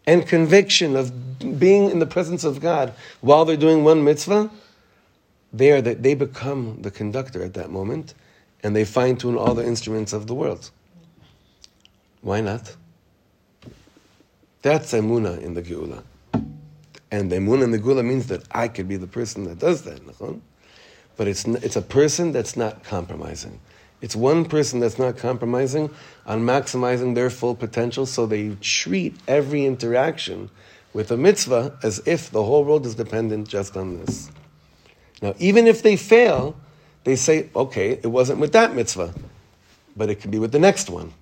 and 0.05 0.27
conviction 0.27 0.95
of 0.95 1.59
being 1.59 1.89
in 1.89 1.99
the 1.99 2.05
presence 2.05 2.43
of 2.43 2.61
God 2.61 2.93
while 3.21 3.45
they're 3.45 3.57
doing 3.57 3.83
one 3.83 4.03
mitzvah, 4.03 4.49
there 5.51 5.81
that 5.81 6.03
they 6.03 6.13
become 6.13 6.81
the 6.81 6.91
conductor 6.91 7.41
at 7.43 7.53
that 7.55 7.71
moment 7.71 8.13
and 8.63 8.75
they 8.75 8.85
fine 8.85 9.17
tune 9.17 9.37
all 9.37 9.53
the 9.53 9.65
instruments 9.65 10.13
of 10.13 10.27
the 10.27 10.33
world. 10.33 10.71
Why 12.21 12.41
not? 12.41 12.75
That's 14.61 14.91
emuna 14.93 15.41
in 15.41 15.53
the 15.53 15.61
geula. 15.61 16.03
And 17.11 17.31
the 17.31 17.37
emunah 17.37 17.63
in 17.63 17.71
the 17.71 17.79
geula 17.79 18.03
means 18.05 18.27
that 18.27 18.43
I 18.51 18.67
could 18.67 18.87
be 18.87 18.97
the 18.97 19.07
person 19.07 19.45
that 19.45 19.59
does 19.59 19.83
that. 19.83 20.01
But 21.15 21.27
it's, 21.27 21.45
it's 21.45 21.75
a 21.75 21.81
person 21.81 22.31
that's 22.31 22.57
not 22.57 22.83
compromising. 22.83 23.59
It's 24.01 24.15
one 24.15 24.45
person 24.45 24.79
that's 24.79 24.99
not 24.99 25.17
compromising 25.17 25.89
on 26.25 26.41
maximizing 26.41 27.15
their 27.15 27.29
full 27.29 27.55
potential, 27.55 28.05
so 28.05 28.25
they 28.25 28.55
treat 28.61 29.15
every 29.27 29.65
interaction 29.65 30.49
with 30.93 31.11
a 31.11 31.17
mitzvah 31.17 31.77
as 31.81 32.01
if 32.05 32.29
the 32.29 32.43
whole 32.43 32.63
world 32.63 32.85
is 32.85 32.95
dependent 32.95 33.47
just 33.47 33.75
on 33.75 33.99
this. 33.99 34.29
Now, 35.21 35.33
even 35.39 35.65
if 35.65 35.81
they 35.81 35.95
fail, 35.95 36.55
they 37.07 37.15
say, 37.15 37.49
okay, 37.55 37.91
it 37.91 38.07
wasn't 38.07 38.37
with 38.37 38.51
that 38.51 38.75
mitzvah, 38.75 39.13
but 39.95 40.09
it 40.09 40.15
could 40.15 40.29
be 40.29 40.39
with 40.39 40.51
the 40.51 40.59
next 40.59 40.89
one. 40.89 41.13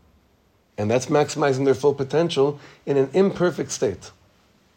And 0.79 0.89
that's 0.89 1.05
maximizing 1.05 1.63
their 1.63 1.75
full 1.75 1.93
potential 1.93 2.59
in 2.88 2.97
an 2.97 3.11
imperfect 3.13 3.69
state, 3.69 4.09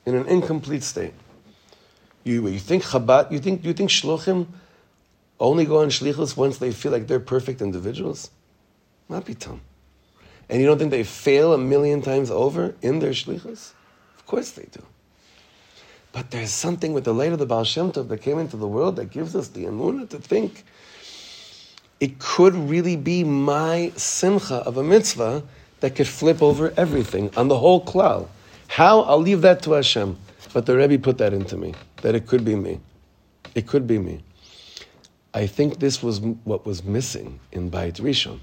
in 0.05 0.15
an 0.15 0.27
incomplete 0.27 0.83
state. 0.83 1.15
You, 2.25 2.47
you 2.49 2.59
think 2.59 2.83
Chabad, 2.83 3.33
you 3.33 3.39
think, 3.39 3.65
you 3.65 3.73
think 3.73 3.89
Shluchim 3.89 4.49
only 5.41 5.65
go 5.65 5.81
on 5.81 5.89
Shlichus 5.89 6.37
once 6.37 6.59
they 6.59 6.73
feel 6.73 6.93
like 6.93 7.07
they're 7.07 7.21
perfect 7.21 7.63
individuals? 7.63 8.31
Not 9.09 9.25
bitam. 9.25 9.61
And 10.51 10.61
you 10.61 10.67
don't 10.67 10.77
think 10.77 10.91
they 10.91 11.05
fail 11.05 11.55
a 11.55 11.59
million 11.59 12.03
times 12.03 12.31
over 12.31 12.75
in 12.83 12.99
their 12.99 13.13
Shlichus? 13.13 13.73
Of 14.19 14.27
course 14.27 14.51
they 14.51 14.67
do. 14.71 14.83
But 16.13 16.33
there's 16.33 16.51
something 16.51 16.93
with 16.93 17.05
the 17.05 17.15
light 17.15 17.33
of 17.33 17.39
the 17.39 17.47
Baal 17.47 17.65
Shem 17.65 17.93
Tov 17.93 18.09
that 18.09 18.21
came 18.21 18.39
into 18.39 18.59
the 18.59 18.69
world 18.69 18.97
that 18.97 19.07
gives 19.07 19.35
us 19.35 19.49
the 19.49 19.65
emunah 19.65 20.11
to 20.11 20.19
think 20.19 20.65
it 22.01 22.19
could 22.19 22.55
really 22.55 22.97
be 22.97 23.25
my 23.25 23.93
simcha 23.97 24.57
of 24.57 24.77
a 24.77 24.83
mitzvah 24.83 25.43
that 25.81 25.95
could 25.95 26.09
flip 26.09 26.43
over 26.43 26.73
everything 26.77 27.31
on 27.37 27.49
the 27.49 27.59
whole 27.59 27.85
klal. 27.85 28.29
How? 28.69 29.01
I'll 29.03 29.21
leave 29.21 29.43
that 29.43 29.63
to 29.63 29.73
Hashem. 29.73 30.17
But 30.53 30.67
the 30.67 30.77
Rebbe 30.77 30.99
put 30.99 31.19
that 31.19 31.33
into 31.33 31.57
me, 31.57 31.75
that 32.03 32.15
it 32.15 32.27
could 32.27 32.45
be 32.45 32.55
me. 32.55 32.81
It 33.55 33.67
could 33.67 33.87
be 33.87 33.99
me. 33.99 34.23
I 35.35 35.47
think 35.47 35.79
this 35.79 36.03
was 36.03 36.21
what 36.21 36.65
was 36.65 36.85
missing 36.85 37.39
in 37.53 37.69
Beit 37.69 37.97
Rishon. 37.97 38.41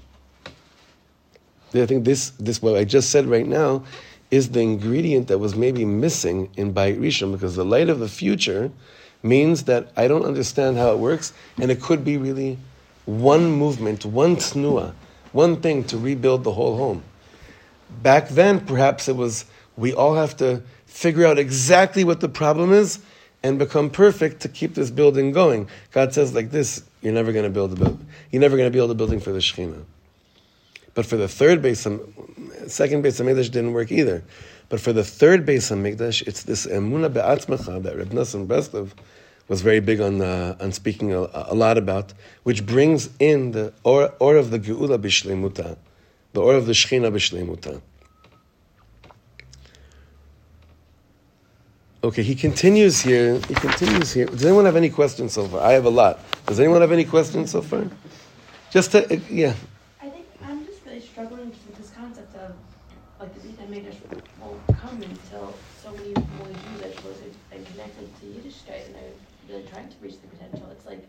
I 1.74 1.84
think 1.84 2.04
this, 2.04 2.30
this 2.38 2.62
what 2.62 2.76
I 2.76 2.84
just 2.84 3.10
said 3.10 3.26
right 3.26 3.46
now 3.46 3.84
is 4.30 4.50
the 4.50 4.60
ingredient 4.60 5.28
that 5.28 5.38
was 5.38 5.56
maybe 5.56 5.84
missing 5.84 6.48
in 6.56 6.72
Beit 6.72 6.98
Rishon 6.98 7.32
because 7.32 7.56
the 7.56 7.64
light 7.64 7.88
of 7.88 7.98
the 7.98 8.08
future 8.08 8.70
means 9.22 9.64
that 9.64 9.92
I 9.96 10.08
don't 10.08 10.24
understand 10.24 10.76
how 10.76 10.92
it 10.92 10.98
works 10.98 11.32
and 11.58 11.70
it 11.70 11.80
could 11.80 12.04
be 12.04 12.16
really 12.16 12.58
one 13.06 13.50
movement, 13.50 14.04
one 14.04 14.36
tnua, 14.36 14.92
one 15.32 15.60
thing 15.60 15.84
to 15.84 15.98
rebuild 15.98 16.44
the 16.44 16.52
whole 16.52 16.76
home. 16.76 17.02
Back 18.02 18.28
then, 18.28 18.60
perhaps 18.60 19.08
it 19.08 19.16
was 19.16 19.46
we 19.76 19.94
all 19.94 20.14
have 20.14 20.36
to 20.38 20.62
figure 20.86 21.26
out 21.26 21.38
exactly 21.38 22.04
what 22.04 22.20
the 22.20 22.28
problem 22.28 22.72
is 22.72 22.98
and 23.42 23.58
become 23.58 23.90
perfect 23.90 24.40
to 24.40 24.48
keep 24.48 24.74
this 24.74 24.90
building 24.90 25.30
going. 25.30 25.68
God 25.92 26.12
says 26.12 26.34
like 26.34 26.50
this, 26.50 26.82
you're 27.02 27.12
never 27.12 27.32
going 27.32 27.44
to 27.44 27.50
build 27.50 27.72
a 27.72 27.76
building. 27.76 28.06
You're 28.30 28.40
never 28.40 28.56
going 28.56 28.70
to 28.70 28.76
build 28.76 28.90
a 28.90 28.94
building 28.94 29.20
for 29.20 29.32
the 29.32 29.38
Shekhinah. 29.38 29.84
But 30.94 31.04
for 31.04 31.16
the 31.16 31.28
third 31.28 31.60
base, 31.60 31.86
um, 31.86 32.00
second 32.66 33.04
Beis 33.04 33.22
HaMikdash 33.22 33.50
didn't 33.50 33.74
work 33.74 33.92
either. 33.92 34.24
But 34.70 34.80
for 34.80 34.92
the 34.92 35.04
third 35.04 35.46
Beis 35.46 35.70
HaMikdash, 35.70 36.26
it's 36.26 36.42
this 36.42 36.66
emuna 36.66 37.12
be'atzmecha 37.12 37.82
that 37.82 37.96
Reb 37.96 38.10
Nosson 38.10 38.46
Breslov 38.46 38.92
was 39.48 39.62
very 39.62 39.80
big 39.80 40.00
on, 40.00 40.20
uh, 40.20 40.56
on 40.60 40.72
speaking 40.72 41.12
a, 41.12 41.28
a 41.32 41.54
lot 41.54 41.78
about, 41.78 42.12
which 42.42 42.66
brings 42.66 43.10
in 43.18 43.52
the 43.52 43.72
or, 43.84 44.12
or 44.18 44.36
of 44.36 44.50
the 44.50 44.58
geula 44.58 44.98
b'shleimuta, 44.98 45.76
the 46.32 46.40
or 46.40 46.54
of 46.54 46.66
the 46.66 46.72
Shechina 46.72 47.12
b'shleimuta. 47.12 47.80
Okay, 52.06 52.22
he 52.22 52.36
continues 52.36 53.00
here. 53.00 53.40
He 53.48 53.54
continues 53.54 54.12
here. 54.12 54.26
Does 54.26 54.44
anyone 54.44 54.64
have 54.64 54.76
any 54.76 54.90
questions 54.90 55.32
so 55.32 55.48
far? 55.48 55.60
I 55.60 55.72
have 55.72 55.86
a 55.86 55.90
lot. 55.90 56.20
Does 56.46 56.60
anyone 56.60 56.80
have 56.80 56.92
any 56.92 57.04
questions 57.04 57.50
so 57.50 57.62
far? 57.62 57.84
Just 58.70 58.92
to, 58.92 59.12
uh, 59.12 59.18
yeah. 59.28 59.54
I 60.00 60.10
think 60.10 60.26
I'm 60.44 60.64
just 60.66 60.84
really 60.86 61.00
struggling 61.00 61.48
with 61.48 61.78
this 61.78 61.90
concept 61.90 62.36
of 62.36 62.52
like 63.18 63.34
the 63.34 63.48
Beit 63.48 63.58
Hamikdash 63.58 64.22
won't 64.40 64.66
come 64.68 65.02
until 65.02 65.52
so 65.82 65.90
many 65.92 66.14
more 66.38 66.46
Jews 66.46 66.82
are 66.84 67.00
closer 67.00 67.24
and 67.50 67.66
connected 67.66 68.08
to 68.20 68.26
Yiddishkeit 68.26 68.86
and 68.86 68.94
they're 68.94 69.16
really 69.48 69.66
trying 69.68 69.88
to 69.88 69.96
reach 70.00 70.20
the 70.20 70.28
potential. 70.28 70.68
It's 70.70 70.86
like 70.86 71.04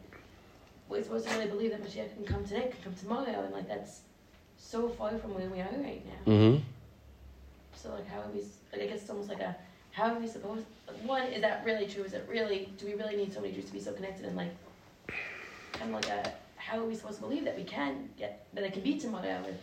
we're 0.89 0.96
supposed 1.07 1.27
to 1.27 1.35
really 1.35 1.49
believe 1.49 1.71
that 1.71 1.83
Mashiach 1.83 2.13
can 2.15 2.25
come 2.25 2.43
today, 2.43 2.69
can 2.71 2.83
come 2.83 2.95
tomorrow, 2.95 3.43
and 3.43 3.53
like 3.53 3.67
that's 3.67 4.01
so 4.57 4.89
far 4.89 5.17
from 5.17 5.33
where 5.33 5.49
we 5.49 5.59
are 5.61 5.69
right 5.81 6.03
now. 6.05 6.31
Mm-hmm. 6.31 6.63
So 7.75 7.93
like 7.93 8.07
how 8.07 8.19
are 8.19 8.29
we? 8.33 8.41
Like, 8.71 8.81
I 8.81 8.87
guess 8.87 9.01
it's 9.01 9.09
almost 9.09 9.29
like 9.29 9.39
a 9.39 9.55
how 9.91 10.13
are 10.13 10.19
we 10.19 10.27
supposed? 10.27 10.65
One 11.03 11.23
is 11.23 11.41
that 11.41 11.63
really 11.65 11.87
true? 11.87 12.03
Is 12.03 12.13
it 12.13 12.27
really? 12.29 12.69
Do 12.77 12.85
we 12.85 12.93
really 12.93 13.15
need 13.15 13.33
so 13.33 13.41
many 13.41 13.53
Jews 13.53 13.65
to 13.65 13.73
be 13.73 13.79
so 13.79 13.93
connected? 13.93 14.25
And 14.25 14.35
like 14.35 14.51
kind 15.73 15.95
of 15.95 16.01
like 16.01 16.09
a 16.09 16.33
how 16.57 16.79
are 16.79 16.85
we 16.85 16.95
supposed 16.95 17.17
to 17.17 17.21
believe 17.21 17.45
that 17.45 17.55
we 17.55 17.63
can 17.63 18.09
get 18.17 18.45
that 18.53 18.63
it 18.63 18.73
can 18.73 18.81
be 18.83 18.99
tomorrow 18.99 19.41
if 19.47 19.55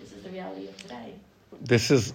this 0.00 0.12
is 0.12 0.22
the 0.22 0.30
reality 0.30 0.68
of 0.68 0.76
today? 0.76 1.14
This 1.60 1.90
is 1.90 2.14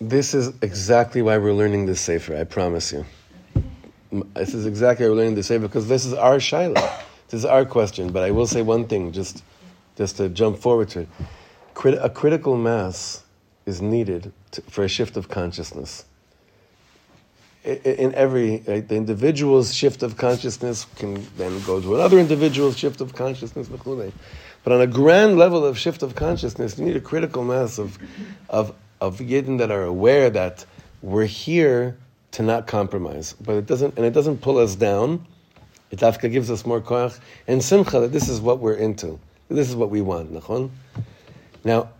this 0.00 0.32
is 0.34 0.52
exactly 0.62 1.20
why 1.20 1.36
we're 1.38 1.52
learning 1.52 1.86
this 1.86 2.00
sefer. 2.00 2.36
I 2.36 2.44
promise 2.44 2.92
you. 2.92 3.04
M- 4.12 4.28
This 4.34 4.54
is 4.54 4.64
exactly 4.66 5.04
why 5.04 5.10
we're 5.10 5.18
learning 5.18 5.34
this 5.34 5.48
sefer 5.48 5.66
because 5.66 5.88
this 5.88 6.06
is 6.06 6.14
our 6.14 6.36
shaila. 6.36 7.00
This 7.30 7.38
is 7.38 7.44
our 7.44 7.64
question, 7.64 8.10
but 8.10 8.24
I 8.24 8.32
will 8.32 8.48
say 8.48 8.60
one 8.60 8.86
thing 8.86 9.12
just, 9.12 9.44
just 9.96 10.16
to 10.16 10.28
jump 10.28 10.58
forward 10.58 10.88
to 10.90 11.00
it. 11.00 11.08
Crit- 11.74 11.98
a 12.02 12.10
critical 12.10 12.56
mass 12.56 13.22
is 13.66 13.80
needed 13.80 14.32
to, 14.50 14.62
for 14.62 14.82
a 14.82 14.88
shift 14.88 15.16
of 15.16 15.28
consciousness. 15.28 16.04
In, 17.62 18.12
every, 18.14 18.64
right, 18.66 18.86
the 18.86 18.96
individual's 18.96 19.72
shift 19.72 20.02
of 20.02 20.16
consciousness 20.16 20.86
can 20.96 21.24
then 21.36 21.60
go 21.62 21.80
to 21.80 21.94
another 21.94 22.18
individual's 22.18 22.76
shift 22.76 23.00
of 23.00 23.14
consciousness, 23.14 23.68
but 23.68 24.72
on 24.72 24.80
a 24.80 24.86
grand 24.86 25.38
level 25.38 25.64
of 25.64 25.78
shift 25.78 26.02
of 26.02 26.16
consciousness, 26.16 26.78
you 26.78 26.84
need 26.84 26.96
a 26.96 27.00
critical 27.00 27.44
mass 27.44 27.78
of, 27.78 27.96
of, 28.48 28.74
of 29.00 29.18
yidden 29.18 29.58
that 29.58 29.70
are 29.70 29.84
aware 29.84 30.30
that 30.30 30.64
we're 31.00 31.26
here 31.26 31.96
to 32.32 32.42
not 32.42 32.66
compromise, 32.66 33.34
but 33.34 33.54
it 33.54 33.66
doesn't, 33.66 33.96
and 33.96 34.04
it 34.04 34.14
doesn't 34.14 34.38
pull 34.38 34.58
us 34.58 34.74
down. 34.74 35.24
It 35.90 36.20
gives 36.20 36.50
us 36.50 36.64
more 36.64 36.80
koach 36.80 37.18
and 37.48 37.62
simcha 37.62 38.00
that 38.00 38.12
this 38.12 38.28
is 38.28 38.40
what 38.40 38.60
we're 38.60 38.74
into. 38.74 39.18
This 39.48 39.68
is 39.68 39.74
what 39.74 39.90
we 39.90 40.00
want. 40.00 40.32
Nachon? 40.32 40.70
Now, 41.64 41.90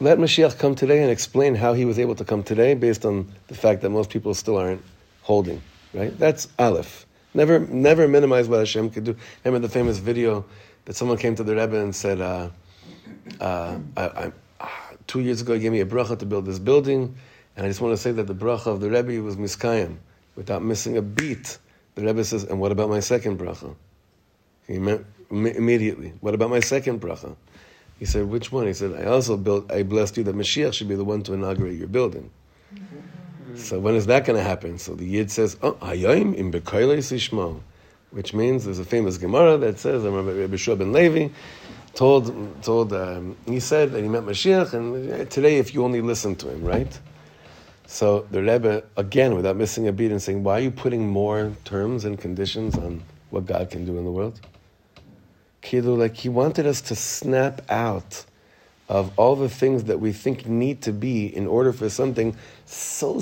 let 0.00 0.18
Mashiach 0.18 0.58
come 0.58 0.74
today 0.74 1.00
and 1.00 1.10
explain 1.10 1.54
how 1.54 1.74
he 1.74 1.84
was 1.84 1.98
able 1.98 2.16
to 2.16 2.24
come 2.24 2.42
today 2.42 2.74
based 2.74 3.04
on 3.04 3.32
the 3.46 3.54
fact 3.54 3.82
that 3.82 3.90
most 3.90 4.10
people 4.10 4.34
still 4.34 4.56
aren't 4.56 4.82
holding. 5.22 5.62
Right? 5.94 6.18
That's 6.18 6.48
Aleph. 6.58 7.06
Never, 7.34 7.60
never 7.60 8.08
minimize 8.08 8.48
what 8.48 8.58
Hashem 8.58 8.90
could 8.90 9.04
do. 9.04 9.16
Remember 9.44 9.66
the 9.66 9.72
famous 9.72 9.98
video 9.98 10.44
that 10.84 10.96
someone 10.96 11.18
came 11.18 11.36
to 11.36 11.44
the 11.44 11.54
Rebbe 11.54 11.78
and 11.78 11.94
said, 11.94 12.20
uh, 12.20 12.50
uh, 13.40 13.78
I, 13.96 14.02
I, 14.02 14.32
two 15.06 15.20
years 15.20 15.40
ago, 15.40 15.54
he 15.54 15.60
gave 15.60 15.72
me 15.72 15.80
a 15.80 15.86
bracha 15.86 16.18
to 16.18 16.26
build 16.26 16.46
this 16.46 16.58
building, 16.58 17.14
and 17.56 17.64
I 17.64 17.68
just 17.68 17.80
want 17.80 17.92
to 17.92 17.96
say 17.96 18.12
that 18.12 18.26
the 18.26 18.34
bracha 18.34 18.66
of 18.66 18.80
the 18.80 18.90
Rebbe 18.90 19.22
was 19.22 19.36
miskayim, 19.36 19.96
without 20.36 20.62
missing 20.62 20.96
a 20.96 21.02
beat. 21.02 21.58
The 21.94 22.02
Rebbe 22.02 22.24
says, 22.24 22.44
and 22.44 22.58
what 22.60 22.72
about 22.72 22.88
my 22.88 23.00
second 23.00 23.38
bracha? 23.38 23.74
He 24.66 24.78
meant 24.78 25.04
im- 25.30 25.46
immediately, 25.46 26.14
what 26.20 26.34
about 26.34 26.50
my 26.50 26.60
second 26.60 27.00
bracha? 27.00 27.36
He 27.98 28.06
said, 28.06 28.26
which 28.26 28.50
one? 28.50 28.66
He 28.66 28.72
said, 28.72 28.94
I 28.94 29.04
also 29.04 29.36
built, 29.36 29.70
I 29.70 29.82
blessed 29.82 30.16
you 30.16 30.24
that 30.24 30.34
Mashiach 30.34 30.72
should 30.72 30.88
be 30.88 30.94
the 30.94 31.04
one 31.04 31.22
to 31.24 31.34
inaugurate 31.34 31.74
your 31.74 31.88
building. 31.88 32.30
So 33.54 33.78
when 33.78 33.94
is 33.94 34.06
that 34.06 34.24
going 34.24 34.36
to 34.36 34.42
happen? 34.42 34.78
So 34.78 34.94
the 34.94 35.04
Yid 35.04 35.30
says, 35.30 35.56
oh, 35.62 35.74
hayayim 35.74 36.36
im 36.36 36.50
sishmo, 36.52 37.60
which 38.10 38.32
means 38.32 38.64
there's 38.64 38.78
a 38.78 38.84
famous 38.84 39.18
Gemara 39.18 39.58
that 39.58 39.78
says, 39.78 40.04
I 40.04 40.08
remember 40.08 40.34
Rabbi 40.34 40.56
Shua 40.56 40.76
ben 40.76 40.92
Levi 40.92 41.28
told, 41.94 42.62
told 42.62 42.92
um, 42.92 43.36
he 43.46 43.60
said 43.60 43.92
that 43.92 44.02
he 44.02 44.08
met 44.08 44.22
Mashiach, 44.22 44.72
and 44.72 45.30
today 45.30 45.58
if 45.58 45.74
you 45.74 45.84
only 45.84 46.00
listen 46.00 46.34
to 46.36 46.48
him, 46.48 46.64
right? 46.64 46.98
So 47.92 48.26
the 48.30 48.42
Rebbe, 48.42 48.84
again, 48.96 49.34
without 49.34 49.56
missing 49.56 49.86
a 49.86 49.92
beat, 49.92 50.10
and 50.12 50.22
saying, 50.22 50.42
why 50.42 50.56
are 50.56 50.62
you 50.62 50.70
putting 50.70 51.06
more 51.06 51.52
terms 51.66 52.06
and 52.06 52.18
conditions 52.18 52.74
on 52.74 53.02
what 53.28 53.44
God 53.44 53.68
can 53.68 53.84
do 53.84 53.98
in 53.98 54.06
the 54.06 54.10
world? 54.10 54.40
Kidu, 55.60 55.94
like 55.94 56.16
he 56.16 56.30
wanted 56.30 56.66
us 56.66 56.80
to 56.80 56.96
snap 56.96 57.60
out 57.70 58.24
of 58.88 59.12
all 59.18 59.36
the 59.36 59.50
things 59.50 59.84
that 59.84 60.00
we 60.00 60.10
think 60.10 60.46
need 60.46 60.80
to 60.80 60.90
be 60.90 61.26
in 61.36 61.46
order 61.46 61.70
for 61.70 61.90
something 61.90 62.34
so 62.64 63.20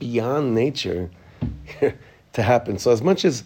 beyond 0.00 0.52
nature 0.52 1.08
to 2.32 2.42
happen. 2.42 2.80
So 2.80 2.90
as 2.90 3.02
much 3.02 3.24
as, 3.24 3.44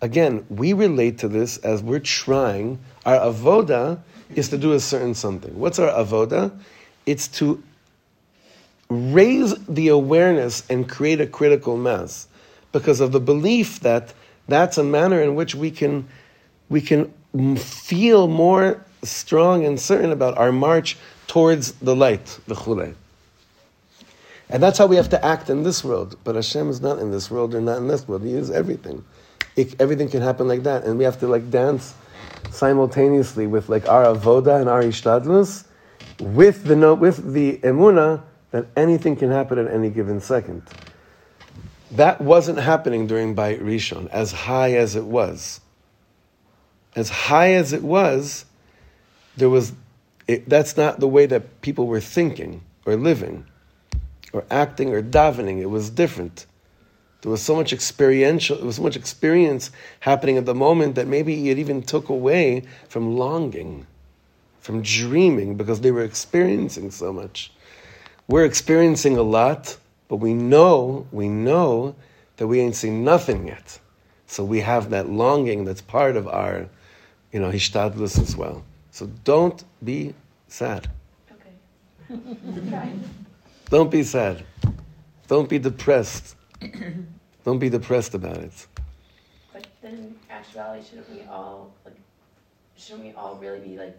again, 0.00 0.46
we 0.48 0.72
relate 0.72 1.18
to 1.18 1.28
this 1.28 1.58
as 1.58 1.82
we're 1.82 1.98
trying, 1.98 2.78
our 3.04 3.18
avoda 3.18 4.00
is 4.34 4.48
to 4.48 4.56
do 4.56 4.72
a 4.72 4.80
certain 4.80 5.12
something. 5.12 5.54
What's 5.60 5.78
our 5.78 5.90
avoda? 5.90 6.50
It's 7.04 7.28
to 7.28 7.62
raise 8.92 9.54
the 9.66 9.88
awareness 9.88 10.68
and 10.70 10.88
create 10.88 11.20
a 11.20 11.26
critical 11.26 11.76
mass 11.76 12.28
because 12.72 13.00
of 13.00 13.12
the 13.12 13.20
belief 13.20 13.80
that 13.80 14.14
that's 14.48 14.78
a 14.78 14.84
manner 14.84 15.20
in 15.20 15.34
which 15.34 15.54
we 15.54 15.70
can 15.70 16.06
we 16.68 16.80
can 16.80 17.12
feel 17.56 18.28
more 18.28 18.84
strong 19.02 19.64
and 19.64 19.78
certain 19.78 20.10
about 20.10 20.36
our 20.38 20.52
march 20.52 20.96
towards 21.26 21.72
the 21.72 21.94
light, 21.94 22.38
the 22.46 22.54
chulei. 22.54 22.94
And 24.48 24.62
that's 24.62 24.78
how 24.78 24.86
we 24.86 24.96
have 24.96 25.08
to 25.10 25.24
act 25.24 25.48
in 25.48 25.62
this 25.62 25.82
world. 25.82 26.16
But 26.24 26.34
Hashem 26.34 26.68
is 26.68 26.80
not 26.80 26.98
in 26.98 27.10
this 27.10 27.30
world 27.30 27.54
or 27.54 27.60
not 27.60 27.78
in 27.78 27.88
this 27.88 28.06
world. 28.06 28.22
He 28.22 28.34
is 28.34 28.50
everything. 28.50 29.04
It, 29.56 29.80
everything 29.80 30.08
can 30.08 30.20
happen 30.20 30.46
like 30.46 30.62
that. 30.64 30.84
And 30.84 30.98
we 30.98 31.04
have 31.04 31.18
to 31.20 31.26
like 31.26 31.50
dance 31.50 31.94
simultaneously 32.50 33.46
with 33.46 33.68
like 33.68 33.88
our 33.88 34.04
avoda 34.04 34.60
and 34.60 34.68
our 34.68 34.82
ishtadlus 34.82 35.64
with 36.20 36.64
the 36.64 36.76
note, 36.76 36.98
with 36.98 37.32
the 37.32 37.58
emuna 37.58 38.22
that 38.52 38.66
anything 38.76 39.16
can 39.16 39.30
happen 39.30 39.58
at 39.58 39.72
any 39.72 39.90
given 39.90 40.20
second. 40.20 40.62
That 41.90 42.20
wasn't 42.20 42.58
happening 42.58 43.06
during 43.06 43.34
Bayit 43.34 43.60
Rishon, 43.60 44.08
as 44.10 44.32
high 44.32 44.72
as 44.74 44.94
it 44.94 45.04
was. 45.04 45.60
As 46.94 47.08
high 47.08 47.54
as 47.54 47.72
it 47.72 47.82
was, 47.82 48.44
there 49.36 49.50
was, 49.50 49.72
it, 50.28 50.48
that's 50.48 50.76
not 50.76 51.00
the 51.00 51.08
way 51.08 51.26
that 51.26 51.60
people 51.62 51.86
were 51.86 52.00
thinking 52.00 52.62
or 52.86 52.96
living 52.96 53.46
or 54.32 54.44
acting 54.50 54.94
or 54.94 55.02
davening. 55.02 55.60
It 55.60 55.66
was 55.66 55.90
different. 55.90 56.46
There 57.22 57.30
was 57.30 57.42
so 57.42 57.54
much 57.54 57.72
experiential, 57.72 58.56
there 58.56 58.66
was 58.66 58.76
so 58.76 58.82
much 58.82 58.96
experience 58.96 59.70
happening 60.00 60.36
at 60.36 60.44
the 60.44 60.54
moment 60.54 60.96
that 60.96 61.06
maybe 61.06 61.50
it 61.50 61.58
even 61.58 61.82
took 61.82 62.08
away 62.08 62.64
from 62.88 63.16
longing, 63.16 63.86
from 64.60 64.82
dreaming, 64.82 65.56
because 65.56 65.80
they 65.80 65.90
were 65.90 66.02
experiencing 66.02 66.90
so 66.90 67.12
much. 67.12 67.52
We're 68.28 68.44
experiencing 68.44 69.16
a 69.16 69.22
lot, 69.22 69.76
but 70.08 70.16
we 70.16 70.34
know, 70.34 71.06
we 71.12 71.28
know 71.28 71.94
that 72.36 72.46
we 72.46 72.60
ain't 72.60 72.76
seen 72.76 73.04
nothing 73.04 73.48
yet. 73.48 73.78
So 74.26 74.44
we 74.44 74.60
have 74.60 74.90
that 74.90 75.08
longing 75.08 75.64
that's 75.64 75.82
part 75.82 76.16
of 76.16 76.26
our, 76.28 76.68
you 77.32 77.40
know, 77.40 77.50
hishtadlus 77.50 78.18
as 78.20 78.36
well. 78.36 78.64
So 78.90 79.06
don't 79.24 79.62
be 79.84 80.14
sad. 80.48 80.88
Okay. 81.30 82.18
Don't 83.70 83.90
be 83.90 84.02
sad. 84.02 84.44
Don't 85.28 85.48
be 85.48 85.58
depressed. 85.58 86.36
Don't 87.44 87.58
be 87.58 87.70
depressed 87.70 88.12
about 88.12 88.36
it. 88.36 88.66
But 89.50 89.66
then, 89.80 89.94
in 89.94 90.16
actuality, 90.28 90.84
shouldn't 90.86 91.10
we 91.10 91.22
all 91.22 91.72
like? 91.86 91.96
Shouldn't 92.76 93.04
we 93.04 93.12
all 93.14 93.36
really 93.36 93.60
be 93.60 93.78
like 93.78 93.96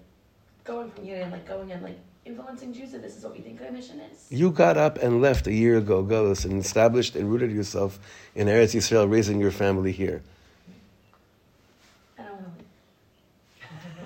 going 0.63 0.91
from 0.91 1.07
and 1.07 1.31
like 1.31 1.47
going 1.47 1.71
and 1.71 1.81
like 1.81 1.97
influencing 2.25 2.73
Jews 2.73 2.91
that 2.91 3.01
this 3.01 3.17
is 3.17 3.23
what 3.23 3.33
we 3.33 3.39
think 3.39 3.61
our 3.61 3.71
mission 3.71 3.99
is? 3.99 4.25
You 4.29 4.51
got 4.51 4.77
up 4.77 4.97
and 4.97 5.21
left 5.21 5.47
a 5.47 5.53
year 5.53 5.77
ago, 5.77 6.03
Golos, 6.03 6.45
and 6.45 6.59
established 6.59 7.15
and 7.15 7.29
rooted 7.29 7.51
yourself 7.51 7.99
in 8.35 8.47
Eretz 8.47 8.75
Yisrael, 8.75 9.09
raising 9.09 9.39
your 9.39 9.51
family 9.51 9.91
here. 9.91 10.21
I 12.17 12.23
don't 12.23 12.33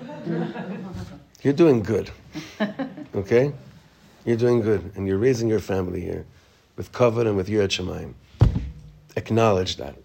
want 0.06 0.24
to 0.24 0.30
leave. 0.30 0.84
You're 1.42 1.54
doing 1.54 1.82
good. 1.82 2.10
Okay? 3.14 3.52
You're 4.24 4.36
doing 4.36 4.60
good, 4.60 4.92
and 4.94 5.06
you're 5.06 5.18
raising 5.18 5.48
your 5.48 5.60
family 5.60 6.00
here 6.00 6.26
with 6.76 6.92
kavod 6.92 7.26
and 7.26 7.36
with 7.36 7.48
Yirat 7.48 7.68
Shamayim. 7.68 8.12
Acknowledge 9.16 9.76
that. 9.76 9.96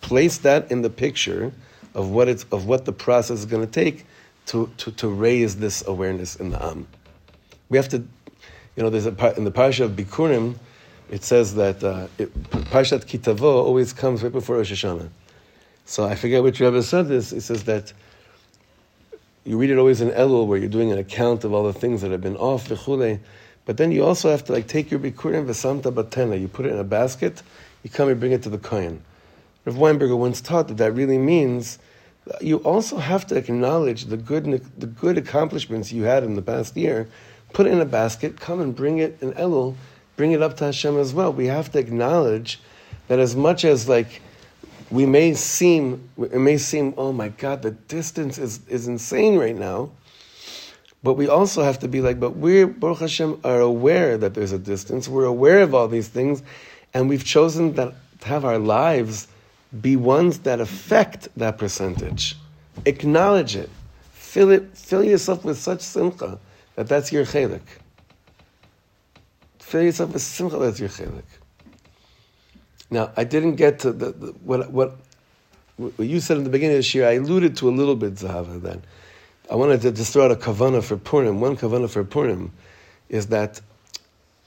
Place 0.00 0.38
that 0.38 0.70
in 0.70 0.82
the 0.82 0.90
picture 0.90 1.52
of 1.94 2.10
what 2.10 2.28
it's 2.28 2.44
of 2.52 2.66
what 2.66 2.84
the 2.84 2.92
process 2.92 3.38
is 3.38 3.46
going 3.46 3.64
to 3.64 3.72
take 3.72 4.04
to, 4.46 4.70
to, 4.76 4.90
to 4.92 5.08
raise 5.08 5.56
this 5.56 5.86
awareness 5.86 6.36
in 6.36 6.50
the 6.50 6.62
Am. 6.62 6.86
We 7.74 7.78
have 7.78 7.88
to, 7.88 8.04
you 8.76 8.84
know, 8.84 8.88
there's 8.88 9.06
a 9.06 9.36
in 9.36 9.42
the 9.42 9.50
parasha 9.50 9.86
of 9.86 9.96
Bikurim, 9.96 10.54
it 11.10 11.24
says 11.24 11.56
that 11.56 11.82
uh, 11.82 12.06
it, 12.18 12.32
Parashat 12.70 13.04
Ki 13.08 13.18
Tavo 13.18 13.42
always 13.42 13.92
comes 13.92 14.22
right 14.22 14.30
before 14.30 14.58
Rosh 14.58 14.70
Hashanah. 14.70 15.08
So 15.84 16.04
I 16.04 16.14
forget 16.14 16.44
which 16.44 16.60
Rebbe 16.60 16.84
said 16.84 17.08
this. 17.08 17.32
It 17.32 17.40
says 17.40 17.64
that 17.64 17.92
you 19.44 19.58
read 19.58 19.70
it 19.70 19.78
always 19.78 20.00
in 20.00 20.10
Elul, 20.10 20.46
where 20.46 20.56
you're 20.56 20.68
doing 20.68 20.92
an 20.92 20.98
account 20.98 21.42
of 21.42 21.52
all 21.52 21.64
the 21.64 21.72
things 21.72 22.00
that 22.02 22.12
have 22.12 22.20
been 22.20 22.36
off, 22.36 22.68
v'chule. 22.68 23.18
But 23.64 23.76
then 23.76 23.90
you 23.90 24.04
also 24.04 24.30
have 24.30 24.44
to 24.44 24.52
like 24.52 24.68
take 24.68 24.92
your 24.92 25.00
bikurim 25.00 25.44
v'samta 25.46 25.92
batena. 25.92 26.40
You 26.40 26.46
put 26.46 26.66
it 26.66 26.72
in 26.72 26.78
a 26.78 26.84
basket. 26.84 27.42
You 27.82 27.90
come 27.90 28.08
and 28.08 28.20
bring 28.20 28.30
it 28.30 28.44
to 28.44 28.50
the 28.50 28.58
kohen. 28.58 29.02
Rav 29.64 29.74
Weinberger 29.74 30.16
once 30.16 30.40
taught 30.40 30.68
that 30.68 30.76
that 30.76 30.92
really 30.92 31.18
means 31.18 31.80
you 32.40 32.58
also 32.58 32.96
have 32.98 33.26
to 33.26 33.36
acknowledge 33.36 34.06
the 34.06 34.16
good 34.16 34.44
the 34.78 34.86
good 34.86 35.18
accomplishments 35.18 35.92
you 35.92 36.04
had 36.04 36.24
in 36.24 36.34
the 36.34 36.42
past 36.42 36.76
year. 36.76 37.08
Put 37.54 37.66
it 37.66 37.72
in 37.72 37.80
a 37.80 37.86
basket. 37.86 38.38
Come 38.38 38.60
and 38.60 38.76
bring 38.76 38.98
it 38.98 39.16
in 39.22 39.32
Elul. 39.32 39.76
Bring 40.16 40.32
it 40.32 40.42
up 40.42 40.58
to 40.58 40.66
Hashem 40.66 40.98
as 40.98 41.14
well. 41.14 41.32
We 41.32 41.46
have 41.46 41.72
to 41.72 41.78
acknowledge 41.78 42.60
that 43.08 43.18
as 43.18 43.34
much 43.34 43.64
as 43.64 43.88
like 43.88 44.20
we 44.90 45.06
may 45.06 45.34
seem 45.34 46.08
it 46.18 46.38
may 46.38 46.58
seem 46.58 46.94
oh 46.96 47.12
my 47.12 47.28
god 47.28 47.62
the 47.62 47.70
distance 47.70 48.38
is, 48.38 48.60
is 48.68 48.86
insane 48.86 49.36
right 49.38 49.56
now 49.56 49.90
but 51.02 51.14
we 51.14 51.28
also 51.28 51.62
have 51.62 51.78
to 51.78 51.88
be 51.88 52.00
like 52.00 52.20
but 52.20 52.36
we 52.36 52.64
Baruch 52.64 52.98
Hashem 52.98 53.40
are 53.44 53.60
aware 53.60 54.16
that 54.18 54.34
there's 54.34 54.52
a 54.52 54.58
distance 54.58 55.08
we're 55.08 55.24
aware 55.24 55.62
of 55.62 55.74
all 55.74 55.88
these 55.88 56.08
things 56.08 56.42
and 56.92 57.08
we've 57.08 57.24
chosen 57.24 57.74
that 57.74 57.94
to 58.20 58.28
have 58.28 58.44
our 58.44 58.58
lives 58.58 59.28
be 59.80 59.96
ones 59.96 60.40
that 60.40 60.60
affect 60.60 61.28
that 61.36 61.58
percentage 61.58 62.36
acknowledge 62.84 63.56
it 63.56 63.70
fill 64.12 64.50
it 64.50 64.76
fill 64.76 65.02
yourself 65.02 65.44
with 65.44 65.58
such 65.58 65.80
simcha 65.80 66.38
that 66.76 66.88
that's 66.88 67.12
your 67.12 67.24
chelik 67.24 67.62
fill 69.58 69.82
yourself 69.82 70.12
with 70.12 70.22
simcha 70.22 70.56
that's 70.58 70.80
your 70.80 70.88
chelik 70.88 71.24
now, 72.94 73.10
I 73.16 73.24
didn't 73.24 73.56
get 73.56 73.80
to 73.80 73.92
the, 73.92 74.12
the, 74.12 74.26
what, 74.44 74.70
what, 74.70 74.96
what 75.76 75.98
you 75.98 76.20
said 76.20 76.36
in 76.36 76.44
the 76.44 76.50
beginning 76.50 76.76
of 76.76 76.78
this 76.78 76.94
year. 76.94 77.08
I 77.08 77.14
alluded 77.14 77.56
to 77.56 77.68
a 77.68 77.72
little 77.72 77.96
bit, 77.96 78.14
Zahava, 78.14 78.62
then. 78.62 78.82
I 79.50 79.56
wanted 79.56 79.82
to 79.82 79.90
just 79.90 80.12
throw 80.12 80.26
out 80.26 80.30
a 80.30 80.36
kavana 80.36 80.82
for 80.82 80.96
Purim. 80.96 81.40
One 81.40 81.56
kavana 81.56 81.90
for 81.90 82.04
Purim 82.04 82.52
is 83.08 83.26
that 83.26 83.60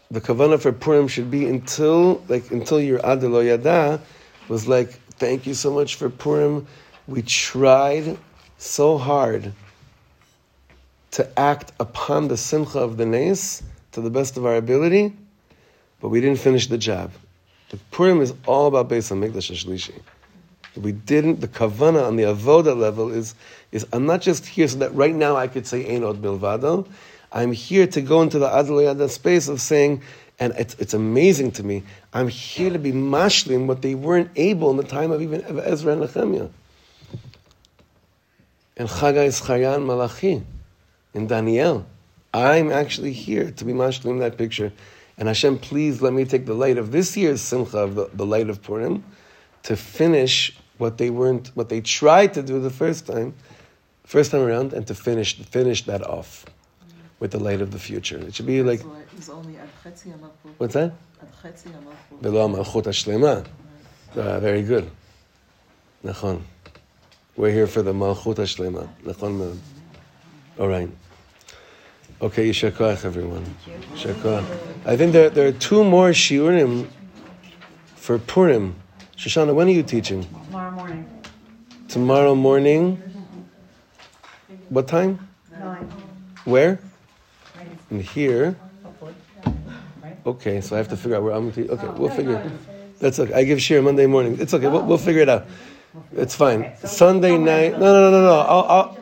the 0.09 0.21
kavana 0.21 0.59
for 0.59 0.71
Purim 0.71 1.09
should 1.09 1.29
be 1.29 1.45
until, 1.45 2.23
like, 2.29 2.49
until 2.51 2.79
your 2.79 2.99
Adelo 2.99 3.45
Yada 3.45 4.01
was 4.47 4.65
like, 4.65 4.91
thank 5.19 5.45
you 5.45 5.53
so 5.53 5.73
much 5.73 5.95
for 5.95 6.09
Purim. 6.09 6.65
We 7.05 7.23
tried 7.23 8.17
so 8.57 8.97
hard 8.97 9.51
to 11.17 11.27
act 11.39 11.71
upon 11.79 12.27
the 12.27 12.37
simcha 12.37 12.77
of 12.77 12.97
the 12.97 13.03
nes 13.03 13.63
to 13.91 14.01
the 14.01 14.09
best 14.11 14.37
of 14.37 14.45
our 14.45 14.55
ability, 14.55 15.11
but 15.99 16.09
we 16.09 16.21
didn't 16.21 16.37
finish 16.37 16.67
the 16.67 16.77
job. 16.77 17.11
The 17.69 17.77
Purim 17.89 18.21
is 18.21 18.35
all 18.45 18.67
about 18.67 18.87
Beis 18.87 19.09
Hamikdash 19.09 19.51
Shlishi. 19.51 19.99
We 20.79 20.91
didn't. 20.91 21.41
The 21.41 21.47
kavana 21.47 22.05
on 22.05 22.17
the 22.17 22.25
avoda 22.25 22.77
level 22.77 23.11
is 23.11 23.33
is 23.71 23.83
I'm 23.91 24.05
not 24.05 24.21
just 24.21 24.45
here 24.45 24.67
so 24.67 24.77
that 24.77 24.93
right 24.93 25.15
now 25.15 25.35
I 25.35 25.47
could 25.47 25.65
say 25.65 25.85
Einod 25.85 26.17
Milvado. 26.19 26.87
I'm 27.31 27.51
here 27.51 27.87
to 27.87 27.99
go 27.99 28.21
into 28.21 28.37
the 28.37 28.47
Adloyada 28.47 29.09
space 29.09 29.47
of 29.47 29.59
saying, 29.59 30.03
and 30.39 30.53
it's, 30.59 30.75
it's 30.75 30.93
amazing 30.93 31.51
to 31.53 31.63
me. 31.63 31.81
I'm 32.13 32.27
here 32.27 32.69
to 32.69 32.77
be 32.77 32.91
mashlim 32.91 33.65
what 33.65 33.81
they 33.81 33.95
weren't 33.95 34.29
able 34.35 34.69
in 34.69 34.77
the 34.77 34.83
time 34.83 35.09
of 35.09 35.23
even 35.23 35.41
Ezra 35.61 35.93
and 35.93 36.01
Nehemiah. 36.01 36.49
And 38.77 38.87
Chagai 38.87 39.25
is 39.25 39.41
Chayan 39.41 39.83
Malachi 39.87 40.43
in 41.13 41.27
Daniel. 41.27 41.85
I'm 42.33 42.71
actually 42.71 43.13
here 43.13 43.51
to 43.51 43.65
be 43.65 43.73
mashlim 43.73 44.19
that 44.19 44.37
picture. 44.37 44.71
And 45.17 45.27
Hashem, 45.27 45.59
please 45.59 46.01
let 46.01 46.13
me 46.13 46.25
take 46.25 46.45
the 46.45 46.53
light 46.53 46.77
of 46.77 46.91
this 46.91 47.17
year's 47.17 47.41
simcha 47.41 47.79
of 47.79 47.95
the, 47.95 48.09
the 48.13 48.25
light 48.25 48.49
of 48.49 48.61
Purim 48.61 49.03
to 49.63 49.75
finish 49.75 50.55
what 50.77 50.97
they 50.99 51.09
weren't, 51.09 51.47
what 51.55 51.69
they 51.69 51.81
tried 51.81 52.33
to 52.35 52.43
do 52.43 52.61
the 52.61 52.69
first 52.69 53.07
time, 53.07 53.33
first 54.03 54.31
time 54.31 54.41
around, 54.41 54.73
and 54.73 54.85
to 54.87 54.93
finish 54.93 55.35
finish 55.35 55.85
that 55.85 56.03
off 56.03 56.45
with 57.19 57.31
the 57.31 57.39
light 57.39 57.61
of 57.61 57.71
the 57.71 57.79
future. 57.79 58.17
It 58.19 58.35
should 58.35 58.45
be 58.45 58.61
like 58.61 58.81
It's 59.17 59.29
only 59.29 59.57
at 59.57 59.69
Chetzi 59.83 60.13
Yamapu. 60.13 60.53
what's 60.59 60.75
that? 60.75 60.93
At 61.19 62.21
Below 62.21 62.47
Malchut 62.49 62.83
Hashlema. 62.83 63.45
Ah, 64.15 64.39
very 64.39 64.61
good. 64.61 64.89
Nachon. 66.05 66.41
We're 67.35 67.51
here 67.51 67.67
for 67.67 67.81
the 67.81 67.93
Malchut 67.93 68.35
Hashlema. 68.35 68.87
Nachon. 69.03 69.57
All 70.59 70.67
right. 70.67 70.89
Okay, 72.19 72.49
Yishakoach, 72.49 73.05
everyone. 73.05 73.45
Yishakoach. 73.93 74.43
I 74.87 74.97
think 74.97 75.13
there, 75.13 75.29
there 75.29 75.47
are 75.47 75.51
two 75.51 75.83
more 75.83 76.09
shiurim 76.09 76.87
for 77.95 78.17
Purim. 78.17 78.75
Shoshana, 79.15 79.53
when 79.53 79.67
are 79.67 79.71
you 79.71 79.83
teaching? 79.83 80.23
Tomorrow 80.47 80.71
morning, 80.71 81.21
Tomorrow 81.87 82.35
morning. 82.35 83.01
What 84.69 84.87
time? 84.87 85.27
nine, 85.51 85.91
Where? 86.45 86.79
In 87.91 87.99
here. 87.99 88.55
Okay, 90.25 90.59
so 90.61 90.75
I 90.75 90.77
have 90.79 90.89
to 90.89 90.97
figure 90.97 91.17
out 91.17 91.23
where 91.23 91.33
I'm 91.33 91.51
going 91.51 91.67
to. 91.67 91.73
Okay, 91.73 91.87
we'll 91.99 92.09
figure 92.09 92.35
it. 92.35 92.99
That's 92.99 93.19
okay. 93.19 93.33
I 93.33 93.43
give 93.43 93.59
shiur 93.59 93.83
Monday 93.83 94.07
morning. 94.07 94.37
It's 94.39 94.53
okay. 94.55 94.67
We'll, 94.67 94.83
we'll 94.83 94.97
figure 94.97 95.21
it 95.21 95.29
out. 95.29 95.45
It's 96.13 96.35
fine. 96.35 96.73
Sunday 96.83 97.37
night. 97.37 97.73
No, 97.73 97.79
no, 97.79 98.09
no, 98.09 98.11
no, 98.11 98.21
no. 98.21 98.39
I'll, 98.39 98.65
I'll, 98.65 98.97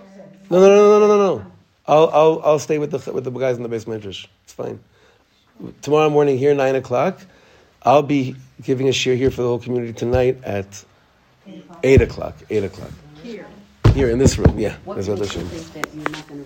no, 0.49 0.59
no, 0.59 0.67
no, 0.67 0.99
no, 0.99 0.99
no, 0.99 1.07
no, 1.07 1.37
no. 1.37 1.51
I'll, 1.87 2.09
I'll, 2.09 2.41
I'll 2.43 2.59
stay 2.59 2.79
with 2.79 2.91
the, 2.91 3.11
with 3.11 3.23
the 3.23 3.31
guys 3.31 3.57
in 3.57 3.63
the 3.63 3.69
basement. 3.69 4.05
It's 4.05 4.27
fine. 4.47 4.79
Tomorrow 5.81 6.09
morning 6.09 6.37
here, 6.37 6.53
9 6.53 6.75
o'clock, 6.75 7.19
I'll 7.83 8.01
be 8.01 8.35
giving 8.61 8.87
a 8.87 8.91
share 8.91 9.15
here 9.15 9.31
for 9.31 9.41
the 9.41 9.47
whole 9.47 9.59
community 9.59 9.93
tonight 9.93 10.43
at 10.43 10.83
8 11.83 12.01
o'clock. 12.01 12.35
8 12.49 12.63
o'clock. 12.63 12.91
Here. 13.21 13.45
Here 13.93 14.09
in 14.09 14.17
this 14.17 14.37
room, 14.37 14.59
yeah. 14.59 14.75
What 14.83 14.95
That's 14.95 15.07
makes 15.07 15.35
what 15.35 15.35
you 15.35 15.43
think 15.47 15.73
that 15.73 15.95
you're 15.95 16.09
not 16.09 16.27
gonna 16.27 16.43